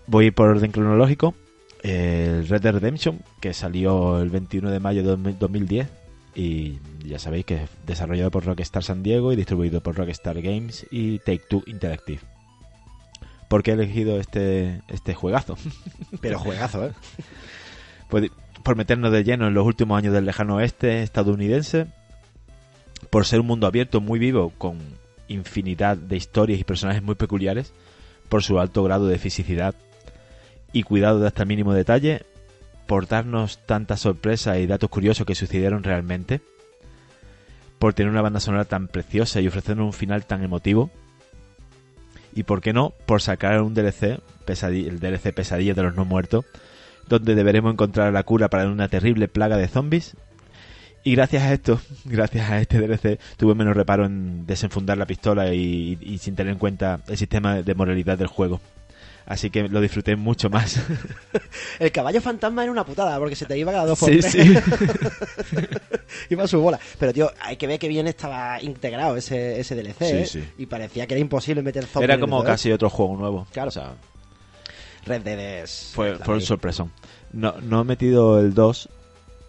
[0.08, 1.34] Voy por orden cronológico.
[1.82, 5.88] El Red Dead Redemption, que salió el 21 de mayo de 2010
[6.36, 10.86] y ya sabéis que es desarrollado por Rockstar San Diego y distribuido por Rockstar Games
[10.92, 12.20] y Take Two Interactive.
[13.48, 15.58] ¿Por qué he elegido este, este juegazo?
[16.22, 16.92] Pero juegazo, ¿eh?
[18.10, 18.30] Pues,
[18.62, 21.88] por meternos de lleno en los últimos años del lejano oeste estadounidense,
[23.10, 24.78] por ser un mundo abierto muy vivo con
[25.28, 27.74] infinidad de historias y personajes muy peculiares,
[28.30, 29.76] por su alto grado de fisicidad
[30.76, 32.24] y cuidado de hasta el mínimo detalle,
[32.86, 36.42] por darnos tantas sorpresas y datos curiosos que sucedieron realmente,
[37.80, 40.92] por tener una banda sonora tan preciosa y ofrecernos un final tan emotivo,
[42.34, 44.20] y por qué no, por sacar un DLC,
[44.64, 46.44] el DLC Pesadilla de los No Muertos,
[47.08, 50.18] donde deberemos encontrar la cura para una terrible plaga de zombies.
[51.06, 55.54] Y gracias a esto, gracias a este DLC, tuve menos reparo en desenfundar la pistola
[55.54, 58.60] y, y sin tener en cuenta el sistema de moralidad del juego.
[59.26, 60.80] Así que lo disfruté mucho más.
[61.80, 64.32] El caballo fantasma era una putada, porque se te iba cada dos por Sí, tres.
[64.32, 64.54] sí.
[66.30, 66.80] iba a su bola.
[67.00, 70.50] Pero, tío, hay que ver que bien estaba integrado ese, ese DLC, Sí, ¿eh?
[70.60, 72.10] Y parecía que era imposible meter zombies.
[72.10, 73.48] Era como casi otro juego nuevo.
[73.52, 73.70] Claro.
[73.70, 73.96] O sea,
[75.06, 75.92] Red Dead es...
[75.94, 76.92] fue, fue un sorpresón.
[77.34, 78.90] No, no he metido el 2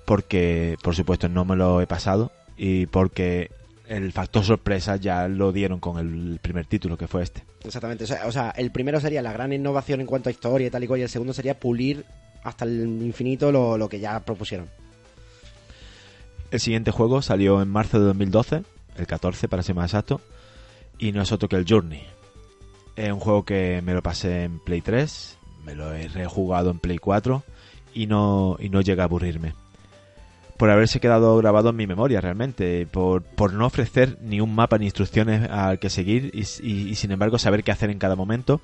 [0.06, 3.50] porque, por supuesto, no me lo he pasado y porque
[3.88, 7.44] el factor sorpresa ya lo dieron con el primer título, que fue este.
[7.66, 8.04] Exactamente.
[8.04, 10.70] O sea, o sea, el primero sería la gran innovación en cuanto a historia y
[10.70, 12.04] tal y cual, y el segundo sería pulir
[12.44, 14.68] hasta el infinito lo, lo que ya propusieron.
[16.50, 18.62] El siguiente juego salió en marzo de 2012,
[18.96, 20.20] el 14 para ser más exacto,
[20.98, 22.04] y no es otro que el Journey.
[22.94, 26.78] Es un juego que me lo pasé en Play 3, me lo he rejugado en
[26.78, 27.42] Play 4
[27.94, 29.54] y no, y no llega a aburrirme.
[30.56, 34.78] Por haberse quedado grabado en mi memoria realmente, por, por no ofrecer ni un mapa
[34.78, 38.16] ni instrucciones al que seguir y, y- y, sin embargo saber qué hacer en cada
[38.16, 38.60] momento,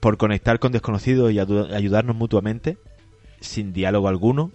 [0.00, 2.78] por conectar con desconocidos y ayudarnos mutuamente,
[3.40, 4.50] sin diálogo alguno,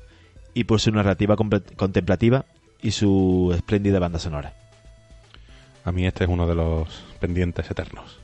[0.53, 2.45] y por su narrativa contemplativa
[2.81, 4.53] y su espléndida banda sonora.
[5.85, 8.17] A mí este es uno de los pendientes eternos.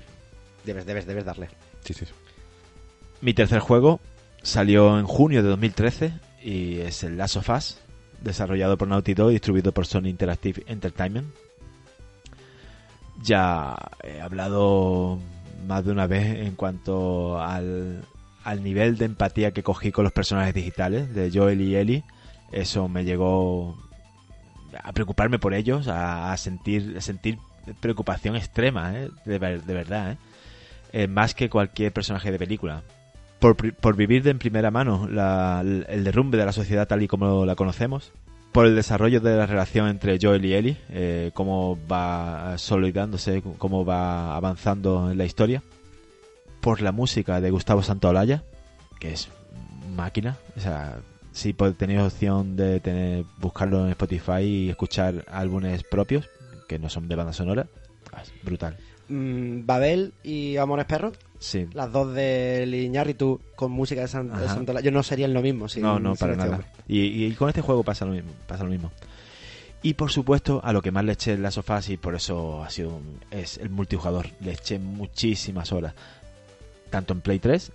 [0.66, 1.50] Debes, debes, debes darle.
[1.84, 1.94] Sí.
[1.94, 2.06] sí.
[3.22, 4.00] Mi tercer juego
[4.42, 6.14] salió en junio de 2013
[6.46, 7.80] y es el Last of Us,
[8.22, 11.28] desarrollado por Naughty Dog y distribuido por Sony Interactive Entertainment.
[13.24, 15.18] Ya he hablado
[15.66, 18.04] más de una vez en cuanto al,
[18.44, 22.04] al nivel de empatía que cogí con los personajes digitales de Joel y Ellie.
[22.52, 23.76] Eso me llegó
[24.84, 27.40] a preocuparme por ellos, a, sentir, sentir
[27.80, 29.10] preocupación extrema, ¿eh?
[29.26, 30.12] de, de verdad.
[30.12, 30.18] ¿eh?
[30.94, 32.84] Eh, más que cualquier personaje de película.
[33.40, 37.08] Por, por vivir de en primera mano la- el derrumbe de la sociedad tal y
[37.08, 38.12] como la conocemos,
[38.52, 43.84] por el desarrollo de la relación entre Joel y Ellie, eh, cómo va solidándose, cómo
[43.86, 45.62] va avanzando en la historia,
[46.62, 48.44] por la música de Gustavo Santaolalla,
[49.00, 49.28] que es
[49.96, 51.00] máquina, o sea,
[51.34, 56.30] si pues, tenéis opción de tener, buscarlo en Spotify y escuchar álbumes propios,
[56.70, 57.68] que no son de banda sonora,
[58.24, 58.78] es brutal.
[59.10, 64.48] Mm, Babel y Amores Perros, Sí, las dos de Iñárritu con música de, San, de.
[64.48, 65.68] Santola- Yo no serían lo mismo.
[65.68, 66.66] sin- no, no, sin para este nada.
[66.88, 68.32] y con este juego pasa lo mismo.
[68.48, 68.92] Pasa lo mismo.
[69.84, 72.64] Y por supuesto, a lo que más le eché en las sofás y por eso
[72.64, 74.28] ha sido un- es el multijugador.
[74.40, 75.94] Le eché muchísimas horas.
[76.90, 77.72] Tanto en Play 3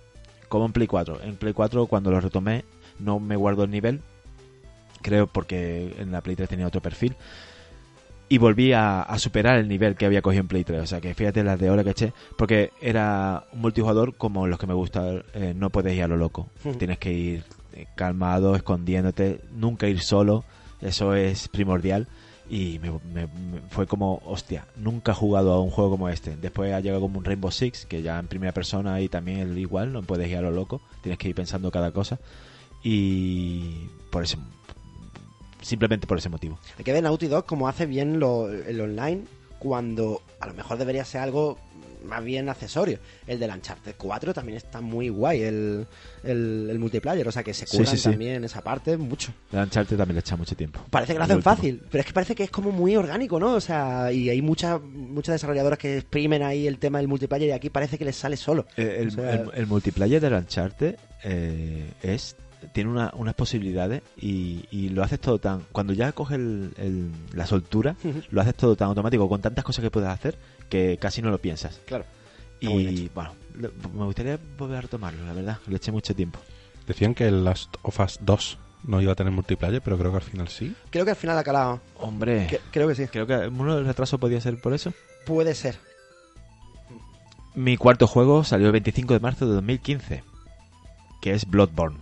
[0.49, 1.21] como en Play 4.
[1.23, 2.65] En Play 4 cuando lo retomé
[2.99, 4.01] no me guardo el nivel.
[5.01, 7.15] Creo porque en la Play 3 tenía otro perfil.
[8.33, 10.81] Y volví a, a superar el nivel que había cogido en Play 3.
[10.81, 12.13] O sea que fíjate las de horas que eché.
[12.37, 15.21] Porque era un multijugador como los que me gusta.
[15.33, 16.47] eh, no puedes ir a lo loco.
[16.63, 16.75] Ujú.
[16.75, 17.43] Tienes que ir
[17.73, 19.41] eh, calmado, escondiéndote.
[19.53, 20.45] Nunca ir solo.
[20.81, 22.07] Eso es primordial.
[22.49, 26.35] Y me, me- me- fue como, hostia, nunca he jugado a un juego como este.
[26.37, 29.57] Después ha llegado como un Rainbow Six, que ya en primera persona y también el
[29.57, 30.81] igual, no puedes ir a lo loco.
[31.01, 32.17] Tienes que ir pensando cada cosa.
[32.83, 34.37] Y por ese
[35.61, 36.59] simplemente por ese motivo.
[36.77, 39.23] Hay que ver Naughty Dog cómo hace bien lo- el online
[39.59, 41.57] cuando a lo mejor debería ser algo
[42.03, 42.97] más bien accesorio.
[43.27, 45.85] El del Uncharted 4 también está muy guay, el,
[46.23, 48.09] el, el multiplayer, o sea que se curan sí, sí.
[48.09, 49.31] también esa parte mucho.
[49.51, 50.79] El Uncharted también le echa mucho tiempo.
[50.89, 51.55] Parece que lo hacen último.
[51.55, 53.53] fácil, pero es que parece que es como muy orgánico, ¿no?
[53.53, 57.51] O sea, y hay muchas muchas desarrolladoras que exprimen ahí el tema del multiplayer y
[57.51, 58.65] aquí parece que les sale solo.
[58.77, 62.35] Eh, El, O sea- el- el multiplayer del Uncharted eh, es
[62.73, 67.11] tiene una- unas posibilidades y, y lo haces todo tan cuando ya coges el- el-
[67.33, 67.95] la soltura
[68.29, 70.37] lo haces todo tan automático con tantas cosas que puedes hacer
[70.69, 72.05] que casi no lo piensas Claro.
[72.59, 76.39] Y bueno lo- me gustaría volver a retomarlo la verdad le eché mucho tiempo
[76.87, 80.17] Decían que el Last of Us 2 no iba a tener multiplayer, pero creo que
[80.17, 80.75] al final sí.
[80.89, 81.79] Creo que al final ha calado.
[81.99, 83.05] hombre Que- creo que sí.
[83.07, 84.91] creo que uno del retraso podía ser por eso
[85.25, 85.77] Puede ser.
[87.53, 90.23] Mi cuarto juego salió el 25 de marzo de 2015,
[91.21, 91.97] que es Bloodborne.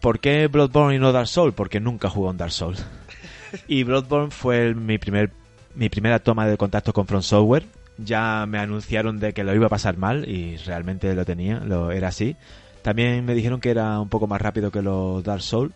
[0.00, 1.54] ¿Por qué Bloodborne y no Dark Souls?
[1.54, 2.84] Porque nunca jugué a un Dark Souls.
[3.68, 5.30] Y Bloodborne fue el- mi primer
[5.74, 7.64] mi primera toma de contacto con From Software.
[7.98, 11.90] Ya me anunciaron de que lo iba a pasar mal y realmente lo tenía, lo
[11.92, 12.34] era así.
[12.82, 15.72] También me dijeron que era un poco más rápido que los Dark Souls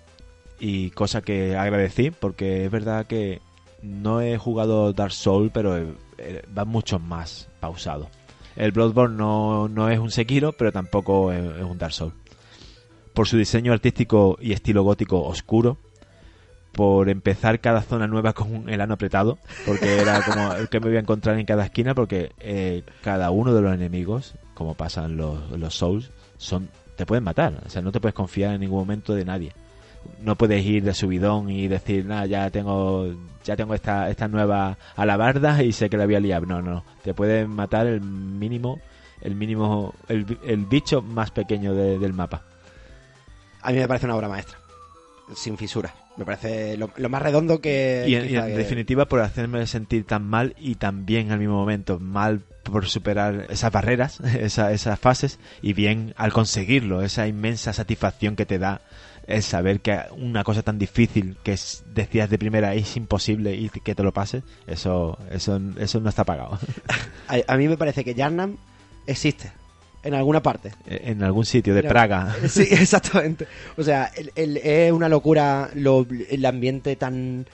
[0.59, 3.40] y cosa que agradecí porque es verdad que
[3.82, 8.09] no he jugado Dark Souls, pero eh, va mucho más pausado.
[8.56, 12.14] El Bloodborne no, no es un Sekiro, pero tampoco es un Dark Souls.
[13.14, 15.78] Por su diseño artístico y estilo gótico oscuro,
[16.72, 20.86] por empezar cada zona nueva con un elano apretado, porque era como el que me
[20.88, 25.16] voy a encontrar en cada esquina, porque eh, cada uno de los enemigos, como pasan
[25.16, 28.78] los, los Souls, son te pueden matar, o sea, no te puedes confiar en ningún
[28.80, 29.52] momento de nadie.
[30.22, 33.08] No puedes ir de subidón y decir, nada, ya tengo
[33.44, 36.46] ya tengo esta, esta nueva alabarda y sé que la voy a liar.
[36.46, 36.84] No, no.
[37.02, 38.80] Te pueden matar el mínimo
[39.22, 42.42] el mínimo, el, bi- el bicho más pequeño de- del mapa.
[43.62, 44.58] A mí me parece una obra maestra.
[45.34, 45.92] Sin fisuras.
[46.16, 48.04] Me parece lo, lo más redondo que.
[48.08, 51.30] Y en, y quizá en que- definitiva por hacerme sentir tan mal y tan bien
[51.30, 51.98] al mismo momento.
[52.00, 58.34] Mal por superar esas barreras, esa- esas fases, y bien al conseguirlo, esa inmensa satisfacción
[58.36, 58.80] que te da
[59.26, 63.68] el saber que una cosa tan difícil que es- decías de primera es imposible y
[63.70, 66.58] que te lo pases, eso, eso, eso no está pagado.
[67.28, 68.56] A, a mí me parece que Yarnam
[69.06, 69.52] existe.
[70.02, 70.72] En alguna parte.
[70.86, 72.35] en algún sitio de Praga.
[72.48, 73.47] Sí, exactamente.
[73.77, 77.47] O sea, el- el- es una locura lo- el ambiente tan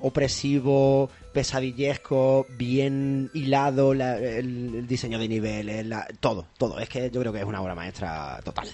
[0.00, 6.78] opresivo, pesadillesco, bien hilado, la- el, el diseño de niveles, la- todo, todo.
[6.78, 8.68] Es que yo creo que es una obra maestra total.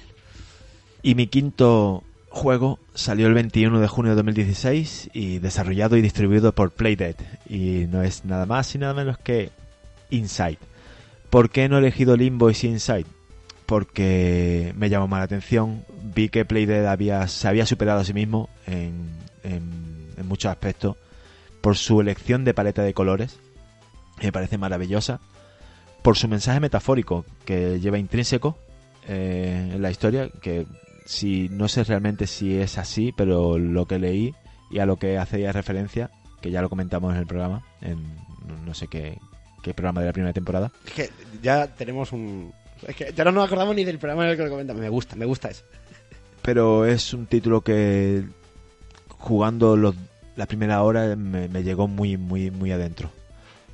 [1.03, 6.53] Y mi quinto juego salió el 21 de junio de 2016 y desarrollado y distribuido
[6.53, 7.15] por Playdead.
[7.49, 9.51] Y no es nada más y nada menos que
[10.11, 10.59] Inside.
[11.31, 13.07] ¿Por qué no he elegido Limbo y Inside?
[13.71, 15.85] Porque me llamó más la atención.
[16.13, 19.09] Vi que Playdead había, se había superado a sí mismo en,
[20.25, 20.97] muchos aspectos
[21.61, 23.39] por su elección de paleta de colores.
[24.19, 25.21] que Me parece maravillosa.
[26.03, 28.59] Por su mensaje metafórico que lleva intrínseco
[29.07, 30.29] eh, en la historia.
[30.43, 30.67] Que
[31.07, 34.35] si no sé realmente si es así, pero lo que leí
[34.73, 36.11] y a lo que hacía referencia,
[36.41, 38.03] que ya lo comentamos en el programa, en
[38.49, 39.17] no- no sé qué,
[39.63, 40.73] qué programa de la primera temporada.
[40.87, 41.11] Es que
[41.41, 42.53] ya tenemos un...
[42.87, 44.81] Es que ya no nos acordamos ni del programa en el que lo comentamos.
[44.83, 45.65] Me gusta, me gusta eso.
[46.43, 48.25] pero es un título que
[49.09, 49.95] jugando los,
[50.37, 53.11] la primera hora me, me llegó muy muy muy adentro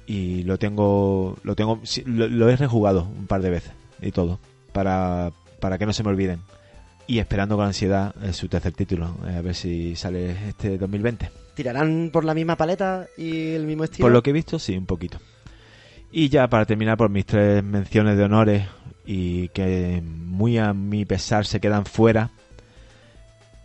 [0.07, 3.73] y lo tengo lo tengo lo, lo he rejugado un par de veces
[4.03, 4.41] y todo
[4.73, 5.31] para
[5.61, 6.41] para que no se me olviden
[7.07, 12.11] y esperando con ansiedad su tercer título eh, a ver si sale este 2020 ¿Tirarán
[12.13, 14.05] por la misma paleta y el mismo estilo?
[14.07, 15.19] por lo que he visto sí un poquito
[16.11, 18.67] y ya para terminar por mis tres menciones de honores
[19.07, 22.31] y que muy a mi pesar se quedan fuera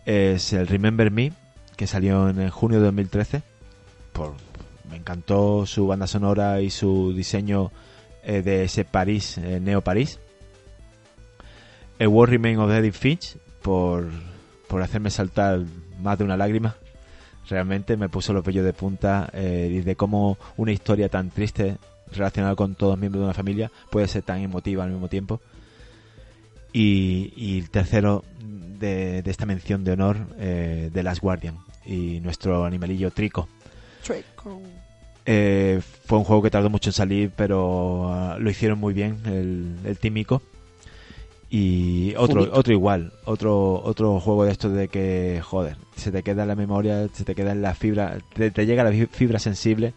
[0.06, 1.32] es el Remember Me,
[1.76, 3.42] que salió en junio de 2013.
[4.12, 4.34] Por,
[4.90, 7.70] me encantó su banda sonora y su diseño
[8.22, 10.18] eh, de ese París, eh, Neo París.
[11.98, 14.10] El War Remain of Edith Finch, por,
[14.68, 15.60] por hacerme saltar
[16.00, 16.76] más de una lágrima.
[17.48, 21.76] Realmente me puso los vellos de punta eh, y de cómo una historia tan triste
[22.12, 25.40] relacionada con todos los miembros de una familia puede ser tan emotiva al mismo tiempo.
[26.72, 28.24] Y, y el tercero
[28.78, 33.48] de, de esta mención de honor, eh, The Last Guardian y nuestro animalillo Trico.
[35.26, 39.18] Eh, fue un juego que tardó mucho en salir, pero ah, lo hicieron muy bien
[39.26, 40.42] el, el tímico.
[41.50, 42.58] Y otro, Fumito.
[42.58, 46.54] otro igual, otro, otro juego de estos de que, joder, se te queda en la
[46.56, 49.92] memoria, se te queda en la fibra, te, te llega la fi- fibra sensible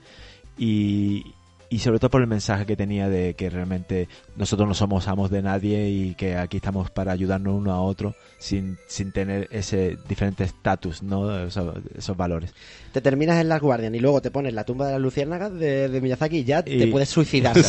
[0.58, 1.34] y,
[1.70, 5.30] y sobre todo por el mensaje que tenía de que realmente nosotros no somos amos
[5.32, 9.98] de nadie y que aquí estamos para ayudarnos uno a otro sin, sin tener ese
[10.08, 11.46] diferente estatus, ¿no?
[11.46, 12.54] Esos, esos valores.
[12.94, 15.90] Te terminas en Last Guardian y luego te pones la tumba de las luciérnagas de,
[15.90, 17.56] de Miyazaki y ya te Y- puedes suicidar.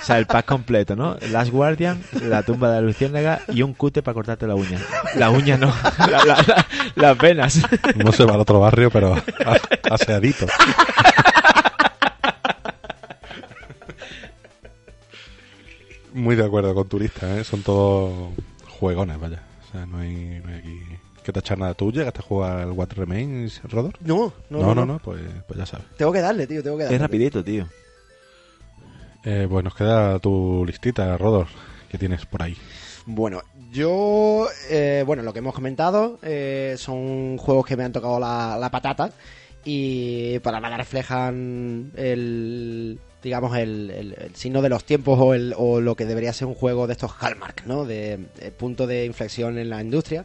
[0.00, 1.16] O sea, el pack completo, ¿no?
[1.30, 4.78] Last Guardian, la tumba de la luciérnaga y un cute para cortarte la uña.
[5.16, 7.60] La uña no, la- la- la- las venas.
[7.96, 10.46] No se va al otro barrio, pero a- aseadito.
[16.18, 17.44] Muy de acuerdo con turistas, ¿eh?
[17.44, 18.12] Son todos
[18.66, 19.40] juegones, vaya.
[19.62, 20.80] O sea, no hay, no hay aquí
[21.22, 21.74] que tachar nada.
[21.74, 23.94] ¿Tú llegaste a jugar al What Remains, Rodor?
[24.00, 25.86] No, no, No, no, no, pues, pues ya sabes.
[25.96, 26.96] Tengo que darle, tío, tengo que darle.
[26.96, 27.68] Es rapidito, tío.
[29.24, 31.46] Eh, pues nos queda tu listita, Rodor,
[31.88, 32.56] que tienes por ahí.
[33.06, 38.18] Bueno, yo, eh, bueno, lo que hemos comentado eh, son juegos que me han tocado
[38.18, 39.12] la, la patata
[39.64, 45.54] y para nada reflejan el, digamos, el, el- el signo de los tiempos o, el,
[45.56, 47.84] o lo que debería ser un juego de estos hallmark, ¿no?
[47.84, 48.18] De,
[48.56, 50.24] punto de inflexión en la industria,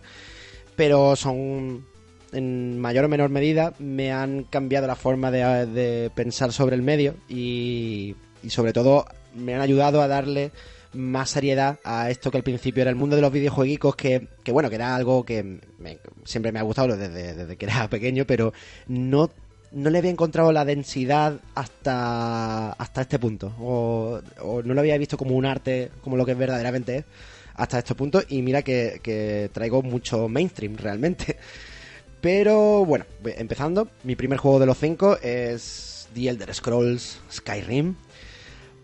[0.76, 1.86] pero son
[2.32, 7.16] en mayor o menor medida me han cambiado la forma de, pensar sobre el medio
[7.30, 9.06] y, y sobre todo
[9.36, 10.52] me han ayudado a darle
[10.94, 14.52] más seriedad a esto que al principio era el mundo de los videojueguicos que, que
[14.52, 18.54] bueno, que era algo que me- siempre me ha gustado desde que era pequeño, pero
[18.88, 19.30] no,
[19.74, 23.54] no le había encontrado la densidad hasta, hasta este punto.
[23.60, 27.06] O, o no lo había visto como un arte, como lo que verdaderamente es,
[27.56, 28.22] hasta este punto.
[28.30, 31.38] Y mira que, que traigo mucho mainstream realmente.
[32.22, 37.96] Pero bueno, empezando, mi primer juego de los cinco es The Elder Scrolls Skyrim.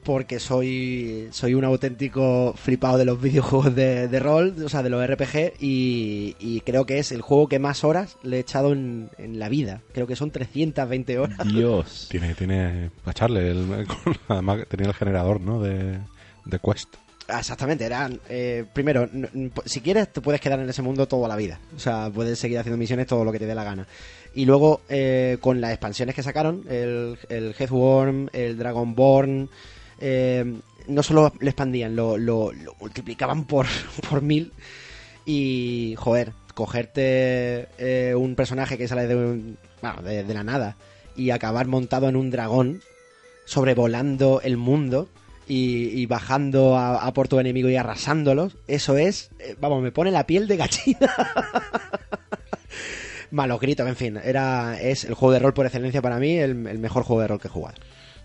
[0.09, 4.89] Porque soy, soy un auténtico flipado de los videojuegos de, de rol, o sea, de
[4.89, 8.73] los RPG, y, y creo que es el juego que más horas le he echado
[8.73, 9.81] en, en la vida.
[9.93, 11.37] Creo que son 320 horas.
[11.53, 12.07] Dios.
[12.11, 15.61] Tiene, tiene, para echarle, el- con- además tenía el generador, ¿no?
[15.61, 15.99] De,
[16.45, 16.89] de Quest.
[17.27, 18.19] Ah, Exactamente, eran.
[18.29, 19.07] eh, primero,
[19.65, 21.59] si quieres, te puedes quedar en ese mundo toda la vida.
[21.75, 23.85] O sea, puedes seguir haciendo misiones todo lo que te dé la gana.
[24.33, 29.49] Y luego, eh, con las expansiones que sacaron, el, el Headworm, el Dragonborn,
[29.99, 33.65] eh, no solo le expandían, lo, lo- lo multiplicaban por,
[34.09, 34.51] por mil.
[35.25, 40.75] Y, joder, cogerte eh, un personaje que sale de, bueno, de, la nada
[41.15, 42.81] y acabar montado en un dragón,
[43.45, 45.07] sobrevolando el mundo
[45.47, 49.91] y, y bajando a, a por tu enemigo y arrasándolos, eso es, eh, vamos, me
[49.91, 51.11] pone la piel de gallina.
[53.31, 56.65] Malos gritos, en fin, era es el juego de rol por excelencia para mí, el,
[56.65, 57.75] el mejor juego de rol que he jugado.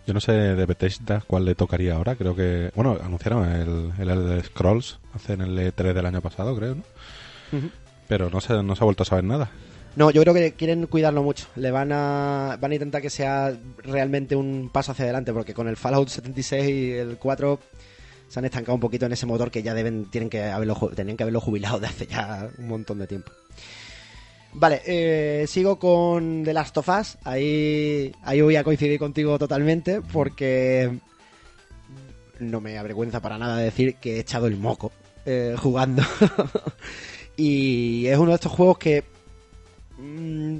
[0.07, 2.15] Yo no sé de Bethesda cuál le tocaría ahora.
[2.15, 2.71] Creo que.
[2.75, 6.83] Bueno, anunciaron el, el Elder Scrolls hace en el E3 del año pasado, creo, ¿no?
[8.09, 9.51] Pero no se, no se ha vuelto a saber nada.
[9.97, 11.47] No, yo creo que quieren cuidarlo mucho.
[11.57, 15.69] Le van a van a intentar que sea realmente un paso hacia adelante, porque con
[15.69, 17.61] el Fallout 76 y el 4
[18.29, 20.93] se han estancado un poquito en ese motor que ya deben tienen que haberlo ju-
[20.95, 23.31] tenían que haberlo jubilado de hace ya un montón de tiempo.
[24.57, 27.19] Vale, eh, sigo con The Last of Us.
[27.25, 30.99] Ahí, ahí voy a coincidir contigo totalmente porque
[32.39, 34.93] no me avergüenza para nada decir que he echado el moco
[35.27, 36.05] eh, jugando.
[37.37, 39.03] y es uno de estos juegos que
[39.99, 40.59] mm,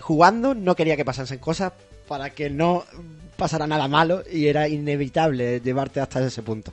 [0.00, 1.72] jugando no quería que pasasen cosas
[2.06, 2.84] para que no
[3.36, 6.72] pasara nada malo y era inevitable llevarte hasta ese punto.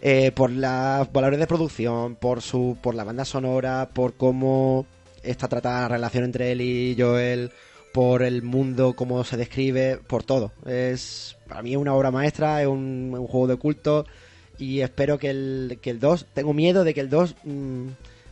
[0.00, 4.86] Eh, por los valores de producción, por su, por la banda sonora, por cómo
[5.22, 7.50] está tratada la relación entre él y Joel,
[7.92, 10.52] por el mundo, cómo se describe, por todo.
[10.66, 14.06] Es para mí es una obra maestra, es un, juego de culto
[14.58, 17.86] y espero que el, que el 2, tengo miedo de que el 2 mm,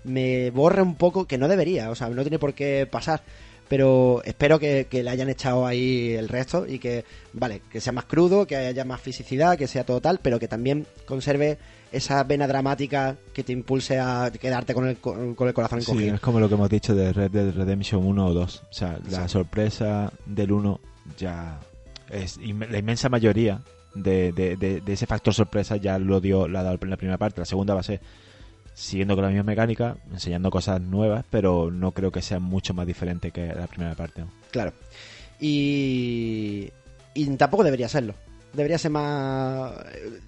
[0.04, 3.22] me borre un poco, que no debería, o sea, no tiene por qué pasar.
[3.68, 7.92] Pero espero que, que le hayan echado ahí el resto y que, vale, que sea
[7.92, 11.58] más crudo, que haya más fisicidad, que sea todo tal, pero que también conserve
[11.92, 16.14] esa vena dramática que te impulse a quedarte con el, con el corazón Sí, encogido.
[16.16, 18.62] es como lo que hemos dicho de Red Dead Redemption 1 o 2.
[18.70, 20.80] O sea, la sorpresa del 1
[21.18, 21.58] ya
[22.10, 23.60] es inme- la inmensa mayoría
[23.94, 27.40] de, de- de- de ese factor sorpresa ya lo dio la la primera parte.
[27.40, 28.00] La segunda va a ser
[28.74, 32.86] siguiendo con la misma mecánica, enseñando cosas nuevas, pero no creo que sea mucho más
[32.86, 34.24] diferente que la primera parte.
[34.50, 34.72] Claro.
[35.40, 36.70] Y,
[37.14, 38.14] y tampoco debería serlo.
[38.56, 39.72] Debería ser más...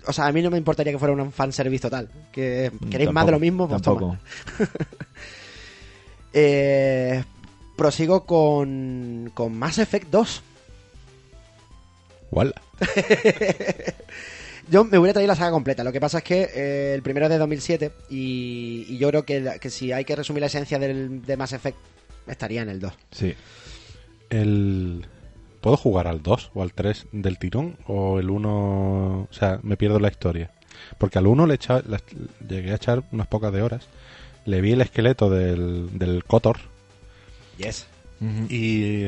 [0.06, 2.08] O sea, a mí no me importaría que fuera un fanservice total.
[2.30, 4.18] Que queréis más de lo mismo, pues tampoco.
[4.58, 4.68] toma.
[6.34, 7.24] Eh,
[7.74, 10.42] prosigo con, con Mass Effect 2.
[12.30, 12.52] Wala.
[14.70, 15.82] Yo me hubiera traído la saga completa.
[15.82, 19.24] Lo que pasa es que eh, el primero es de 2007 y, y yo creo
[19.24, 21.78] que, que si hay que resumir la esencia del, de Mass Effect,
[22.26, 22.92] estaría en el 2.
[23.10, 23.34] Sí.
[24.28, 25.06] El...
[25.60, 27.76] ¿Puedo jugar al 2 o al 3 del tirón?
[27.86, 28.48] ¿O el 1...
[28.50, 30.50] O sea, me pierdo la historia.
[30.98, 31.98] Porque al 1 le, echa- le
[32.48, 33.86] llegué a echar unas pocas de horas.
[34.44, 36.58] Le vi el esqueleto del, del Kotor
[37.58, 37.86] Yes.
[38.48, 39.06] y...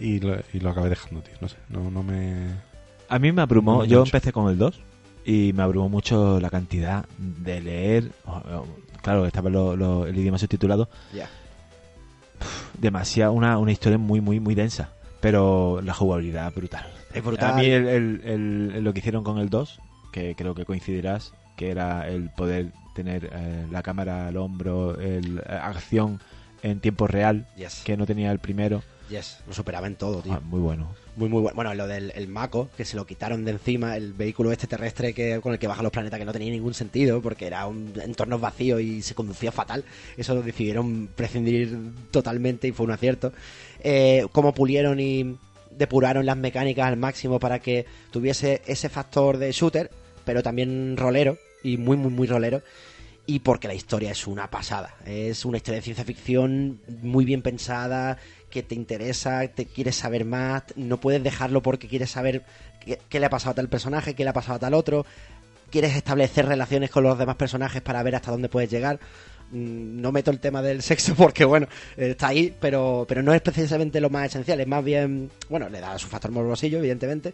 [0.00, 1.34] Y lo, y lo acabé dejando, tío.
[1.40, 2.46] No sé, no, no me...
[3.08, 4.08] A mí me abrumó, No yo mucho.
[4.08, 4.80] empecé con el 2
[5.26, 8.10] y me abrumó mucho la cantidad de leer,
[9.02, 11.28] claro, estaba lo- lo- el idioma subtitulado, Ya.
[12.78, 14.88] demasiado, una, una historia muy, muy, muy densa,
[15.22, 16.84] pero la jugabilidad brutal.
[17.14, 17.52] Es brutal.
[17.52, 18.20] A mí el, el-
[18.74, 19.80] el- lo que hicieron con el 2,
[20.12, 25.38] que creo que coincidirás, que era el poder tener eh, la cámara al hombro, el,
[25.38, 26.20] eh, acción
[26.62, 27.82] en tiempo real, Yes.
[27.84, 29.38] que no tenía el primero, Yes.
[29.46, 30.32] Lo superaba en todo, tío.
[30.32, 30.88] ah, muy bueno.
[31.14, 31.54] Muy, muy bueno.
[31.54, 35.12] Bueno, lo del el Mako, que se lo quitaron de encima, el vehículo este terrestre
[35.12, 37.92] que, con el que baja los planetas, que no tenía ningún sentido, porque era un
[38.02, 39.84] entorno vacío y se conducía fatal.
[40.16, 41.76] Eso lo decidieron prescindir
[42.10, 43.32] totalmente y fue un acierto.
[43.80, 45.36] Eh, cómo pulieron y
[45.76, 49.90] depuraron las mecánicas al máximo para que tuviese ese factor de shooter,
[50.24, 52.62] pero también rolero, y muy, muy, muy rolero.
[53.24, 54.96] Y porque la historia es una pasada.
[55.06, 58.18] Es una historia de ciencia ficción muy bien pensada,
[58.52, 62.42] que te interesa, te quieres saber más, no puedes dejarlo porque quieres saber
[63.08, 65.06] qué, le ha pasado a tal personaje, qué le ha pasado a tal otro,
[65.70, 69.00] quieres establecer relaciones con los demás personajes para ver hasta dónde puedes llegar.
[69.52, 71.66] Mm, No meto el tema del sexo porque, bueno,
[71.96, 75.80] está ahí, pero, pero no es precisamente lo más esencial, es más bien, bueno, le
[75.80, 77.32] da su factor morbosillo, evidentemente,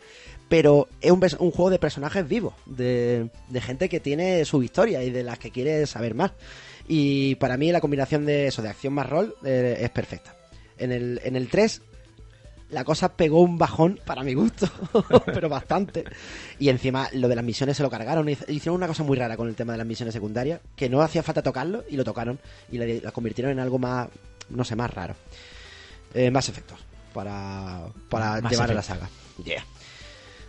[0.48, 5.02] pero es un, un juego de personajes vivos, de, de gente que tiene su historia
[5.02, 6.30] y de las que quiere saber más.
[6.90, 10.37] Y para mí la combinación de eso, de acción más rol, eh, es perfecta.
[10.78, 11.82] En el, en el 3
[12.70, 14.68] la cosa pegó un bajón para mi gusto,
[15.26, 16.04] pero bastante.
[16.58, 18.26] Y encima lo de las misiones se lo cargaron.
[18.26, 21.00] Hic- Hicieron una cosa muy rara con el tema de las misiones secundarias, que no
[21.00, 22.38] hacía falta tocarlo y lo tocaron
[22.70, 24.08] y la, convirtieron en algo más,
[24.50, 25.14] no sé, más raro.
[26.14, 26.78] Eh, más efectos
[27.14, 29.08] para, para Más llevar a la saga.
[29.42, 29.64] Yeah.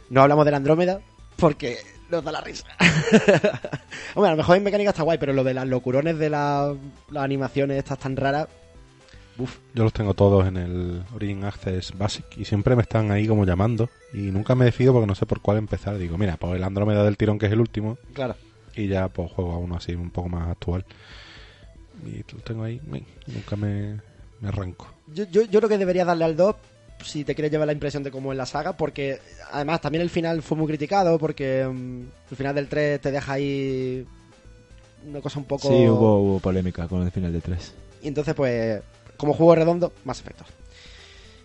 [0.10, 1.00] No hablamos de la Andrómeda
[1.38, 1.78] porque
[2.10, 2.66] nos da la risa.
[4.16, 6.76] Hombre, a lo mejor en mecánica está guay, pero lo de las locurones de la-
[7.12, 8.48] las animaciones estas tan raras.
[9.40, 13.28] Uf, Yo los tengo todos en el Origin Access Basic y siempre me están ahí
[13.28, 15.98] como llamando y nunca me decido porque no sé por cuál empezar.
[15.98, 18.36] Digo, mira, pues el Andrómeda del tirón que es el último claro.
[18.76, 20.86] y ya pues juego a uno así un poco más actual.
[22.06, 22.82] Y lo tengo ahí,
[23.28, 24.00] nunca me,
[24.42, 24.88] me arranco.
[25.08, 26.56] Yo, yo, yo creo que debería darle al 2
[27.04, 29.20] si te quieres llevar la impresión de cómo es la saga, porque
[29.52, 32.02] además también el final fue muy criticado, porque mm,
[32.32, 34.06] el final del 3 te deja ahí
[35.08, 35.68] una cosa un poco...
[35.70, 37.74] Sí, hubo, hubo polémica con el final de 3.
[38.04, 38.82] Y entonces, pues,
[39.20, 40.48] como juego redondo, más efectos.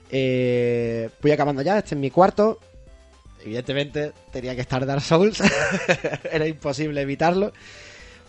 [0.09, 2.61] Eh, voy acabando ya, este es mi cuarto.
[3.45, 5.43] Evidentemente, tenía que estar Dark Souls.
[6.33, 7.53] Era imposible evitarlo.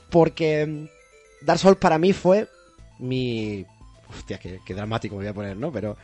[0.09, 2.47] Porque mm, Dark Souls para mí fue
[2.97, 3.63] mi.
[4.09, 5.71] Hostia, qué, dramático me voy a poner, ¿no?
[5.71, 5.95] Pero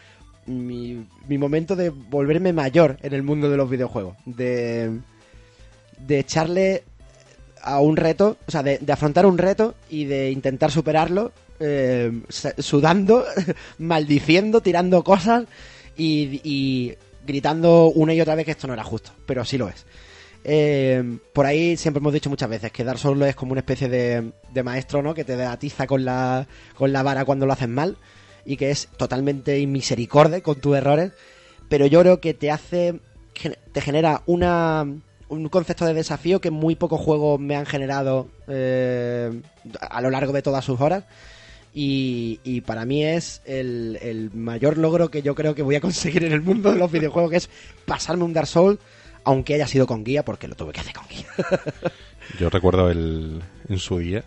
[0.46, 4.16] mi, mi momento de volverme mayor en el mundo de los videojuegos.
[4.26, 5.00] De,
[5.98, 6.84] de echarle
[7.60, 11.32] a un reto, o sea, de, de afrontar un reto y de intentar superarlo,
[11.62, 12.12] eh,
[12.58, 13.24] sudando,
[13.78, 15.46] maldiciendo, tirando cosas
[15.96, 16.94] y,
[17.26, 19.86] gritando una y otra vez que esto no era justo, pero sí lo es.
[20.44, 23.88] Eh, por ahí siempre hemos dicho muchas veces que Dark Souls es como una especie
[23.88, 25.14] de, maestro, ¿no?
[25.14, 27.98] Que te atiza con la, con la vara cuando lo haces mal
[28.44, 31.12] y que es totalmente inmisericorde con tus errores,
[31.70, 33.00] pero yo creo que te hace,
[33.72, 34.88] te genera una,
[35.30, 39.42] un concepto de desafío que muy pocos juegos me han generado eh,
[39.80, 41.06] a lo largo de todas sus horas.
[41.74, 45.82] Y, y para mí es el, el mayor logro que yo creo que voy a
[45.82, 47.50] conseguir en el mundo de los videojuegos, que es
[47.86, 48.80] pasarme un Dark Souls,
[49.24, 51.26] aunque haya sido con guía, porque lo tuve que hacer con guía.
[52.40, 54.24] Yo recuerdo el en su día,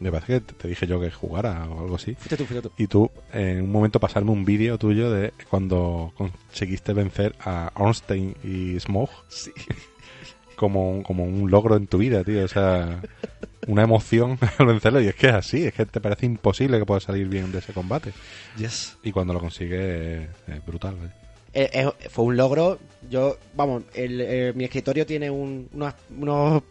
[0.00, 2.14] me parece que te- dije yo que jugara o algo así.
[2.14, 2.74] Fíjate tú, fíjate tú.
[2.78, 8.34] Y tú, en un momento, pasarme un vídeo tuyo de cuando conseguiste vencer a Ornstein
[8.44, 9.10] y Smog.
[10.56, 12.44] Como, un- como un logro en tu vida, tío.
[12.44, 13.00] O sea,
[13.66, 15.00] una emoción al vencerlo.
[15.00, 17.58] Y es que es así, es que te parece imposible que puedas salir bien de
[17.58, 18.12] ese combate.
[19.02, 20.94] Y cuando lo consigues, es brutal.
[20.94, 21.10] ¿eh?
[21.54, 22.78] Eh, eh, fue un logro.
[23.10, 26.62] Yo, vamos, el, eh, mi escritorio tiene un- unos, unos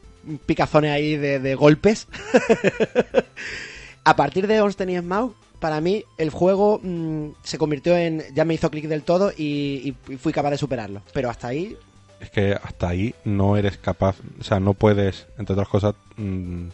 [0.46, 2.08] picazones ahí de, de golpes.
[4.04, 8.24] a partir de Onsten y Smaug, para mí el juego mm, se convirtió en.
[8.34, 11.02] Ya me hizo clic del todo y fui capaz de superarlo.
[11.14, 11.76] Pero hasta ahí,
[12.20, 16.68] Es que hasta ahí no eres capaz, o sea, no puedes, entre otras cosas, mm,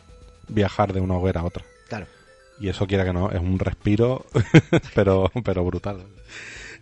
[0.47, 1.63] viajar de una hoguera a otra.
[1.89, 2.05] claro.
[2.59, 4.25] Y eso quiera que no, es un respiro,
[4.95, 6.03] pero, pero brutal.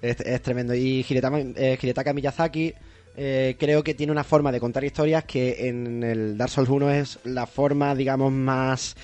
[0.02, 0.76] Es, es tremendo.
[0.76, 2.74] Y Hiretama- eh, Hiretaka Miyazaki
[3.16, 6.92] eh, creo que tiene una forma de contar historias que en el Dark Souls 1
[6.92, 8.96] es la forma, digamos, más...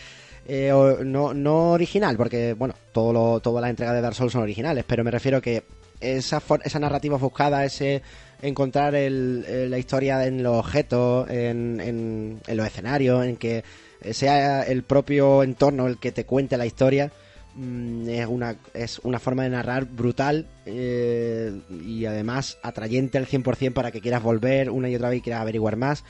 [0.45, 0.71] eh,
[1.03, 4.83] no, no original, porque, bueno, todo lo, todas las entregas de Dark Souls son originales,
[4.85, 5.63] pero me refiero que
[5.99, 8.01] esa, esa narrativa buscada, ese
[8.41, 13.63] encontrar el- eh, la historia en los objetos, en, en- los escenarios, en que
[14.11, 17.11] sea el propio entorno el que te cuente la historia,
[17.55, 21.51] mm, es una, es una forma de narrar brutal eh,
[21.83, 25.41] y además atrayente al 100% para que quieras volver una y otra vez y quieras
[25.41, 26.03] averiguar más.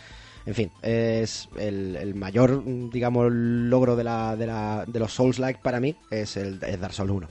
[0.46, 5.82] En fin, es el, mayor, digamos, logro de, la, de, la, de los Souls-like para
[5.82, 7.28] mí, es el es Dark Souls 1.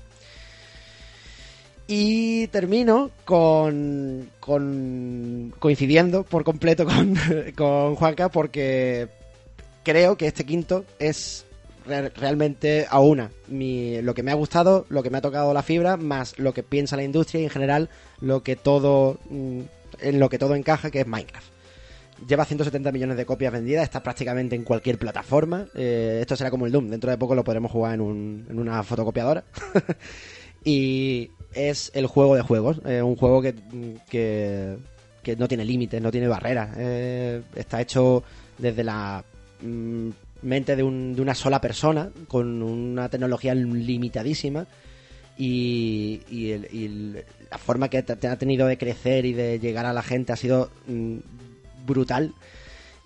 [1.88, 7.14] Y termino con, con coincidiendo por completo con,
[7.56, 9.08] con Juanca porque
[9.84, 11.44] creo que este quinto es
[11.86, 15.54] re- realmente a una mi, lo que me ha gustado, lo que me ha tocado
[15.54, 17.88] la fibra, más lo que piensa la industria y en general
[18.20, 19.60] lo que todo mm,
[20.00, 21.46] en lo que todo encaja, que es Minecraft.
[22.26, 25.66] Lleva 170 millones de copias vendidas, está prácticamente en cualquier plataforma.
[25.74, 28.58] Eh, esto será como el Doom, dentro de poco lo podremos jugar en, un- en
[28.58, 29.44] una fotocopiadora.
[30.66, 33.54] y es el juego de juegos, eh, un juego que,
[34.10, 36.70] que, no tiene límites, no tiene barreras.
[36.76, 38.24] eh, está hecho
[38.58, 39.24] desde la
[39.62, 40.08] mm,
[40.42, 44.66] mente de, un- de una sola persona, con una tecnología limitadísima.
[45.38, 47.14] Y, y
[47.50, 50.70] la forma que ha tenido de crecer y de llegar a la gente ha sido
[50.88, 51.16] mm,
[51.86, 52.32] brutal.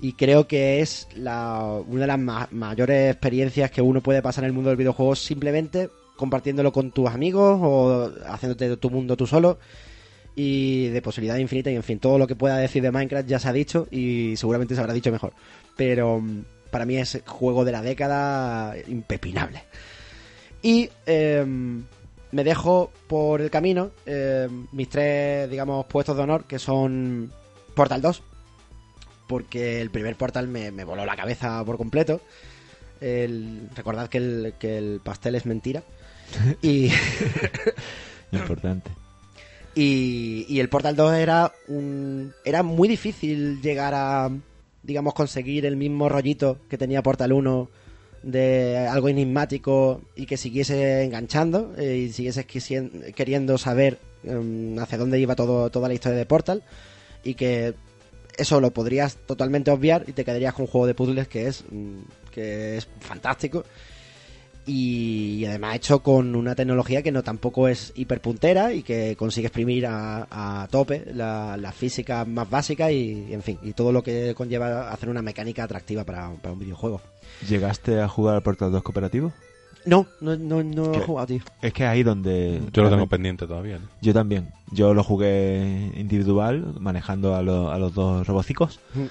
[0.01, 4.45] Y creo que es la, una de las ma- mayores experiencias que uno puede pasar
[4.45, 5.91] en el mundo del videojuego simplemente
[6.21, 9.59] compartiéndolo con tus amigos o haciéndote tu mundo tú solo
[10.37, 13.39] y de posibilidad infinita y en fin, todo lo que pueda decir de Minecraft ya
[13.41, 15.33] se ha dicho y seguramente se habrá dicho mejor.
[15.77, 19.65] Pero mm, para mí es juego de la década impepinable.
[20.63, 21.85] Y em,
[22.33, 27.33] me dejo por el camino em, mis tres, digamos, puestos de honor, que son
[27.75, 28.23] Portal 2,
[29.27, 32.21] porque el primer Portal me, voló la cabeza por completo.
[33.01, 35.83] El- recordad que el, que el pastel es mentira.
[36.63, 36.91] y,
[38.33, 38.91] Importante.
[39.75, 44.31] y, y el Portal 2 era un era muy difícil llegar a,
[44.83, 47.69] digamos, conseguir el mismo rollito que tenía Portal 1
[48.23, 55.19] de algo enigmático y que siguiese enganchando eh, y siguiese queriendo saber em, hacia dónde
[55.19, 56.63] iba todo, toda la historia de Portal
[57.25, 57.75] y que
[58.37, 61.65] eso lo podrías totalmente obviar y te quedarías con un juego de puzzles que es
[61.71, 62.01] mm,
[62.31, 63.65] que es fantástico
[64.67, 69.87] y, además hecho con una tecnología que no tampoco es hiperpuntera y que consigue exprimir
[69.87, 70.27] a,
[70.63, 74.91] a tope la, la física más básica y, en fin y todo lo que conlleva
[74.91, 77.01] hacer una mecánica atractiva para, para un videojuego
[77.49, 79.33] ¿Llegaste a jugar al Portal 2 cooperativo?
[79.87, 82.61] no no no, no he jugado tío Es que ahí donde...
[82.73, 83.79] Yo lo tengo pendiente todavía.
[83.79, 83.89] ¿no?
[84.03, 84.51] Yo también.
[84.73, 88.79] Yo lo jugué individual, manejando a, lo- a los dos robocicos.
[88.95, 89.05] Mm.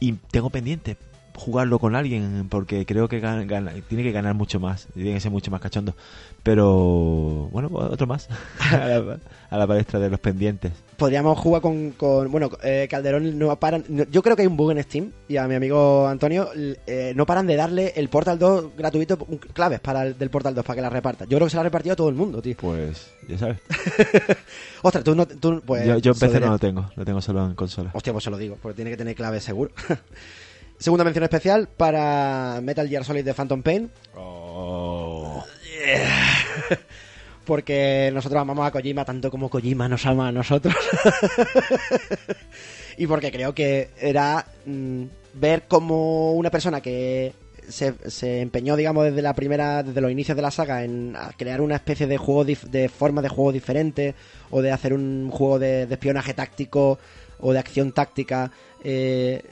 [0.00, 0.96] Y tengo pendiente
[1.40, 4.86] jugarlo con alguien, porque creo que gan- gana- tiene que ganar mucho más.
[4.94, 5.94] Tiene que ser mucho más cachondo.
[6.42, 8.28] Pero, bueno, otro más.
[8.72, 9.18] a, la,
[9.50, 10.72] a la palestra de los pendientes.
[10.96, 14.56] podríamos jugar con, con- bueno eh, Calderón no paran no- yo creo que hay un
[14.56, 16.48] bug en Steam y a mi amigo Antonio
[16.86, 19.16] eh, no paran de darle el Portal 2 gratuito
[19.52, 21.62] claves para el, del Portal 2 para que la reparta yo creo que se la
[21.62, 23.58] ha repartido a todo el mundo tío Pues, ya sabes.
[24.82, 27.44] ostras tú no tú, pues yo yo en PC no lo tengo, lo tengo solo
[27.46, 27.90] en consola.
[27.94, 29.70] hostia pues se lo digo porque tiene que tener claves seguro
[30.80, 35.44] segunda mención especial para Metal Gear Solid de Phantom Pain Oh.
[37.44, 40.74] porque nosotros amamos a Kojima tanto como Kojima nos ama a nosotros.
[42.96, 45.04] y porque creo que era mm,
[45.34, 47.32] ver como una persona que
[47.68, 51.60] se, se empeñó, digamos, desde la primera, desde los inicios de la saga en crear
[51.60, 54.14] una especie de juego dif- de forma de juego diferente
[54.50, 56.98] o de hacer un juego de, de espionaje táctico
[57.38, 58.50] o de acción táctica.
[58.84, 59.42] eh,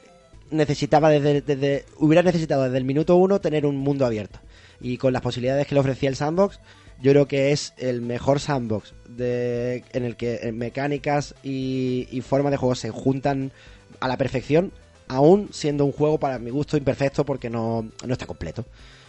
[0.50, 4.40] necesitaba desde, desde hubiera necesitado desde el minuto uno tener un mundo abierto
[4.80, 6.60] y con las posibilidades que le ofrecía el sandbox
[7.00, 12.50] yo creo que es el mejor sandbox de, en el que mecánicas y, y forma
[12.50, 13.52] de juego se juntan
[14.00, 14.72] a la perfección,
[15.06, 18.64] aún siendo un juego para mi gusto imperfecto porque no, no está completo.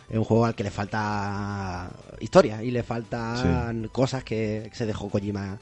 [0.09, 5.09] Es un juego al que le falta historia y le faltan cosas que se dejó
[5.09, 5.59] Kojima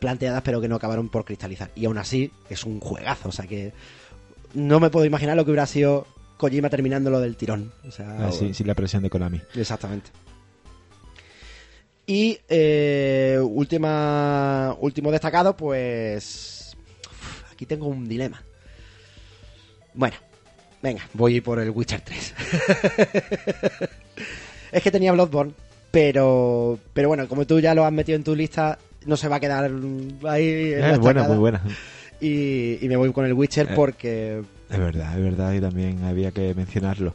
[0.00, 1.70] planteadas pero que no acabaron por cristalizar.
[1.74, 3.72] Y aún así es un juegazo, o sea que
[4.54, 6.06] no me puedo imaginar lo que hubiera sido
[6.36, 7.72] Kojima terminándolo del tirón.
[7.86, 9.40] O sea, Ah, sí, sin la presión de Konami.
[9.54, 10.10] Exactamente.
[12.06, 16.76] Y eh, última, último destacado, pues
[17.10, 18.42] uf, aquí tengo un dilema.
[19.94, 20.16] Bueno,
[20.82, 22.34] venga, voy por el Witcher 3.
[24.72, 25.52] es que tenía Bloodborne,
[25.90, 29.36] pero pero bueno, como tú ya lo has metido en tu lista, no se va
[29.36, 29.70] a quedar
[30.28, 30.74] ahí.
[30.74, 31.62] Es buena, muy buena.
[32.20, 33.72] Y, y me voy con el Witcher Eh.
[33.74, 37.14] porque Es verdad, es verdad, y también había que mencionarlo.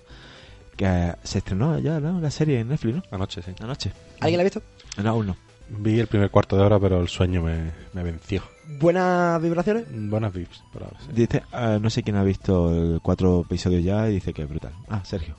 [0.78, 2.20] Que eh, se estrenó ya, ¿no?
[2.22, 3.04] La serie en Netflix, ¿no?
[3.12, 3.52] Anoche, sí.
[3.62, 3.92] Anoche.
[4.20, 4.62] ¿alguien la ha visto?
[5.02, 5.38] No, aún no.
[5.70, 8.44] Vi el primer cuarto de hora, pero el sueño me, me venció.
[8.80, 9.86] Buenas vibraciones.
[9.90, 10.34] Buenas
[10.74, 10.98] por ahora.
[11.00, 11.08] sí.
[11.14, 14.50] Dice, ah, no sé quién ha visto el cuatro episodios ya y dice que es
[14.50, 14.74] brutal.
[14.90, 15.36] Ah, Sergio.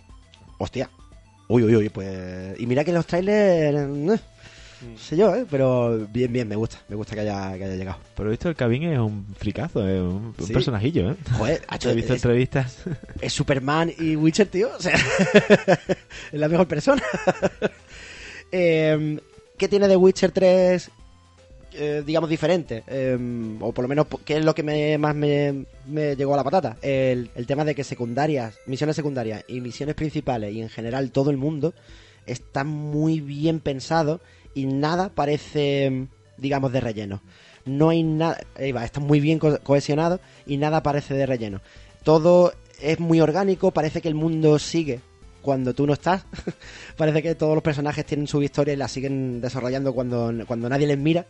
[0.59, 0.89] Hostia.
[1.49, 2.59] Uy, uy, uy, pues.
[2.61, 4.21] Y mira que los trailers.
[4.83, 5.47] Eh, sé yo, ¿eh?
[5.51, 6.81] Pero bien, bien, me gusta.
[6.89, 7.99] Me gusta que haya, que haya llegado.
[8.17, 10.53] Pero he visto el Cabin es un fricazo, es un, un Sí.
[10.53, 11.17] personajillo, ¿eh?
[11.39, 12.77] Joder, ha hecho- He visto es, entrevistas.
[13.21, 14.71] es Superman y Witcher, tío.
[14.77, 14.95] O sea,
[16.33, 17.03] es la mejor persona.
[18.51, 19.19] Em,
[19.57, 20.91] ¿Qué tiene de Witcher 3,
[21.75, 22.83] eh, digamos, diferente?
[22.87, 26.37] Em, o por lo menos, ¿qué es lo que me- más me, me llegó a
[26.37, 26.77] la patata?
[26.83, 31.31] El, el tema de que secundarias, misiones secundarias y misiones principales y en general todo
[31.31, 31.75] el mundo
[32.27, 34.21] está muy bien pensado
[34.55, 36.07] y nada parece,
[36.37, 37.21] digamos, de relleno.
[37.65, 41.61] No hay nada, está muy bien co- cohesionado y nada parece de relleno.
[42.03, 45.01] Todo es muy orgánico, parece que el mundo sigue
[45.43, 46.25] cuando tú no estás.
[46.97, 50.87] parece que todos los personajes tienen su historia y la siguen desarrollando cuando, cuando nadie
[50.87, 51.27] les mira.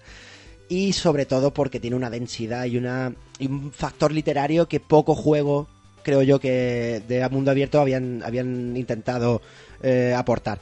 [0.69, 5.15] Y sobre todo porque tiene una densidad y, una, y un factor literario que poco
[5.15, 5.69] juego,
[6.03, 9.43] creo yo, que de mundo abierto habían, habían intentado
[9.83, 10.61] eh, aportar.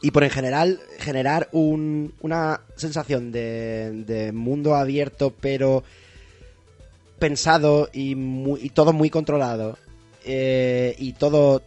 [0.00, 5.82] Y por en general, generar un- una sensación de, de mundo abierto, pero
[7.18, 8.14] pensado y,
[8.70, 9.76] todo muy controlado.
[10.24, 11.62] eh, y todo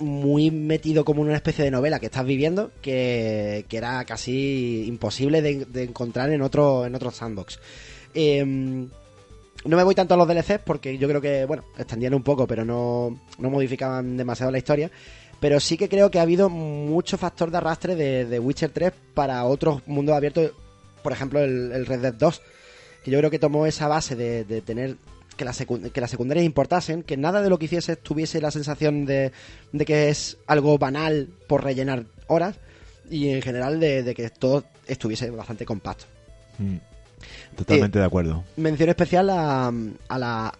[0.00, 5.40] muy metido como una especie de novela que estás viviendo que, que era casi imposible
[5.40, 7.60] de, de encontrar en otro en otro sandbox.
[8.12, 8.88] Em,
[9.64, 12.46] no me voy tanto a los DLCs porque yo creo que, bueno, extendían un poco,
[12.46, 14.90] pero no, no modificaban demasiado la historia.
[15.44, 18.94] Pero sí que creo que ha habido mucho factor de arrastre de, de Witcher 3
[19.12, 20.52] para otros mundos abiertos,
[21.02, 22.40] por ejemplo el, el Red Dead 2,
[23.04, 24.96] que yo creo que tomó esa base de, de tener
[25.36, 25.44] que,
[25.92, 29.32] que las secundarias importasen, que nada de lo que hiciese tuviese la sensación de,
[29.70, 32.56] de que es algo banal por rellenar horas
[33.10, 36.06] y en general de, de que todo estuviese bastante compacto.
[36.56, 36.76] Mm.
[37.54, 38.44] Totalmente de acuerdo.
[38.56, 39.70] Mención especial a,
[40.08, 40.54] a la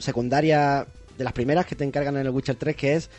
[0.00, 3.10] secundaria de las primeras que te encargan en el Witcher 3, que es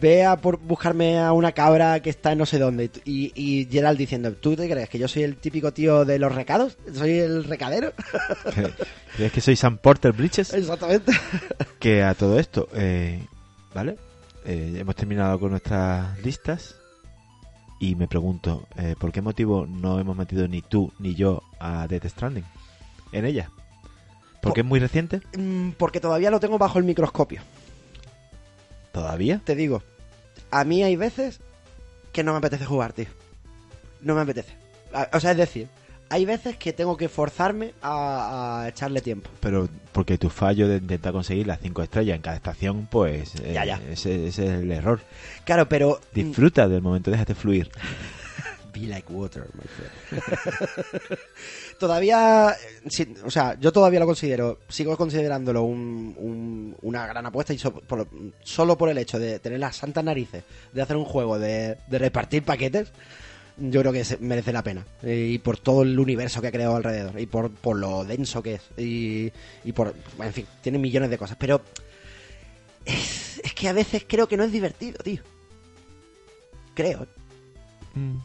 [0.00, 2.90] ve a por buscarme a una cabra que está en no sé dónde.
[3.04, 6.34] Y, y Geralt diciendo, ¿tú te crees que yo soy el típico tío de los
[6.34, 6.76] recados?
[6.92, 7.92] ¿Soy el recadero?
[9.16, 10.52] ¿Crees que soy Sam Porter Bridges?
[10.52, 11.12] Exactamente.
[11.78, 13.24] que a todo esto, eh,
[13.74, 13.96] ¿vale?
[14.44, 16.76] Eh, hemos terminado con nuestras listas
[17.80, 21.86] y me pregunto, eh, ¿por qué motivo no hemos metido ni tú ni yo a
[21.86, 22.44] Death Stranding
[23.12, 23.50] en ella?
[24.40, 25.20] ¿Porque es muy reciente?
[25.36, 27.40] Mm, Porque todavía lo tengo bajo el microscopio.
[28.96, 29.42] ¿Todavía?
[29.44, 29.82] Te digo,
[30.50, 31.40] a mí hay veces
[32.12, 33.04] que no me apetece jugar, tío.
[34.00, 34.54] No me apetece.
[35.12, 35.68] O sea, es decir,
[36.08, 39.28] hay veces que tengo que forzarme a, a echarle tiempo.
[39.40, 43.52] Pero porque tu fallo de intentar conseguir las cinco estrellas en cada estación, pues eh,
[43.52, 43.82] Ya, ya.
[43.90, 45.02] Ese, ese es el error.
[45.44, 46.00] Claro, pero...
[46.14, 47.70] Disfruta del momento, déjate fluir.
[48.72, 51.20] Be like water, my friend.
[51.78, 52.54] todavía,
[52.98, 57.58] eh, o sea, yo todavía lo considero, sigo considerándolo un- un- una gran apuesta y
[57.58, 62.42] solo por el hecho de tener las santas narices de hacer un juego de, repartir
[62.42, 62.88] paquetes,
[63.58, 64.84] yo creo que merece la pena.
[65.02, 68.54] Y por todo el universo que ha creado alrededor y por, por lo denso que
[68.54, 69.32] es y,
[69.64, 71.62] y por, en fin, tiene millones de cosas, pero
[72.84, 75.22] es, es que a veces creo que no es divertido, tío.
[76.74, 77.06] Creo.
[77.94, 78.16] Mm,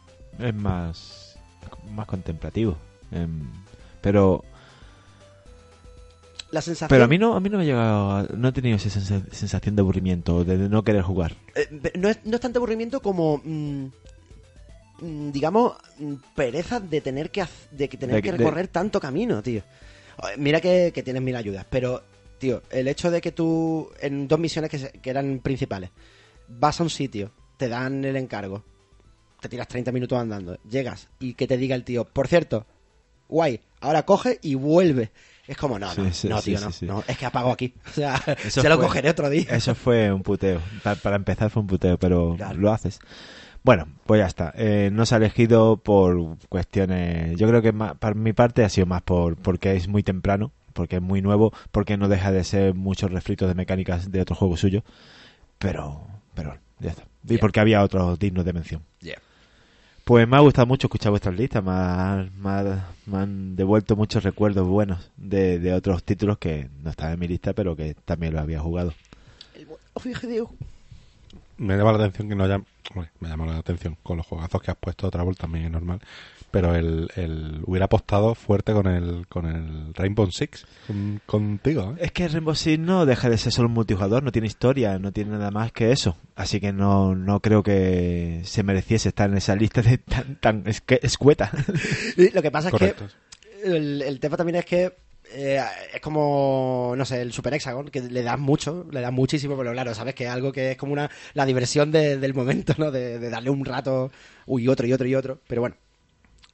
[0.44, 1.38] es más,
[1.92, 2.78] más contemplativo.
[3.12, 3.42] Em,
[4.02, 4.44] pero
[6.52, 6.90] La sensación...
[6.90, 8.90] pero a mí no a mí no me ha llegado a- no he tenido esa
[8.90, 11.36] sensa- sensación de aburrimiento de no querer jugar.
[11.56, 13.86] Eh, no, es, no es tanto aburrimiento como mm,
[15.02, 19.42] mm, digamos mm, pereza de tener que de que tener De que recorrer tanto camino
[19.42, 19.62] tío.
[20.38, 22.04] Mira que, que tienes mil ayudas pero
[22.38, 25.90] tío el hecho de que tú en dos misiones que, se- que eran principales
[26.48, 28.64] vas a un sitio te dan el encargo
[29.40, 32.66] te tiras 30 minutos andando llegas y que te diga el tío por cierto
[33.32, 33.60] guay.
[33.80, 35.10] Ahora coge y vuelve.
[35.48, 37.74] Es como no no Sí, sí, no tío sí, no, no es que apago aquí.
[37.90, 39.48] O sea Eso se lo fue- cogeré otro día.
[39.50, 40.62] Eso fue un puteo.
[40.84, 42.60] Pa- para empezar fue un puteo pero Claro.
[42.60, 43.00] lo haces.
[43.64, 44.54] Bueno pues ya está.
[44.56, 48.70] Eh, no se ha elegido por cuestiones yo creo que más, para mi parte ha
[48.70, 52.44] sido más por porque es muy temprano porque es muy nuevo porque no deja de
[52.44, 54.84] ser muchos refritos de mecánicas de otro juego suyo
[55.58, 57.04] pero pero ya está.
[57.26, 57.40] Y Yeah.
[57.40, 58.82] porque había otros dignos de mención.
[59.00, 59.18] Yeah.
[60.04, 63.96] Pues me ha gustado mucho escuchar vuestras listas, me, ha- me ha- me han devuelto
[63.96, 67.96] muchos recuerdos buenos de, de otros títulos que no estaban en mi lista, pero que
[68.06, 68.94] también los había jugado.
[69.56, 69.68] El.
[71.62, 72.58] Me llama la atención que no haya...
[73.20, 76.00] me llama la atención con los juegazos que has puesto otra vuelta también es normal.
[76.50, 82.06] Pero el, el hubiera apostado fuerte con el, con el Rainbow Six con- contigo, ¿eh?
[82.06, 85.14] Es que Rainbow Six no deja de ser solo un multijugador, no tiene historia, no
[85.14, 86.18] tiene nada más que eso.
[86.36, 90.64] Así que no, no creo que se mereciese estar en esa lista de tan, tan
[90.66, 91.52] escueta.
[92.34, 92.96] Lo que pasa es que
[93.64, 94.92] el, el tema también es que
[95.34, 95.62] eh,
[95.94, 99.72] es como, no sé, el Super Hexagon, que le das mucho, le das muchísimo, pero
[99.72, 102.92] claro, sabes que es algo que es como una la diversión de- del momento, ¿no?
[102.92, 104.12] De, de darle un rato,
[104.46, 105.40] uy, otro y otro y otro.
[105.48, 105.76] Pero bueno,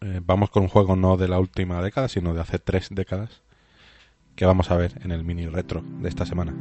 [0.02, 3.42] Eh, vamos con un juego no de la última década, sino de hace tres décadas,
[4.36, 6.54] que vamos a ver en el mini retro de esta semana.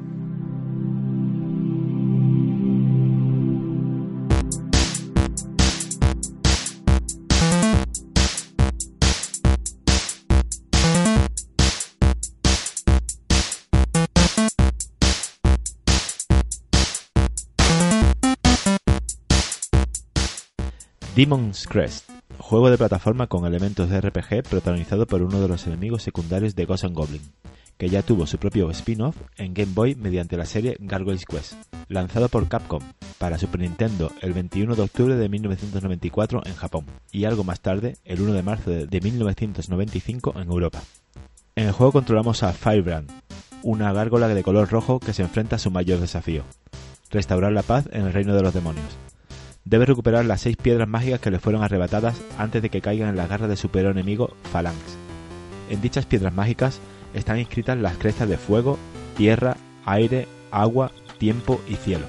[21.17, 26.03] Demon's Crest, juego de plataforma con elementos de RPG protagonizado por uno de los enemigos
[26.03, 27.23] secundarios de Ghost and Goblin,
[27.79, 31.55] que ya tuvo su propio spin-off en Game Boy mediante la serie Gargoyle's Quest,
[31.89, 32.83] lanzado por Capcom
[33.17, 37.97] para Super Nintendo el 21 de octubre de 1994 en Japón y algo más tarde,
[38.05, 40.83] el 1 de marzo de de 1995 en Europa.
[41.55, 43.11] En el juego controlamos a Firebrand,
[43.63, 46.43] una gárgola de color rojo que se enfrenta a su mayor desafío,
[47.11, 49.06] restaurar la paz en el reino de los demonios.
[49.67, 53.17] Debe recuperar las seis piedras mágicas que le fueron arrebatadas antes de que caigan en
[53.17, 54.79] la garra de su peor enemigo, Phalanx.
[55.69, 56.79] En dichas piedras mágicas
[57.15, 58.79] están inscritas las crestas de fuego,
[59.17, 62.07] tierra, aire, agua, tiempo y cielo,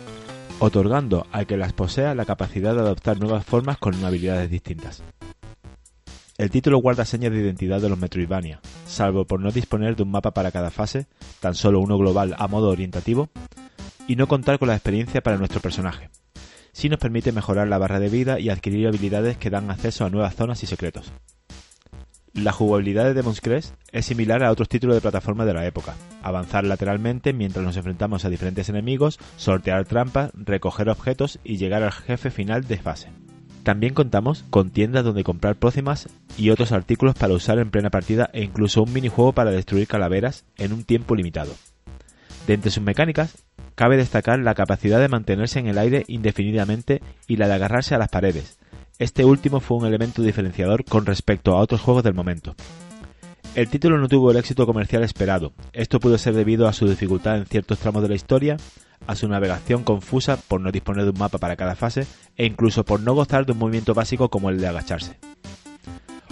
[0.59, 5.01] otorgando al que las posea la capacidad de adoptar nuevas formas con habilidades distintas.
[6.37, 10.11] El título guarda señas de identidad de los Metroidvania, salvo por no disponer de un
[10.11, 11.07] mapa para cada fase,
[11.39, 13.29] tan solo uno global a modo orientativo,
[14.07, 16.11] y no contar con la experiencia para nuestro personaje.
[16.77, 20.11] Sí nos permite mejorar la barra de vida y adquirir habilidades que dan acceso a
[20.11, 21.11] nuevas zonas y secretos.
[22.35, 23.41] La jugabilidad de Demon's
[23.91, 25.95] es similar a otros títulos de plataforma de la época.
[26.21, 31.91] Avanzar lateralmente mientras nos enfrentamos a diferentes enemigos, sortear trampas, recoger objetos y llegar al
[31.91, 33.07] jefe final de fase.
[33.63, 38.29] También contamos con tiendas donde comprar próximas y otros artículos para usar en plena partida
[38.33, 41.55] e incluso un minijuego para destruir calaveras en un tiempo limitado.
[42.47, 43.43] De entre sus mecánicas,
[43.75, 47.97] cabe destacar la capacidad de mantenerse en el aire indefinidamente y la de agarrarse a
[47.97, 48.57] las paredes.
[48.99, 52.55] Este último fue un elemento diferenciador con respecto a otros juegos del momento.
[53.53, 55.51] El título no tuvo el éxito comercial esperado.
[55.73, 58.55] Esto pudo ser debido a su dificultad en ciertos tramos de la historia,
[59.07, 62.07] a su navegación confusa por no disponer de un mapa para cada fase
[62.37, 65.17] e incluso por no gozar de un movimiento básico como el de agacharse.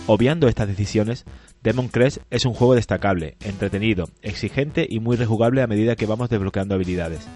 [0.08, 1.26] Obviando estas decisiones,
[1.66, 6.30] Demon Crest es un juego destacable, entretenido, exigente y muy rejugable a medida que vamos
[6.30, 7.28] desbloqueando habilidades.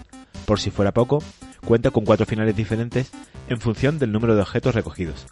[0.46, 1.20] Por si fuera poco,
[1.64, 3.10] cuenta con cuatro finales diferentes
[3.48, 5.26] en función del número de objetos recogidos.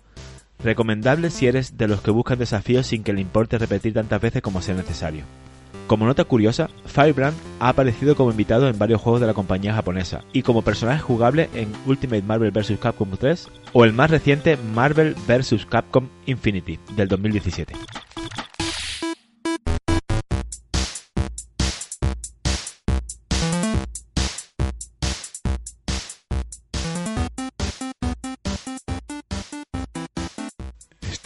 [0.64, 4.42] Recomendable si eres de los que buscan desafíos sin que le importe repetir tantas veces
[4.42, 5.22] como sea necesario.
[5.86, 10.24] Como nota curiosa, Firebrand ha aparecido como invitado en varios juegos de la compañía japonesa
[10.32, 12.80] y como personaje jugable en Ultimate Marvel vs.
[12.80, 15.66] Capcom 3 o el más reciente Marvel vs.
[15.66, 17.74] Capcom Infinity del 2017.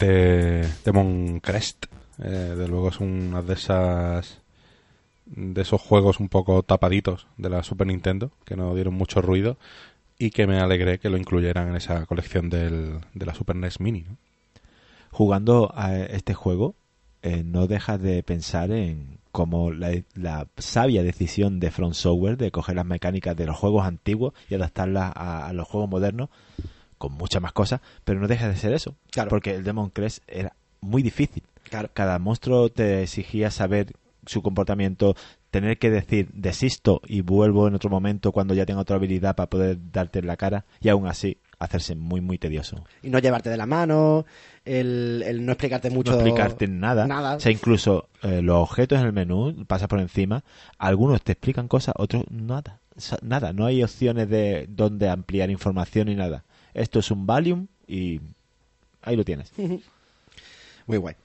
[0.03, 1.85] Este Demon Crest,
[2.21, 4.41] eh, de luego es una de esas
[5.25, 9.57] de esos juegos un poco tapaditos de la Super Nintendo que no dieron mucho ruido
[10.19, 13.79] y que me alegré que lo incluyeran en esa colección del, de la Super NES
[13.79, 14.01] Mini.
[14.01, 14.17] ¿no?
[15.09, 16.75] Jugando a este juego,
[17.21, 22.51] eh, no dejas de pensar en cómo la, la sabia decisión de Front Software de
[22.51, 26.29] coger las mecánicas de los juegos antiguos y adaptarlas a los juegos modernos
[27.03, 28.95] con muchas más cosas, pero no deja de ser eso.
[29.11, 29.29] Claro.
[29.29, 31.43] Porque el Demon Crest era muy difícil.
[31.63, 31.89] Claro.
[31.93, 33.87] Cada monstruo te exigía saber
[34.25, 35.13] su comportamiento,
[35.51, 39.49] tener que decir desisto y vuelvo en otro momento cuando ya tenga otra habilidad para
[39.49, 42.85] poder darte en la cara y aún así hacerse muy muy tedioso.
[43.01, 44.25] Y no llevarte de la mano,
[44.63, 46.13] el, el no explicarte mucho.
[46.13, 47.05] No explicarte nada.
[47.05, 47.35] Nada.
[47.35, 50.45] O sea, incluso eh, los objetos en el menú, pasas por encima,
[50.77, 52.79] algunos te explican cosas, otros nada.
[53.21, 56.45] Nada, no hay opciones de donde ampliar información ni nada.
[56.73, 58.19] Esto es un Valium y
[59.01, 59.51] ahí lo tienes.
[60.87, 61.15] Muy guay.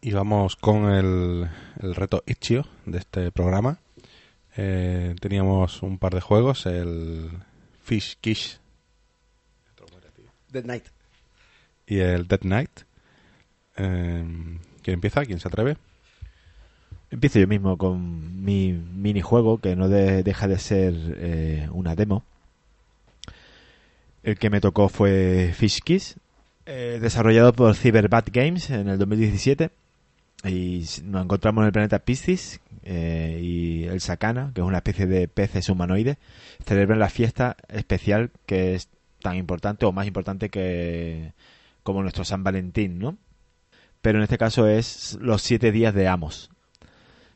[0.00, 1.48] Y vamos con el,
[1.80, 3.78] el reto Itch.io de este programa.
[4.56, 7.30] Eh, teníamos un par de juegos, el
[7.84, 8.58] Fish Kish
[10.50, 10.84] Dead Knight.
[11.86, 12.70] y el Dead Knight.
[13.76, 14.24] Eh,
[14.82, 15.24] ¿Quién empieza?
[15.24, 15.76] ¿Quién se atreve?
[17.10, 22.24] Empiezo yo mismo con mi minijuego, que no de- deja de ser eh, una demo.
[24.22, 26.16] El que me tocó fue Fish Kiss,
[26.66, 29.70] eh, desarrollado por Cyberbat Games en el 2017.
[30.44, 35.06] Y nos encontramos en el planeta Piscis eh, y el Sakana, que es una especie
[35.06, 36.16] de peces humanoides,
[36.64, 38.88] celebran la fiesta especial que es
[39.20, 41.32] tan importante o más importante que
[41.82, 43.18] como nuestro San Valentín, ¿no?
[44.00, 46.50] Pero en este caso es los siete días de Amos,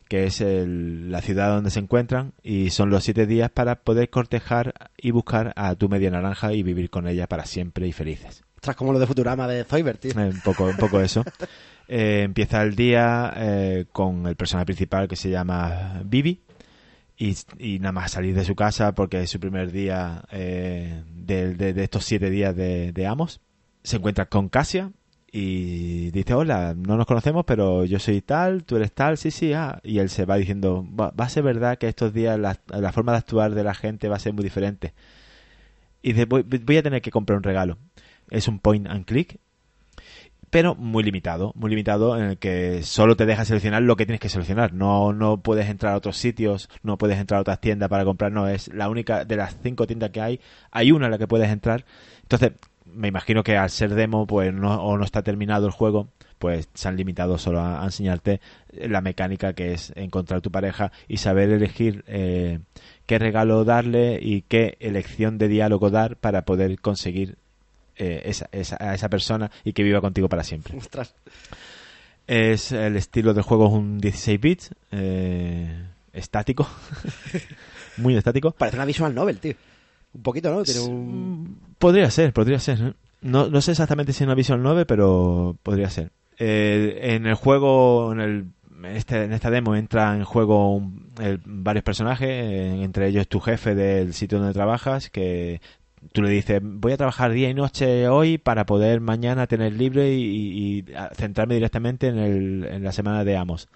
[0.08, 4.08] que es el- la ciudad donde se encuentran y son los siete días para poder
[4.10, 8.42] cortejar y buscar a tu media naranja y vivir con ella para siempre y felices.
[8.56, 10.12] Ostras, como lo de Futurama de Zoidberg, tío.
[10.12, 11.24] Eh, un poco, un poco eso.
[11.88, 16.40] Eh, empieza el día eh, con el personaje principal que se llama Vivi
[17.16, 21.04] y, y nada más salir de su casa porque es su primer día de,
[21.54, 23.40] de- de estos siete días de, de Amos.
[23.84, 24.90] Se encuentra con Casia
[25.38, 29.52] y dice, hola, no nos conocemos, pero yo soy tal, tú eres tal, sí, sí,
[29.52, 29.80] ah.
[29.84, 33.12] Y él se va diciendo, va, a ser verdad que estos días la, la forma
[33.12, 34.94] de actuar de la gente va a ser muy diferente.
[36.00, 37.76] Y dice, voy, voy a tener que comprar un regalo.
[38.30, 39.38] Es un point and click
[40.48, 44.20] pero muy limitado, muy limitado en el que solo te deja seleccionar lo que tienes
[44.20, 44.72] que seleccionar.
[44.72, 48.32] No, no puedes entrar a otros sitios, no puedes entrar a otras tiendas para comprar,
[48.32, 50.40] no, es la única de las cinco tiendas que hay,
[50.70, 51.84] hay una en la que puedes entrar.
[52.22, 52.52] Entonces,
[52.96, 56.08] me imagino que al ser demo, pues no, o no está terminado el juego,
[56.38, 58.40] pues se han limitado solo a, a enseñarte
[58.72, 62.58] la mecánica que es encontrar tu pareja y saber elegir eh,
[63.06, 67.36] qué regalo darle y qué elección de diálogo dar para poder conseguir
[67.96, 70.76] eh, esa, esa- a esa persona y que viva contigo para siempre.
[70.76, 71.14] Ostras.
[72.26, 76.68] Es el estilo del juego es un 16 bits eh, estático,
[77.98, 78.50] muy estático.
[78.50, 79.54] Parece una visual novel, tío.
[80.16, 80.62] Un poquito, ¿no?
[80.64, 81.58] Tiene un...
[81.78, 82.80] Podría ser, podría ser.
[82.80, 82.92] ¿eh?
[83.22, 86.10] No, no sé exactamente si es una Visual 9, pero podría ser.
[86.38, 88.44] Eh, en el juego, en, el,
[88.82, 92.28] en este, en esta demo, entra en juego un- el- varios personajes,
[92.82, 95.60] entre ellos tu jefe del sitio donde trabajas, que
[96.12, 100.12] tú le dices, voy a trabajar día y noche hoy para poder mañana tener libre
[100.14, 100.84] y, y
[101.14, 103.68] centrarme directamente en, el, en la semana de Amos.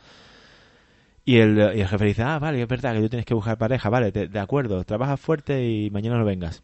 [1.24, 3.88] Y el, el jefe dice, ah, vale, es verdad que tú tienes que buscar pareja,
[3.90, 6.62] vale, te- de acuerdo, trabaja fuerte y mañana no vengas.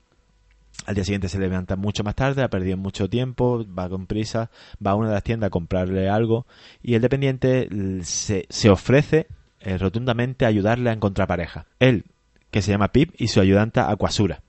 [0.87, 4.51] Al día siguiente se levanta mucho más tarde, ha perdido mucho tiempo, va con prisa,
[4.85, 6.47] va a una de las tiendas a comprarle algo
[6.83, 7.69] y el dependiente
[8.03, 9.27] se, se ofrece
[9.61, 11.66] eh, rotundamente a ayudarle a encontrar pareja.
[11.81, 12.05] Él,
[12.51, 14.43] que se llama Pip, y su ayudante Aquasura.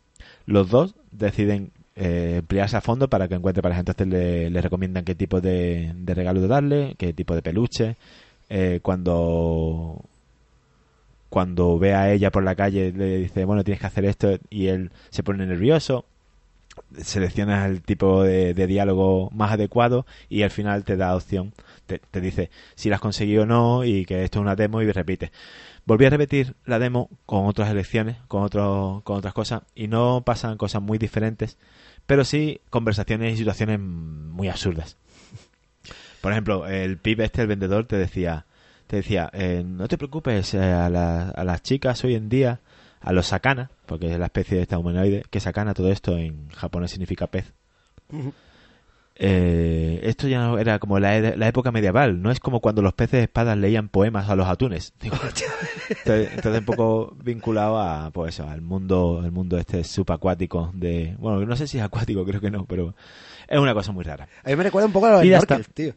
[0.45, 3.79] Los dos deciden eh, emplearse a fondo para que encuentre pareja.
[3.79, 7.97] Entonces le, le recomiendan qué tipo de, de regalo de darle, qué tipo de peluche.
[8.49, 10.03] Eh, cuando
[11.29, 14.67] cuando ve a ella por la calle le dice, bueno, tienes que hacer esto y
[14.67, 16.05] él se pone nervioso.
[16.97, 21.53] Seleccionas el tipo de, diálogo más adecuado y al final te da opción.
[21.85, 24.81] Te, te dice si la has conseguido o no y que esto es una demo
[24.81, 25.31] y repite.
[25.85, 30.21] Volví a repetir la demo con otras elecciones, con, otros con otras cosas y no
[30.25, 31.57] pasan cosas muy diferentes,
[32.05, 34.97] pero sí conversaciones y situaciones muy absurdas.
[36.21, 38.45] Por ejemplo, el pibe este, el vendedor, te decía,
[38.87, 42.59] te decía, eh, no te preocupes, eh, a, la- a las chicas hoy en día,
[43.01, 46.49] a los sakana, porque es la especie de esta humanoide, que sakana todo esto en
[46.49, 47.53] japonés significa pez.
[49.19, 52.83] Eh, esto ya no era como la, e- la época medieval, no es como cuando
[52.83, 54.93] los peces espadas leían poemas a los atunes.
[55.01, 55.15] Digo,
[55.89, 61.15] entonces, entonces un poco vinculado a pues eso, al mundo, el mundo este subacuático de,
[61.17, 62.93] bueno, no sé si es acuático, creo que no, pero
[63.47, 64.27] es una cosa muy rara.
[64.43, 65.73] A mí me recuerda un poco a los Y ya Snorkel, está.
[65.73, 65.93] tío.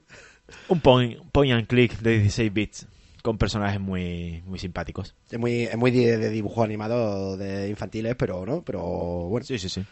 [0.69, 2.87] Un point, point and click de 16 bits
[3.23, 5.15] con personajes muy muy simpáticos.
[5.31, 9.59] Es muy, es muy de, de dibujo animado de infantiles, pero no, pero bueno, Sí,
[9.59, 9.85] sí, sí.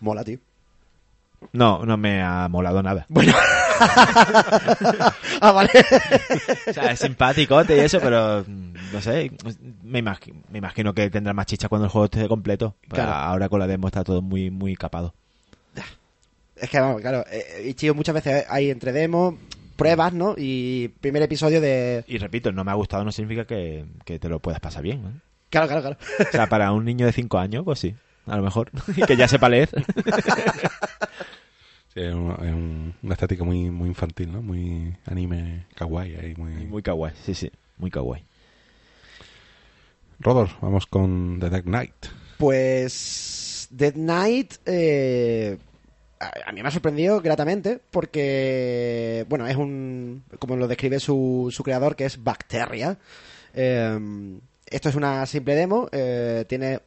[0.00, 0.38] mola, tío.
[1.52, 3.06] No, no me ha molado nada.
[3.08, 3.32] Bueno.
[5.40, 5.70] ah, vale.
[6.68, 9.30] O sea, es simpaticote y eso, pero mm, no sé,
[9.84, 12.74] me, imagi- me imagino que tendrá más chicha cuando el juego esté completo.
[12.88, 13.12] Claro.
[13.12, 15.14] Ahora con la demo está todo muy muy capado.
[16.60, 19.34] Es que, vamos, claro, eh, y chido, muchas veces hay entre demos,
[19.76, 20.34] pruebas, ¿no?
[20.36, 22.04] Y primer episodio de...
[22.08, 25.02] Y repito, no me ha gustado no significa que, que te lo puedas pasar bien.
[25.02, 25.12] ¿no?
[25.50, 25.96] Claro, claro, claro.
[26.28, 27.94] O sea, para un niño de 5 años, pues sí,
[28.26, 28.70] a lo mejor.
[28.96, 29.70] Y que ya sepa leer.
[31.94, 34.42] Sí, es un- es un- una estética muy, muy infantil, ¿no?
[34.42, 36.52] Muy anime kawaii ahí, muy...
[36.66, 38.22] Muy kawaii, sí, sí, muy kawaii.
[40.20, 41.94] Rodor, vamos con The Dark Knight.
[42.36, 45.56] Pues Dead Knight eh,
[46.20, 51.62] a, mí me ha sorprendido gratamente porque, bueno, es un, como lo describe su, su
[51.62, 52.98] creador, que es Bacteria.
[53.54, 53.98] Eh,
[54.66, 56.80] esto es una simple demo, eh, tiene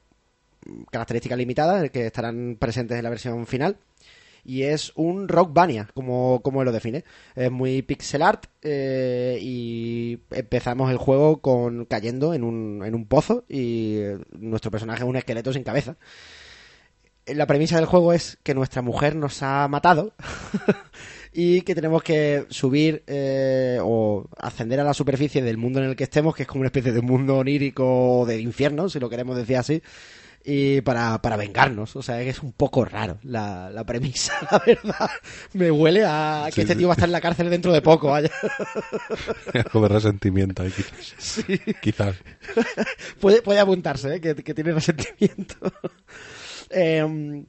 [0.92, 3.78] características limitadas que estarán presentes en la versión final.
[4.44, 7.04] Y es un Rockvania, como, como él lo define.
[7.36, 13.06] Es muy pixel art eh, y empezamos el juego con cayendo en un, en un
[13.06, 15.96] pozo y eh, nuestro personaje es un esqueleto sin cabeza.
[17.28, 20.14] La premisa del juego es que nuestra mujer nos ha matado
[21.34, 25.96] y que tenemos que subir eh, o ascender a la superficie del mundo en el
[25.96, 29.38] que estemos, que es como una especie de mundo onírico de infierno, si lo queremos
[29.38, 29.82] decir así,
[30.44, 31.96] y para, para vengarnos.
[31.96, 35.10] O sea, es que es un poco raro la, la premisa, la verdad.
[35.54, 36.80] Me huele a que Sí, este sí.
[36.80, 38.32] tío va a estar en la cárcel dentro de poco, vaya.
[39.54, 41.46] Algo de resentimiento ahí, quizás.
[41.82, 42.16] Quizás.
[43.20, 44.20] puede, puede apuntarse, ¿eh?
[44.22, 45.56] que, que tiene resentimiento.
[46.74, 47.46] Eh,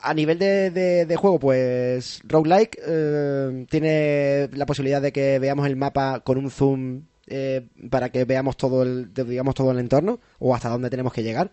[0.00, 5.66] a nivel de, de- de juego, pues roguelike eh, tiene la posibilidad de que veamos
[5.66, 10.20] el mapa con un zoom eh, para que veamos todo el, digamos, todo el entorno
[10.38, 11.50] o hasta dónde tenemos que llegar.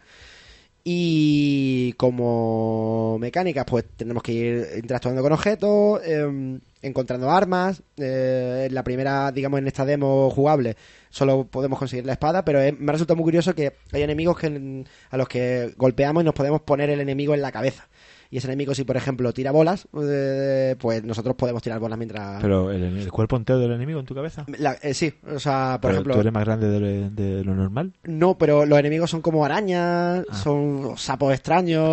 [0.87, 7.81] Y como mecánicas, pues tenemos que ir interactuando con objetos, eh, encontrando armas.
[7.97, 10.75] eh, en la primera, digamos, en esta demo jugable,
[11.09, 14.37] solo podemos conseguir la espada, pero es- me ha resultado muy curioso que hay enemigos
[14.37, 17.87] que, a los que golpeamos y nos podemos poner el enemigo en la cabeza.
[18.31, 22.41] Y ese enemigo, si por ejemplo tira bolas, eh, pues nosotros podemos tirar bolas mientras.
[22.41, 24.45] Pero el, el cuerpo entero del enemigo en tu cabeza.
[24.57, 26.13] La- eh, sí, o sea, por Pero ejemplo.
[26.15, 27.93] ¿Tú eres más grande de, lo- de lo normal?
[28.03, 30.35] No, pero los enemigos son como arañas, Ah.
[30.35, 31.83] son sapos extraños.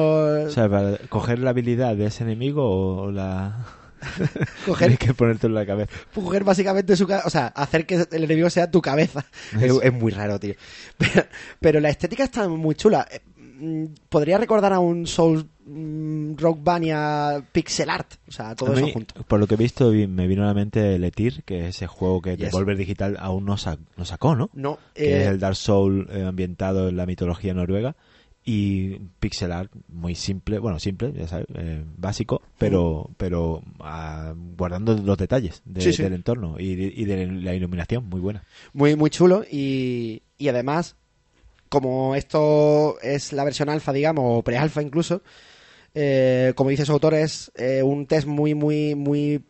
[0.47, 2.65] O sea, para coger la habilidad de ese enemigo
[3.03, 3.65] o la...
[4.67, 5.93] coger, Tienes que ponértelo en la cabeza.
[6.15, 9.25] coger básicamente su o sea, hacer que el enemigo sea tu cabeza.
[9.61, 10.55] Es, es muy raro, tío.
[10.99, 11.25] Pero,
[11.61, 13.07] pero la estética está muy chula.
[13.65, 18.87] Mm, Podría recordar a un Soul mm, Rockvania pixel art, o sea, todo A eso
[18.87, 19.23] mí, junto.
[19.23, 21.77] Por lo que he visto, vi- me vino a la mente el Etir, que es
[21.77, 22.47] ese juego que Yes.
[22.51, 24.51] Devolver Digital aún no, sa- no sacó, ¿no?
[24.53, 27.95] No, Que eh, es el Dark Soul eh, ambientado en la mitología noruega.
[28.45, 34.95] Y pixel art muy simple, bueno, simple, ya sabes, eh, básico, pero pero ah, guardando
[34.99, 36.03] los detalles de- Sí, sí.
[36.03, 38.43] del entorno y de, y de la iluminación, muy buena.
[38.73, 40.97] muy muy chulo y, y además
[41.73, 45.23] como esto es la versión alfa digamos o pre-alfa incluso
[45.95, 49.43] eh, como dice su autor es eh, un test muy muy muy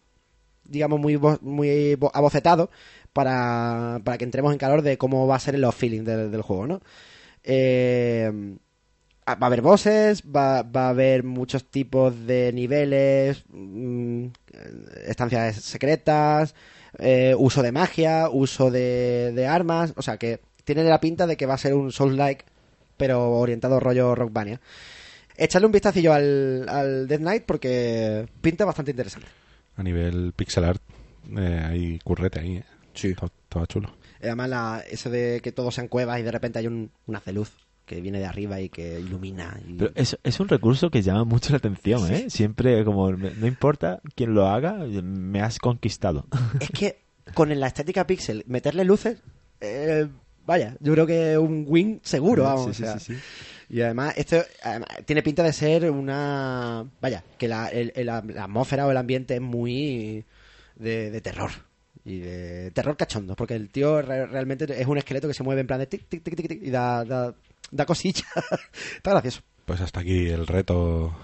[0.65, 2.71] digamos muy muy abocetado
[3.13, 6.43] para, para que entremos en calor de cómo va a ser los feelings del, del
[6.43, 6.81] juego no
[7.45, 8.31] Eh,
[9.29, 14.27] va a haber bosses, va, va a haber muchos tipos de niveles, mm,
[15.07, 16.55] estancias secretas,
[16.99, 21.37] eh, uso de magia, uso de, de armas, o sea que tiene la pinta de
[21.37, 22.45] que va a ser un Souls-like,
[22.97, 24.61] pero orientado rollo Rockmania.
[25.37, 29.29] Echarle un vistacillo al, al Death Knight porque pinta bastante interesante.
[29.77, 30.83] A nivel pixel art,
[31.37, 32.57] eh, hay currete ahí.
[32.59, 32.65] ¿eh?
[32.95, 33.15] Sí.
[33.15, 33.91] Todo, todo chulo.
[34.23, 37.17] Y Además, la, eso de que todos sean cuevas y de repente hay un, un
[37.17, 37.51] haz de luz
[37.87, 39.59] que viene de arriba y que ilumina.
[39.67, 42.27] y- Pero es, es un recurso que llama mucho la atención, ¿eh?
[42.29, 46.27] Siempre, como, no importa quién lo haga, me has conquistado.
[46.61, 47.01] Es que
[47.35, 49.23] con la estética pixel, meterle luces,
[49.61, 50.07] eh,
[50.47, 52.67] vaya, yo creo que un win seguro, vamos.
[52.69, 52.99] Sí, sí, o sea.
[52.99, 53.21] sí, sí.
[53.69, 56.85] Y además, esto además, tiene pinta de ser una.
[57.01, 60.25] Vaya, que la, el- el- la atmósfera o el ambiente es muy
[60.77, 61.51] de, de terror.
[62.05, 65.61] Y de terror cachondo, porque el tío re- realmente es un esqueleto que se mueve
[65.61, 67.33] en plan de tic, tic, tic, tic, tic, y da, da,
[67.71, 68.25] da cosilla.
[68.97, 69.41] Está gracioso.
[69.67, 71.15] Pues hasta aquí el reto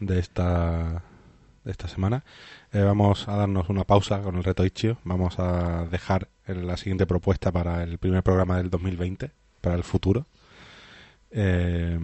[0.00, 1.02] de esta,
[1.64, 2.24] de esta semana.
[2.72, 4.96] Eh, vamos a darnos una pausa con el reto Ichio.
[5.04, 9.30] Vamos a dejar la siguiente propuesta para el primer programa del 2020,
[9.60, 10.26] para el futuro.
[11.30, 11.98] Eh,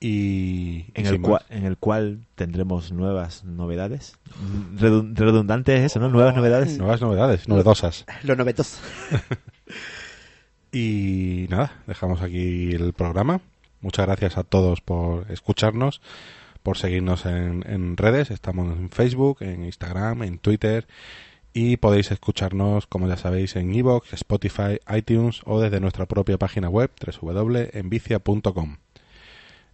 [0.00, 4.16] y En y el, cual, en el cual tendremos nuevas novedades.
[4.76, 6.08] Redun- redundante es eso, ¿no?
[6.08, 6.78] Nuevas novedades.
[6.78, 8.04] Nuevas novedades, novedosas.
[8.22, 8.78] Los novetos.
[10.72, 13.40] Y nada, dejamos aquí el programa.
[13.80, 16.02] Muchas gracias a todos por escucharnos,
[16.62, 18.30] por seguirnos en, en redes.
[18.30, 20.86] Estamos en Facebook, en Instagram, en Twitter.
[21.52, 26.68] Y podéis escucharnos, como ya sabéis, en iVoox, Spotify, iTunes o desde nuestra propia página
[26.68, 28.76] web, www.envicia.com.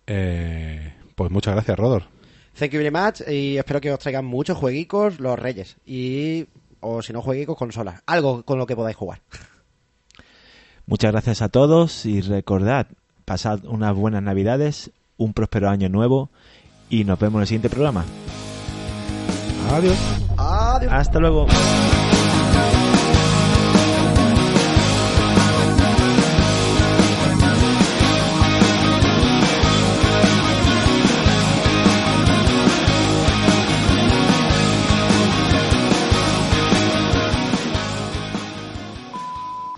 [0.07, 2.05] Eh, pues muchas gracias, Rodor.
[2.59, 5.77] Thank you very much y espero que os traigan muchos jueguicos los Reyes.
[5.85, 6.47] Y,
[6.81, 8.03] o si no jueguicos, consolas.
[8.07, 9.21] Algo con lo que podáis jugar.
[10.87, 12.89] Muchas gracias a todos y recordad,
[13.25, 16.31] pasad unas buenas navidades, un próspero año nuevo
[16.91, 18.05] y nos vemos en el siguiente programa.
[19.73, 19.97] Adiós.
[20.37, 20.93] Adiós.
[20.93, 21.47] Hasta luego.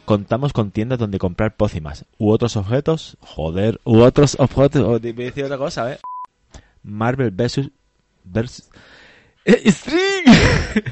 [0.04, 5.08] Contamos con tiendas donde comprar pócimas u otros objetos, joder, u otros objetos, o te
[5.08, 5.98] iba a decir otra cosa, eh.
[6.84, 7.70] Marvel versus
[8.22, 8.95] versus ¡Eh,
[9.46, 10.24] String.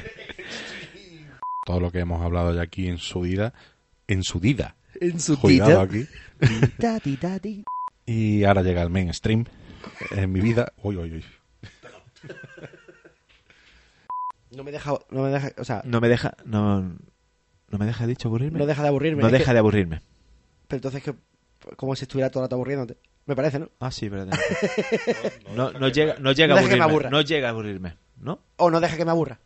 [1.65, 3.53] Todo lo que hemos hablado ya aquí en su vida.
[4.07, 4.75] En su vida.
[5.01, 6.05] En su Cuidado aquí.
[7.03, 7.63] Tita, ti.
[8.05, 9.45] Y ahora llega el mainstream
[10.11, 10.71] en mi vida.
[10.83, 11.25] Uy, uy, uy.
[14.51, 18.07] No me deja, no me deja, o sea, No me deja, no, no me deja
[18.07, 18.59] dicho aburrirme.
[18.59, 19.21] no deja de aburrirme.
[19.23, 20.01] No deja que- de aburrirme.
[20.67, 21.13] Pero entonces, que
[21.75, 22.97] como si estuviera todo el rato aburriéndote.
[23.25, 23.69] Me parece, ¿no?
[23.79, 24.37] Ah, sí, verdad.
[25.55, 26.83] No, no llega, no llega No a que me aburrirme.
[26.83, 27.09] aburra.
[27.09, 28.41] No llega a aburrirme, ¿no?
[28.57, 29.39] O no deja que me aburra.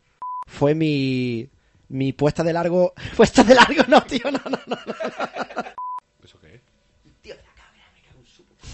[0.48, 1.48] Fue mi,
[1.90, 2.94] mi puesta de largo.
[3.16, 4.78] Puesta de largo, no, tío, no, no, no.
[6.24, 6.62] ¿Eso qué es?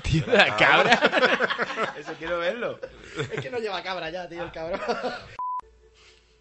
[0.04, 0.94] Tío, la cabra.
[2.00, 2.80] Eso quiero verlo.
[3.32, 4.80] Es que no lleva cabra ya, tío, el cabrón.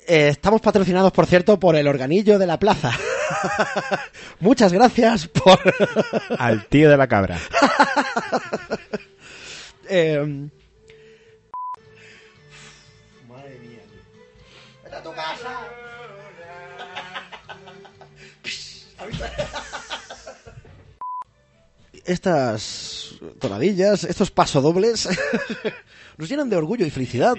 [0.07, 2.93] Eh, estamos patrocinados, por cierto, por el organillo de la plaza.
[4.41, 5.59] Muchas gracias por.
[6.39, 7.39] Al tío de la cabra.
[9.89, 10.49] Eh,
[15.05, 15.53] tu casa.
[22.05, 25.09] Estas tonadillas, estos pasodobles,
[26.17, 27.35] nos llenan de orgullo y felicidad.